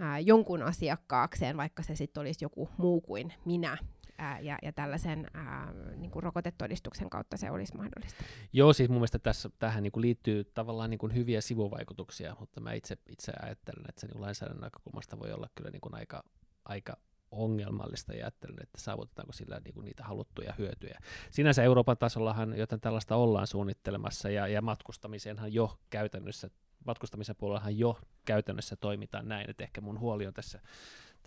ää, 0.00 0.18
jonkun 0.18 0.62
asiakkaakseen, 0.62 1.56
vaikka 1.56 1.82
se 1.82 1.94
sitten 1.94 2.20
olisi 2.20 2.44
joku 2.44 2.68
muu 2.76 3.00
kuin 3.00 3.32
minä. 3.44 3.78
Ää, 4.18 4.40
ja, 4.40 4.58
ja 4.62 4.72
tällaisen 4.72 5.26
ää, 5.34 5.72
niin 5.96 6.10
kuin 6.10 6.22
rokotetodistuksen 6.22 7.10
kautta 7.10 7.36
se 7.36 7.50
olisi 7.50 7.76
mahdollista. 7.76 8.24
Joo, 8.52 8.72
siis 8.72 8.88
mun 8.88 8.98
mielestä 8.98 9.18
tässä, 9.18 9.50
tähän 9.58 9.82
niin 9.82 9.92
kuin 9.92 10.02
liittyy 10.02 10.44
tavallaan 10.44 10.90
niin 10.90 10.98
kuin 10.98 11.14
hyviä 11.14 11.40
sivuvaikutuksia, 11.40 12.36
mutta 12.40 12.60
mä 12.60 12.72
itse, 12.72 12.96
itse 13.08 13.32
ajattelen, 13.42 13.84
että 13.88 14.00
se 14.00 14.06
niin 14.06 14.20
lainsäädännön 14.20 14.62
näkökulmasta 14.62 15.18
voi 15.18 15.32
olla 15.32 15.48
kyllä 15.54 15.70
niin 15.70 15.80
kuin 15.80 15.94
aika, 15.94 16.24
aika 16.64 16.96
ongelmallista 17.30 18.12
ja 18.12 18.24
ajattelen, 18.24 18.62
että 18.62 18.80
saavutetaanko 18.80 19.32
sillä 19.32 19.60
niin 19.64 19.74
kuin 19.74 19.84
niitä 19.84 20.04
haluttuja 20.04 20.54
hyötyjä. 20.58 20.98
Sinänsä 21.30 21.62
Euroopan 21.62 21.98
tasollahan 21.98 22.58
joten 22.58 22.80
tällaista 22.80 23.16
ollaan 23.16 23.46
suunnittelemassa 23.46 24.30
ja, 24.30 24.48
ja 24.48 24.62
matkustamiseenhan 24.62 25.52
jo 25.52 25.78
käytännössä, 25.90 26.50
matkustamisen 26.84 27.36
puolellahan 27.36 27.78
jo 27.78 27.98
käytännössä 28.24 28.76
toimitaan 28.76 29.28
näin, 29.28 29.50
että 29.50 29.64
ehkä 29.64 29.80
mun 29.80 30.00
huoli 30.00 30.26
on 30.26 30.34
tässä 30.34 30.60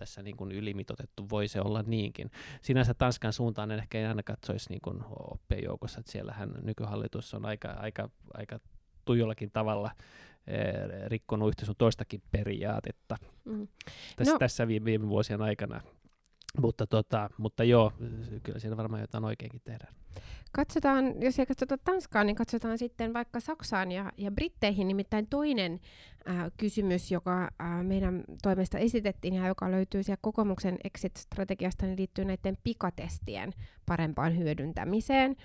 tässä 0.02 0.22
niin 0.22 0.38
kuin 0.38 0.52
ylimitotettu, 0.52 1.30
voi 1.30 1.48
se 1.48 1.62
olla 1.62 1.84
niinkin. 1.88 2.32
Sinänsä 2.62 2.94
Tanskan 2.94 3.34
suuntaan 3.34 3.72
en 3.72 3.80
ehkä 3.80 4.08
aina 4.08 4.24
katsoisi 4.24 4.70
niin 4.70 4.82
kuin 4.82 5.04
oppien 5.32 5.64
joukossa, 5.64 6.00
että 6.00 6.12
siellähän 6.12 6.54
nykyhallitus 6.62 7.34
on 7.34 7.46
aika, 7.46 7.70
aika, 7.70 8.10
aika 8.34 8.60
tujollakin 9.06 9.52
tavalla 9.52 9.92
Eh, 10.48 11.08
rikkonut 11.08 11.48
yhtä 11.48 11.66
sun 11.66 11.76
toistakin 11.78 12.22
periaatetta 12.32 13.18
mm. 13.46 13.68
tässä, 14.16 14.34
no. 14.34 14.40
tässä 14.40 14.68
viime, 14.68 14.86
viime 14.86 15.08
vuosien 15.08 15.42
aikana. 15.42 15.82
Mutta, 16.58 16.88
tota, 16.88 17.30
mutta 17.38 17.64
joo, 17.64 17.94
kyllä 18.44 18.60
siinä 18.60 18.78
varmaan 18.78 19.02
jotain 19.02 19.26
oikeinkin 19.26 19.62
tehdään. 19.64 19.94
Katsotaan, 20.52 21.22
jos 21.22 21.40
ei 21.40 21.46
katsota 21.46 21.78
Tanskaa, 21.78 22.24
niin 22.24 22.36
katsotaan 22.36 22.78
sitten 22.78 23.14
vaikka 23.14 23.40
Saksaan 23.40 23.92
ja, 23.92 24.12
ja 24.18 24.32
Britteihin. 24.32 24.88
Nimittäin 24.88 25.28
toinen 25.28 25.80
kysymys, 26.58 27.12
joka 27.12 27.42
äh, 27.44 27.84
meidän 27.84 28.24
toimesta 28.42 28.78
esitettiin 28.78 29.34
ja 29.34 29.48
joka 29.48 29.72
löytyy 29.72 30.04
siellä 30.04 30.20
kokoomuksen 30.22 30.78
exit-strategiasta, 30.84 31.86
niin 31.86 31.98
liittyy 31.98 32.26
näiden 32.26 32.58
pikatestien 32.64 33.54
parempaan 33.86 34.38
hyödyntämiseen. 34.38 35.36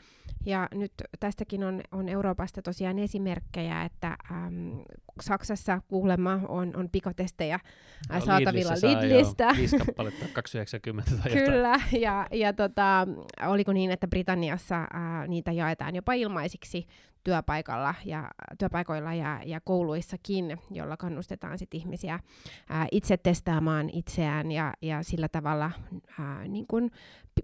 Ja 0.46 0.68
nyt 0.74 0.92
tästäkin 1.20 1.64
on, 1.64 1.80
on 1.92 2.08
Euroopasta 2.08 2.62
tosiaan 2.62 2.98
esimerkkejä, 2.98 3.82
että 3.82 4.16
äm, 4.32 4.80
Saksassa 5.20 5.80
kuulemma 5.88 6.40
on, 6.48 6.76
on 6.76 6.88
pikatestejä 6.90 7.60
no, 8.12 8.20
saatavilla 8.20 8.72
Lidlistä. 8.72 9.44
Joo, 9.44 9.56
viisi 9.56 9.78
kappaletta, 9.78 10.24
290 10.34 11.10
tai 11.22 11.32
Kyllä, 11.32 11.80
ja, 11.92 12.26
ja 12.32 12.52
tota, 12.52 13.06
oliko 13.46 13.72
niin, 13.72 13.90
että 13.90 14.08
Britanniassa 14.08 14.86
ää, 14.92 15.26
niitä 15.26 15.52
jaetaan 15.52 15.94
jopa 15.94 16.12
ilmaisiksi 16.12 16.86
työpaikalla 17.26 17.94
ja, 18.04 18.30
työpaikoilla 18.58 19.14
ja, 19.14 19.40
ja 19.44 19.60
kouluissakin, 19.60 20.58
jolla 20.70 20.96
kannustetaan 20.96 21.58
sit 21.58 21.74
ihmisiä 21.74 22.20
ää, 22.68 22.86
itse 22.92 23.16
testaamaan 23.16 23.90
itseään 23.92 24.52
ja, 24.52 24.72
ja 24.82 25.02
sillä 25.02 25.28
tavalla 25.28 25.70
ää, 26.20 26.48
niin 26.48 26.64
kun 26.68 26.90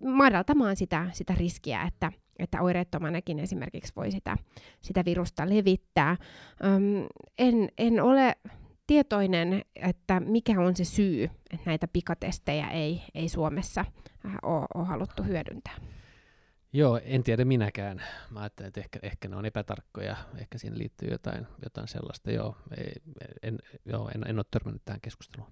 madaltamaan 0.05 0.77
sitä, 0.77 1.07
sitä 1.13 1.35
riskiä, 1.35 1.83
että, 1.83 2.13
että 2.39 2.63
oireettomanakin 2.63 3.39
esimerkiksi 3.39 3.93
voi 3.97 4.11
sitä, 4.11 4.37
sitä 4.81 5.05
virusta 5.05 5.49
levittää. 5.49 6.17
Öm, 6.65 7.07
en, 7.39 7.69
en 7.79 8.03
ole 8.03 8.37
tietoinen, 8.87 9.63
että 9.77 10.21
mikä 10.21 10.61
on 10.61 10.77
se 10.77 10.85
syy, 10.85 11.25
että 11.25 11.67
näitä 11.67 11.89
pikatestejä 11.89 12.69
ei, 12.71 13.03
ei 13.15 13.29
Suomessa 13.29 13.85
ole, 14.43 14.67
ole 14.75 14.87
haluttu 14.87 15.23
hyödyntää. 15.23 15.75
Joo, 16.73 17.01
en 17.05 17.23
tiedä 17.23 17.45
minäkään. 17.45 18.03
Mä 18.31 18.41
ajattelen, 18.41 18.69
että 18.69 18.81
ehkä, 18.81 18.99
ehkä 19.03 19.29
ne 19.29 19.37
on 19.37 19.47
epätarkkoja, 19.47 20.17
ehkä 20.39 20.59
siinä 20.59 20.79
liittyy 20.79 21.09
jotain, 21.11 21.47
jotain 21.65 21.89
sellaista. 21.89 22.31
Joo, 22.31 22.57
en, 23.43 23.59
joo, 23.85 24.11
en, 24.15 24.29
en 24.29 24.39
ole 24.39 24.45
törmännyt 24.51 24.83
tähän 24.85 25.01
keskusteluun. 25.01 25.51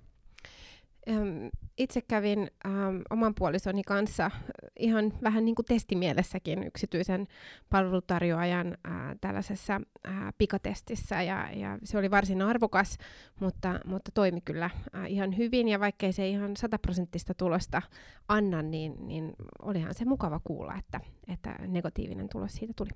Itse 1.78 2.00
kävin 2.00 2.50
ähm, 2.66 2.96
oman 3.10 3.34
puolisoni 3.34 3.82
kanssa 3.82 4.30
ihan 4.78 5.12
vähän 5.22 5.44
niin 5.44 5.54
kuin 5.54 5.66
testimielessäkin 5.66 6.62
yksityisen 6.62 7.26
palvelutarjoajan 7.70 8.66
äh, 8.66 8.92
tällaisessa 9.20 9.80
äh, 10.08 10.14
pikatestissä 10.38 11.22
ja, 11.22 11.48
ja 11.52 11.78
se 11.84 11.98
oli 11.98 12.10
varsin 12.10 12.42
arvokas, 12.42 12.98
mutta, 13.40 13.80
mutta 13.84 14.10
toimi 14.14 14.40
kyllä 14.40 14.70
äh, 14.94 15.10
ihan 15.10 15.36
hyvin 15.36 15.68
ja 15.68 15.80
vaikkei 15.80 16.12
se 16.12 16.28
ihan 16.28 16.56
sataprosenttista 16.56 17.34
tulosta 17.34 17.82
anna, 18.28 18.62
niin, 18.62 18.94
niin 19.06 19.32
olihan 19.62 19.94
se 19.94 20.04
mukava 20.04 20.40
kuulla, 20.44 20.74
että, 20.78 21.00
että 21.28 21.56
negatiivinen 21.66 22.28
tulos 22.28 22.52
siitä 22.52 22.72
tuli. 22.76 22.90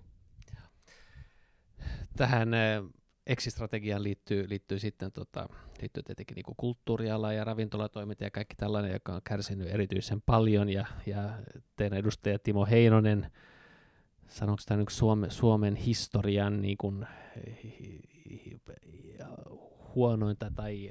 Tähän 2.16 2.54
äh 2.54 3.03
existrategiaan 3.26 4.02
liittyy, 4.02 4.48
liittyy 4.48 4.78
sitten 4.78 5.12
tota, 5.12 5.48
liittyy 5.80 6.02
tietenkin 6.02 6.34
niin 6.34 6.56
kulttuuriala 6.56 7.32
ja 7.32 7.44
ravintolatoiminta 7.44 8.24
ja 8.24 8.30
kaikki 8.30 8.54
tällainen, 8.56 8.92
joka 8.92 9.14
on 9.14 9.20
kärsinyt 9.24 9.68
erityisen 9.68 10.22
paljon. 10.22 10.68
Ja, 10.68 10.86
ja 11.06 11.38
teidän 11.76 11.98
edustaja 11.98 12.38
Timo 12.38 12.66
Heinonen, 12.66 13.30
sanoiko 14.28 14.62
tämä 14.66 14.78
niin 14.78 14.86
Suome, 14.90 15.30
Suomen 15.30 15.76
historian 15.76 16.60
niin 16.60 16.76
kuin, 16.78 17.06
huonointa 19.94 20.50
tai 20.56 20.90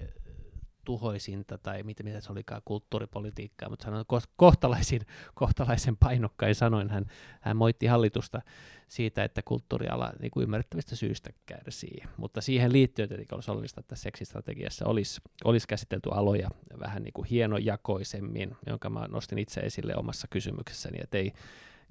tuhoisinta 0.85 1.57
tai 1.57 1.83
mitä, 1.83 2.03
mitä 2.03 2.21
se 2.21 2.31
olikaan 2.31 2.61
kulttuuripolitiikkaa, 2.65 3.69
mutta 3.69 3.85
sanon 3.85 4.05
kohtalaisin, 4.35 5.01
kohtalaisen 5.35 5.97
painokkain 5.97 6.55
sanoin, 6.55 6.89
hän, 6.89 7.05
hän 7.41 7.57
moitti 7.57 7.85
hallitusta 7.85 8.41
siitä, 8.87 9.23
että 9.23 9.41
kulttuuriala 9.41 10.13
niin 10.19 10.31
kuin 10.31 10.43
ymmärrettävistä 10.43 10.95
syistä 10.95 11.29
kärsii. 11.45 12.03
Mutta 12.17 12.41
siihen 12.41 12.73
liittyen 12.73 13.09
tietenkin 13.09 13.35
olisi 13.35 13.51
oleellista, 13.51 13.79
että 13.79 13.95
seksistrategiassa 13.95 14.85
olisi, 14.85 15.21
olisi 15.43 15.67
käsitelty 15.67 16.09
aloja 16.11 16.49
vähän 16.79 17.03
niin 17.03 17.13
kuin 17.13 17.27
hienojakoisemmin, 17.27 18.55
jonka 18.67 18.89
mä 18.89 19.07
nostin 19.07 19.37
itse 19.37 19.61
esille 19.61 19.95
omassa 19.95 20.27
kysymyksessäni, 20.27 20.97
että 21.01 21.17
ei, 21.17 21.33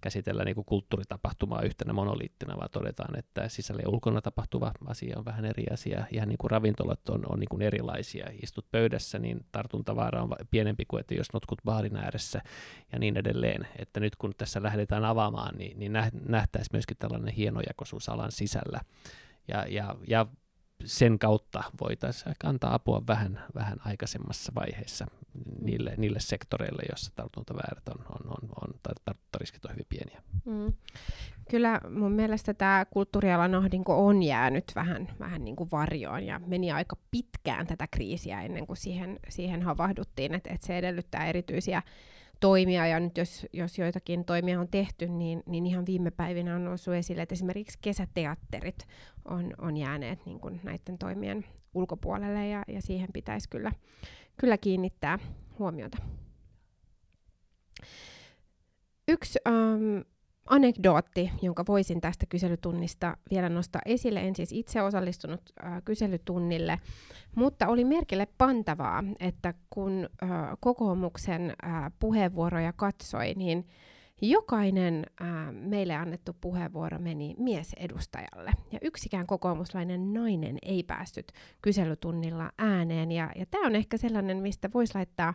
käsitellä 0.02 0.44
niin 0.44 0.54
kuin 0.54 0.64
kulttuuritapahtumaa 0.64 1.62
yhtenä 1.62 1.92
monoliittina, 1.92 2.56
vaan 2.56 2.68
todetaan, 2.70 3.18
että 3.18 3.48
sisällä 3.48 3.82
ja 3.82 3.88
ulkona 3.88 4.22
tapahtuva 4.22 4.72
asia 4.86 5.18
on 5.18 5.24
vähän 5.24 5.44
eri 5.44 5.64
asia. 5.72 6.04
Ihan 6.10 6.28
niin 6.28 6.38
kuin 6.38 6.50
ravintolat 6.50 7.08
on, 7.08 7.22
on 7.32 7.40
niin 7.40 7.48
kuin 7.48 7.62
erilaisia. 7.62 8.26
Istut 8.42 8.70
pöydässä, 8.70 9.18
niin 9.18 9.46
tartuntavaara 9.52 10.22
on 10.22 10.32
pienempi 10.50 10.84
kuin, 10.84 11.00
että 11.00 11.14
jos 11.14 11.32
notkut 11.32 11.58
baarin 11.64 11.96
ääressä 11.96 12.42
ja 12.92 12.98
niin 12.98 13.16
edelleen. 13.16 13.68
Että 13.78 14.00
nyt 14.00 14.16
kun 14.16 14.32
tässä 14.38 14.62
lähdetään 14.62 15.04
avaamaan, 15.04 15.54
niin, 15.58 15.78
niin 15.78 15.92
nähtäisiin 16.28 16.74
myöskin 16.74 16.96
tällainen 16.96 17.34
hienojakoisuus 17.34 18.08
alan 18.08 18.32
sisällä. 18.32 18.80
Ja, 19.48 19.66
ja, 19.68 19.96
ja 20.08 20.26
sen 20.84 21.18
kautta 21.18 21.62
voitaisiin 21.80 22.34
antaa 22.44 22.74
apua 22.74 23.02
vähän, 23.06 23.44
vähän 23.54 23.78
aikaisemmassa 23.84 24.52
vaiheessa 24.54 25.06
niille, 25.60 25.94
niille 25.96 26.20
sektoreille, 26.20 26.82
joissa 26.88 27.12
tartuntaväärät 27.14 27.88
on, 27.88 28.04
on, 28.08 28.30
on, 28.30 28.48
on 28.62 28.74
tai 28.82 28.94
tartuntariskit 29.04 29.64
on 29.64 29.70
hyvin 29.70 29.86
pieniä. 29.88 30.22
Mm. 30.44 30.72
Kyllä 31.50 31.80
mun 31.90 32.12
mielestä 32.12 32.54
tämä 32.54 32.84
kulttuurialan 32.90 33.54
ahdinko 33.54 34.06
on 34.06 34.22
jäänyt 34.22 34.72
vähän, 34.74 35.08
vähän 35.18 35.44
niin 35.44 35.56
kuin 35.56 35.70
varjoon 35.72 36.22
ja 36.26 36.40
meni 36.46 36.72
aika 36.72 36.96
pitkään 37.10 37.66
tätä 37.66 37.86
kriisiä 37.86 38.42
ennen 38.42 38.66
kuin 38.66 38.76
siihen, 38.76 39.20
siihen 39.28 39.62
havahduttiin, 39.62 40.34
että 40.34 40.50
et 40.54 40.62
se 40.62 40.78
edellyttää 40.78 41.26
erityisiä 41.26 41.82
toimia, 42.42 42.86
ja 42.86 43.00
nyt 43.00 43.18
jos, 43.18 43.46
jos 43.52 43.78
joitakin 43.78 44.24
toimia 44.24 44.60
on 44.60 44.68
tehty, 44.68 45.08
niin, 45.08 45.42
niin 45.46 45.66
ihan 45.66 45.86
viime 45.86 46.10
päivinä 46.10 46.54
on 46.56 46.64
noussut 46.64 46.94
esille, 46.94 47.22
että 47.22 47.32
esimerkiksi 47.32 47.78
kesäteatterit 47.82 48.86
on, 49.24 49.54
on 49.58 49.76
jääneet 49.76 50.26
niin 50.26 50.40
kuin 50.40 50.60
näiden 50.62 50.98
toimien 50.98 51.44
ulkopuolelle, 51.74 52.48
ja, 52.48 52.62
ja 52.68 52.82
siihen 52.82 53.08
pitäisi 53.12 53.48
kyllä, 53.48 53.72
kyllä 54.36 54.58
kiinnittää 54.58 55.18
huomiota. 55.58 55.98
Yksi 59.08 59.38
ähm, 59.48 60.00
anekdootti, 60.46 61.30
jonka 61.42 61.64
voisin 61.68 62.00
tästä 62.00 62.26
kyselytunnista 62.26 63.16
vielä 63.30 63.48
nostaa 63.48 63.82
esille. 63.86 64.20
En 64.20 64.36
siis 64.36 64.52
itse 64.52 64.82
osallistunut 64.82 65.40
äh, 65.64 65.82
kyselytunnille, 65.84 66.78
mutta 67.34 67.68
oli 67.68 67.84
merkille 67.84 68.26
pantavaa, 68.38 69.04
että 69.20 69.54
kun 69.70 70.08
äh, 70.22 70.30
kokoomuksen 70.60 71.54
äh, 71.64 71.92
puheenvuoroja 71.98 72.72
katsoi, 72.72 73.32
niin 73.36 73.66
Jokainen 74.24 75.06
ää, 75.20 75.52
meille 75.52 75.96
annettu 75.96 76.36
puheenvuoro 76.40 76.98
meni 76.98 77.34
miesedustajalle 77.38 78.52
ja 78.72 78.78
yksikään 78.82 79.26
kokoomuslainen 79.26 80.12
nainen 80.12 80.58
ei 80.62 80.82
päässyt 80.82 81.32
kyselytunnilla 81.62 82.52
ääneen. 82.58 83.12
Ja, 83.12 83.30
ja 83.36 83.46
tämä 83.46 83.66
on 83.66 83.74
ehkä 83.74 83.96
sellainen, 83.96 84.36
mistä 84.36 84.70
voisi 84.74 84.94
laittaa, 84.94 85.34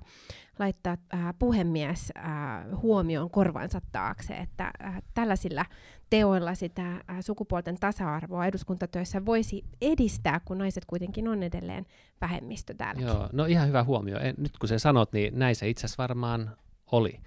laittaa 0.60 0.98
ää, 1.12 1.34
puhemies 1.34 2.12
ää, 2.16 2.66
huomioon 2.82 3.30
korvansa 3.30 3.82
taakse, 3.92 4.34
että 4.34 4.72
ää, 4.80 5.02
tällaisilla 5.14 5.66
teoilla 6.10 6.56
sitä 6.56 7.04
ää, 7.08 7.22
sukupuolten 7.22 7.80
tasa-arvoa 7.80 8.46
eduskuntatyössä 8.46 9.26
voisi 9.26 9.64
edistää, 9.82 10.40
kun 10.46 10.58
naiset 10.58 10.86
kuitenkin 10.86 11.28
on 11.28 11.44
edelleen 11.44 11.86
vähemmistö 12.22 12.74
täällä. 12.74 13.02
Joo, 13.02 13.30
no 13.34 13.46
ihan 13.46 13.68
hyvä 13.68 13.84
huomio. 13.84 14.20
En, 14.20 14.36
nyt 14.38 14.58
kun 14.58 14.70
se 14.70 14.80
sanot, 14.80 15.14
niin 15.14 15.40
näin 15.40 15.56
se 15.56 15.70
itse 15.70 15.86
asiassa 15.86 16.04
varmaan 16.04 16.58
oli. 16.92 17.20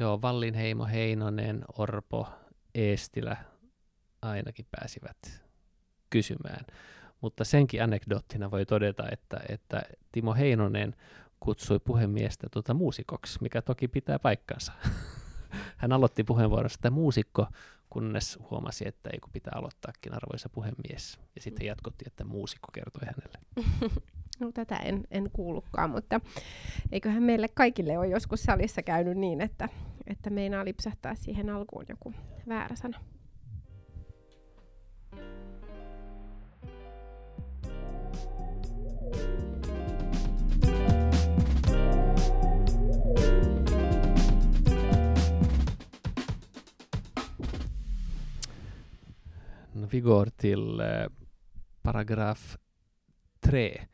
Joo, 0.00 0.22
Vallinheimo, 0.22 0.86
Heinonen, 0.86 1.64
Orpo, 1.78 2.28
Eestilä 2.74 3.36
ainakin 4.22 4.66
pääsivät 4.70 5.42
kysymään. 6.10 6.66
Mutta 7.20 7.44
senkin 7.44 7.82
anekdoottina 7.82 8.50
voi 8.50 8.66
todeta, 8.66 9.04
että, 9.12 9.40
että 9.48 9.82
Timo 10.12 10.34
Heinonen 10.34 10.96
kutsui 11.40 11.78
puhemiestä 11.78 12.46
tuota 12.52 12.74
muusikoksi, 12.74 13.38
mikä 13.42 13.62
toki 13.62 13.88
pitää 13.88 14.18
paikkansa. 14.18 14.72
hän 15.76 15.92
aloitti 15.92 16.24
puheenvuorossa, 16.24 16.78
että 16.78 16.90
muusikko, 16.90 17.46
kunnes 17.90 18.38
huomasi, 18.50 18.88
että 18.88 19.10
ei 19.12 19.20
kun 19.20 19.32
pitää 19.32 19.52
aloittaakin 19.56 20.14
arvoisa 20.14 20.48
puhemies. 20.48 21.18
Ja 21.34 21.42
sitten 21.42 21.66
jatkotti, 21.66 22.04
että 22.06 22.24
muusikko 22.24 22.68
kertoi 22.72 23.02
hänelle. 23.06 23.38
No 24.40 24.52
tätä 24.52 24.76
en, 24.76 25.04
en 25.10 25.30
kuullutkaan, 25.32 25.90
mutta 25.90 26.20
eiköhän 26.92 27.22
meille 27.22 27.48
kaikille 27.54 27.98
ole 27.98 28.06
joskus 28.06 28.42
salissa 28.42 28.82
käynyt 28.82 29.18
niin, 29.18 29.40
että, 29.40 29.68
että 30.06 30.30
meinaa 30.30 30.64
lipsahtaa 30.64 31.14
siihen 31.14 31.50
alkuun 31.50 31.84
joku 31.88 32.14
väärä 32.48 32.76
sana. 32.76 32.98
No, 49.74 49.88
vi 49.92 50.00
går 50.00 50.30
till 50.36 50.80
eh, 50.80 51.06
paragraf 51.82 52.56
3. 53.50 53.89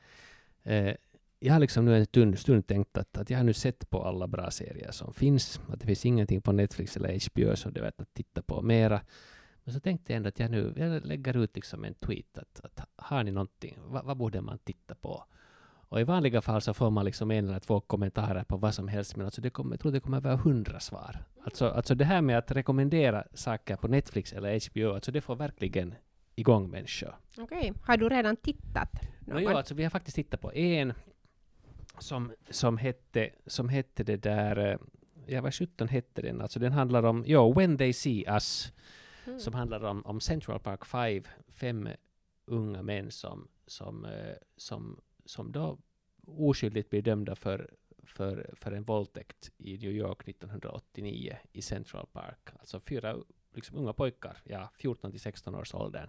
Eh, 0.66 0.94
jag 1.38 1.52
har 1.52 1.60
liksom 1.60 1.84
nu 1.84 1.96
en 1.96 2.06
stund, 2.06 2.38
stund 2.38 2.66
tänkt 2.66 2.98
att, 2.98 3.16
att 3.16 3.30
jag 3.30 3.38
har 3.38 3.44
nu 3.44 3.52
sett 3.52 3.90
på 3.90 4.04
alla 4.04 4.26
bra 4.26 4.50
serier 4.50 4.90
som 4.90 5.12
finns. 5.12 5.60
Att 5.68 5.80
det 5.80 5.86
finns 5.86 6.06
ingenting 6.06 6.42
på 6.42 6.52
Netflix 6.52 6.96
eller 6.96 7.28
HBO 7.30 7.56
som 7.56 7.72
det 7.72 7.80
är 7.80 7.84
värt 7.84 8.00
att 8.00 8.14
titta 8.14 8.42
på 8.42 8.62
mera. 8.62 9.00
Men 9.64 9.74
så 9.74 9.80
tänkte 9.80 10.12
jag 10.12 10.16
ändå 10.16 10.28
att 10.28 10.38
jag 10.38 10.50
nu 10.50 10.74
jag 10.76 11.06
lägger 11.06 11.36
ut 11.36 11.56
liksom 11.56 11.84
en 11.84 11.94
tweet 11.94 12.38
att, 12.38 12.60
att 12.64 12.88
har 12.96 13.24
ni 13.24 13.30
någonting, 13.30 13.78
vad, 13.86 14.04
vad 14.04 14.16
borde 14.16 14.40
man 14.40 14.58
titta 14.58 14.94
på? 14.94 15.24
Och 15.88 16.00
i 16.00 16.04
vanliga 16.04 16.40
fall 16.40 16.60
så 16.60 16.74
får 16.74 16.90
man 16.90 17.04
liksom 17.04 17.30
en 17.30 17.48
eller 17.48 17.60
två 17.60 17.80
kommentarer 17.80 18.44
på 18.44 18.56
vad 18.56 18.74
som 18.74 18.88
helst, 18.88 19.16
men 19.16 19.26
alltså 19.26 19.40
det 19.40 19.50
kommer, 19.50 19.72
jag 19.72 19.80
tror 19.80 19.92
det 19.92 20.00
kommer 20.00 20.20
vara 20.20 20.36
hundra 20.36 20.80
svar. 20.80 21.24
Alltså, 21.44 21.68
alltså 21.68 21.94
det 21.94 22.04
här 22.04 22.20
med 22.20 22.38
att 22.38 22.50
rekommendera 22.50 23.24
saker 23.34 23.76
på 23.76 23.88
Netflix 23.88 24.32
eller 24.32 24.70
HBO, 24.70 24.94
alltså 24.94 25.12
det 25.12 25.20
får 25.20 25.36
verkligen 25.36 25.94
igång 26.36 26.70
människor. 26.70 27.14
Okej, 27.36 27.72
har 27.82 27.96
du 27.96 28.08
redan 28.08 28.36
tittat? 28.36 28.90
No, 29.20 29.38
jo, 29.38 29.48
alltså 29.48 29.74
vi 29.74 29.82
har 29.82 29.90
faktiskt 29.90 30.14
tittat 30.14 30.40
på 30.40 30.54
en 30.54 30.92
som, 31.98 32.32
som, 32.50 32.78
hette, 32.78 33.30
som 33.46 33.68
hette 33.68 34.04
det 34.04 34.16
där, 34.16 34.56
eh, 34.56 34.78
ja 35.26 35.42
vad 35.42 35.54
sjutton 35.54 35.88
hette 35.88 36.22
den, 36.22 36.40
alltså 36.40 36.58
den 36.58 36.72
handlar 36.72 37.02
om, 37.02 37.24
jo, 37.26 37.52
When 37.52 37.78
They 37.78 37.92
See 37.92 38.24
Us, 38.28 38.72
mm. 39.26 39.40
som 39.40 39.54
handlar 39.54 39.84
om, 39.84 40.06
om 40.06 40.20
Central 40.20 40.60
Park 40.60 40.84
5, 40.86 41.22
fem 41.48 41.88
unga 42.44 42.82
män 42.82 43.10
som, 43.10 43.48
som, 43.66 44.04
eh, 44.04 44.34
som 44.56 45.00
som 45.26 45.52
då 45.52 45.78
oskyldigt 46.26 46.90
blir 46.90 47.02
dömda 47.02 47.36
för, 47.36 47.70
för, 48.04 48.50
för 48.56 48.72
en 48.72 48.84
våldtäkt 48.84 49.50
i 49.58 49.78
New 49.78 49.90
York 49.90 50.28
1989 50.28 51.36
i 51.52 51.62
Central 51.62 52.06
Park. 52.06 52.48
Alltså 52.58 52.80
fyra 52.80 53.16
liksom, 53.56 53.78
unga 53.78 53.92
pojkar, 53.92 54.38
ja, 54.44 54.70
14 54.78 55.10
till 55.10 55.20
16 55.20 55.54
års 55.54 55.74
åldern, 55.74 56.08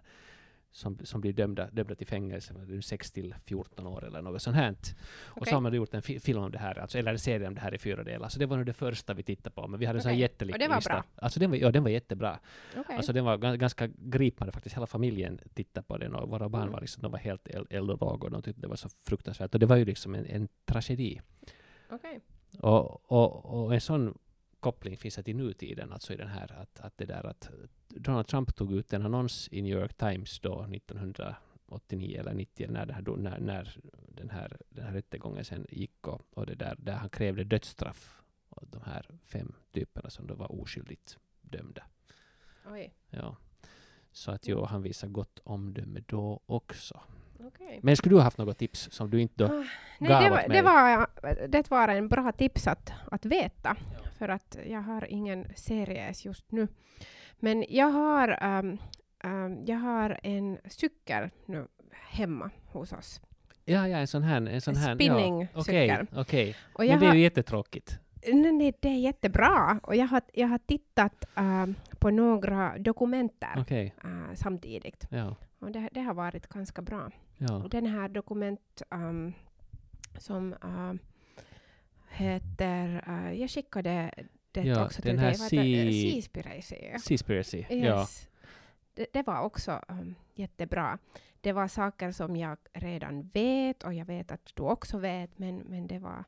som, 0.71 0.97
som 1.03 1.21
blir 1.21 1.33
dömda, 1.33 1.69
dömda 1.71 1.95
till 1.95 2.07
fängelse, 2.07 2.53
6 2.81 3.11
till 3.11 3.35
14 3.45 3.87
år 3.87 4.05
eller 4.05 4.21
något 4.21 4.41
sånt 4.41 4.55
här. 4.55 4.71
Okay. 4.71 4.93
Och 5.29 5.47
så 5.47 5.53
har 5.53 5.61
man 5.61 5.73
gjort 5.73 5.93
en 5.93 6.01
fi 6.01 6.19
film 6.19 6.39
om 6.39 6.51
det 6.51 6.57
här, 6.57 6.79
alltså, 6.79 6.97
eller 6.97 7.11
en 7.11 7.19
serie 7.19 7.47
om 7.47 7.55
det 7.55 7.61
här 7.61 7.73
i 7.73 7.77
fyra 7.77 8.03
delar. 8.03 8.29
Så 8.29 8.39
det 8.39 8.45
var 8.45 8.57
nog 8.57 8.65
det 8.65 8.73
första 8.73 9.13
vi 9.13 9.23
tittade 9.23 9.55
på, 9.55 9.67
men 9.67 9.79
vi 9.79 9.85
hade 9.85 9.99
okay. 9.99 10.09
en 10.09 10.15
sån 10.15 10.19
jättelik 10.19 10.55
Och 10.55 10.59
det 10.59 10.67
var 10.67 10.75
lista. 10.75 10.93
bra? 10.93 11.03
Alltså 11.15 11.39
den 11.39 11.49
var, 11.49 11.57
ja, 11.57 11.71
den 11.71 11.83
var 11.83 11.89
jättebra. 11.89 12.39
Okay. 12.77 12.95
Alltså 12.95 13.13
den 13.13 13.25
var 13.25 13.37
ganska 13.37 13.87
gripande 13.87 14.51
faktiskt, 14.51 14.75
hela 14.75 14.87
familjen 14.87 15.39
tittade 15.53 15.87
på 15.87 15.97
den 15.97 16.15
och 16.15 16.29
våra 16.29 16.49
barn 16.49 16.61
mm. 16.61 16.73
var 16.73 16.81
liksom, 16.81 17.01
de 17.01 17.11
var 17.11 17.19
helt 17.19 17.47
eldorag 17.69 18.23
och 18.23 18.31
de 18.31 18.41
tyckte 18.41 18.61
det 18.61 18.67
var 18.67 18.75
så 18.75 18.89
fruktansvärt. 19.07 19.53
Och 19.53 19.59
det 19.59 19.65
var 19.65 19.75
ju 19.75 19.85
liksom 19.85 20.15
en, 20.15 20.25
en 20.25 20.47
tragedi. 20.65 21.21
Okay. 21.89 22.19
Och, 22.59 23.11
och, 23.11 23.45
och 23.45 23.73
en 23.73 23.81
sån 23.81 24.17
koppling 24.67 24.97
finns 24.97 25.15
det 25.15 25.23
till 25.23 25.35
nutiden, 25.35 25.93
alltså 25.93 26.13
i 26.13 26.15
den 26.15 26.27
här 26.27 26.61
att, 26.61 26.79
att 26.79 26.97
det 26.97 27.05
där 27.05 27.25
att 27.25 27.49
Donald 27.87 28.27
Trump 28.27 28.55
tog 28.55 28.73
ut 28.73 28.93
en 28.93 29.05
annons 29.05 29.49
i 29.51 29.61
New 29.61 29.77
York 29.79 29.93
Times 29.93 30.39
då 30.39 30.63
1989 30.63 32.19
eller 32.19 32.33
90 32.33 32.67
när, 32.69 32.85
det 32.85 32.93
här, 32.93 33.01
då, 33.01 33.15
när, 33.15 33.39
när 33.39 33.79
den, 34.07 34.29
här, 34.29 34.57
den 34.69 34.85
här 34.85 34.93
rättegången 34.93 35.45
sen 35.45 35.65
gick 35.69 36.07
och, 36.07 36.21
och 36.33 36.45
det 36.45 36.55
där, 36.55 36.75
där 36.79 36.93
han 36.93 37.09
krävde 37.09 37.43
dödsstraff 37.43 38.21
av 38.49 38.67
de 38.69 38.81
här 38.81 39.05
fem 39.25 39.53
typerna 39.71 40.09
som 40.09 40.27
då 40.27 40.35
var 40.35 40.61
oskyldigt 40.61 41.17
dömda. 41.41 41.83
Oj. 42.71 42.93
Ja. 43.09 43.37
Så 44.11 44.31
att 44.31 44.47
jo, 44.47 44.65
han 44.65 44.81
visar 44.81 45.07
gott 45.07 45.39
omdöme 45.43 46.03
då 46.05 46.39
också. 46.45 46.99
Okay. 47.39 47.79
Men 47.83 47.97
skulle 47.97 48.13
du 48.13 48.17
ha 48.17 48.23
haft 48.23 48.37
något 48.37 48.57
tips 48.57 48.89
som 48.91 49.09
du 49.09 49.21
inte 49.21 49.35
då 49.37 49.45
ah, 49.45 49.65
nej, 49.99 50.09
gav 50.09 50.23
det 50.23 50.29
var, 50.29 50.39
åt 50.39 50.47
mig? 50.47 50.57
Det 50.57 50.63
var, 50.63 51.47
det 51.47 51.71
var 51.71 51.87
en 51.87 52.07
bra 52.07 52.31
tips 52.31 52.67
att, 52.67 52.91
att 53.11 53.25
veta, 53.25 53.75
ja. 53.93 54.06
För 54.17 54.29
att 54.29 54.57
jag 54.65 54.81
har 54.81 55.05
ingen 55.11 55.45
series 55.55 56.25
just 56.25 56.51
nu. 56.51 56.67
Men 57.39 57.65
jag 57.69 57.87
har, 57.87 58.43
um, 58.59 58.77
um, 59.23 59.65
jag 59.65 59.77
har 59.77 60.19
en 60.23 60.57
cykel 60.65 61.29
nu 61.45 61.67
hemma 61.91 62.49
hos 62.65 62.93
oss. 62.93 63.21
Ja, 63.65 63.87
ja, 63.87 63.97
en 63.97 64.07
sån 64.07 64.23
här. 64.23 64.41
En 64.41 64.61
sån 64.61 64.75
här 64.75 64.95
Spinningcykel. 64.95 66.07
Ja. 66.11 66.21
Okej, 66.21 66.55
okay, 66.73 66.89
Men 66.89 66.99
det 66.99 67.05
är 67.05 67.13
ju 67.13 67.21
jättetråkigt. 67.21 67.99
Nej, 68.33 68.51
nej, 68.51 68.73
det 68.79 68.87
är 68.87 68.99
jättebra. 68.99 69.79
Och 69.83 69.95
jag 69.95 70.07
har, 70.07 70.21
jag 70.33 70.47
har 70.47 70.57
tittat 70.57 71.25
uh, 71.39 71.65
på 71.99 72.09
några 72.09 72.77
dokumenter 72.77 73.59
okay. 73.61 73.91
uh, 74.05 74.33
samtidigt. 74.33 75.07
Ja. 75.09 75.35
Och 75.59 75.71
det, 75.71 75.89
det, 75.91 76.01
har 76.01 76.13
varit 76.13 76.47
ganska 76.47 76.81
bra. 76.81 77.11
Ja. 77.37 77.55
Och 77.63 77.69
den 77.69 77.85
här 77.85 78.09
dokument 78.09 78.81
um, 78.89 79.33
som 80.17 80.53
uh, 80.53 80.93
heter... 82.17 83.03
Uh, 83.07 83.33
jag 83.41 83.49
skickade 83.49 84.11
det 84.51 84.61
ja, 84.61 84.85
också 84.85 85.01
till 85.01 85.17
dig. 85.17 85.35
Seaspiracy. 85.35 86.75
Seaspiracy, 86.99 87.57
yes. 87.57 87.69
ja. 87.69 88.07
Det, 88.93 89.07
det, 89.13 89.27
var 89.27 89.41
också 89.41 89.81
um, 89.87 90.15
jättebra. 90.33 90.97
Det 91.41 91.53
var 91.53 91.67
saker 91.67 92.11
som 92.11 92.35
jag 92.35 92.57
redan 92.73 93.29
vet 93.33 93.83
och 93.83 93.93
jag 93.93 94.05
vet 94.05 94.31
att 94.31 94.51
du 94.53 94.63
också 94.63 94.97
vet, 94.97 95.39
men, 95.39 95.57
men 95.57 95.87
det 95.87 95.99
var 95.99 96.23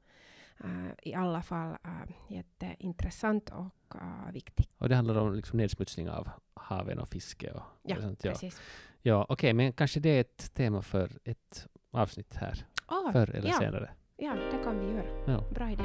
uh, 0.63 0.89
i 1.03 1.13
alla 1.13 1.41
fall 1.41 1.69
uh, 1.69 2.11
jätteintressant 2.27 3.49
och 3.49 3.95
uh, 3.95 4.31
viktigt. 4.33 4.69
Och 4.77 4.89
det 4.89 4.95
handlar 4.95 5.15
om 5.15 5.35
liksom 5.35 5.57
nedsmutsning 5.57 6.09
av 6.09 6.29
haven 6.53 6.99
och 6.99 7.07
fiske 7.07 7.51
och, 7.51 7.63
ja, 7.83 7.95
och 7.95 8.01
sånt. 8.01 8.23
Ja, 8.23 8.31
precis. 8.31 8.61
Ja, 9.01 9.23
okej, 9.23 9.33
okay, 9.33 9.53
men 9.53 9.73
kanske 9.73 9.99
det 9.99 10.09
är 10.09 10.21
ett 10.21 10.53
tema 10.53 10.81
för 10.81 11.19
ett 11.23 11.67
avsnitt 11.91 12.35
här, 12.35 12.65
oh, 12.87 13.11
förr 13.11 13.35
eller 13.35 13.49
ja. 13.49 13.59
senare. 13.59 13.89
Ja, 14.22 14.36
det 14.51 14.63
kan 14.63 14.80
vi 14.80 14.86
göra. 14.91 15.05
Ja. 15.26 15.43
Bra 15.55 15.72
idé. 15.72 15.84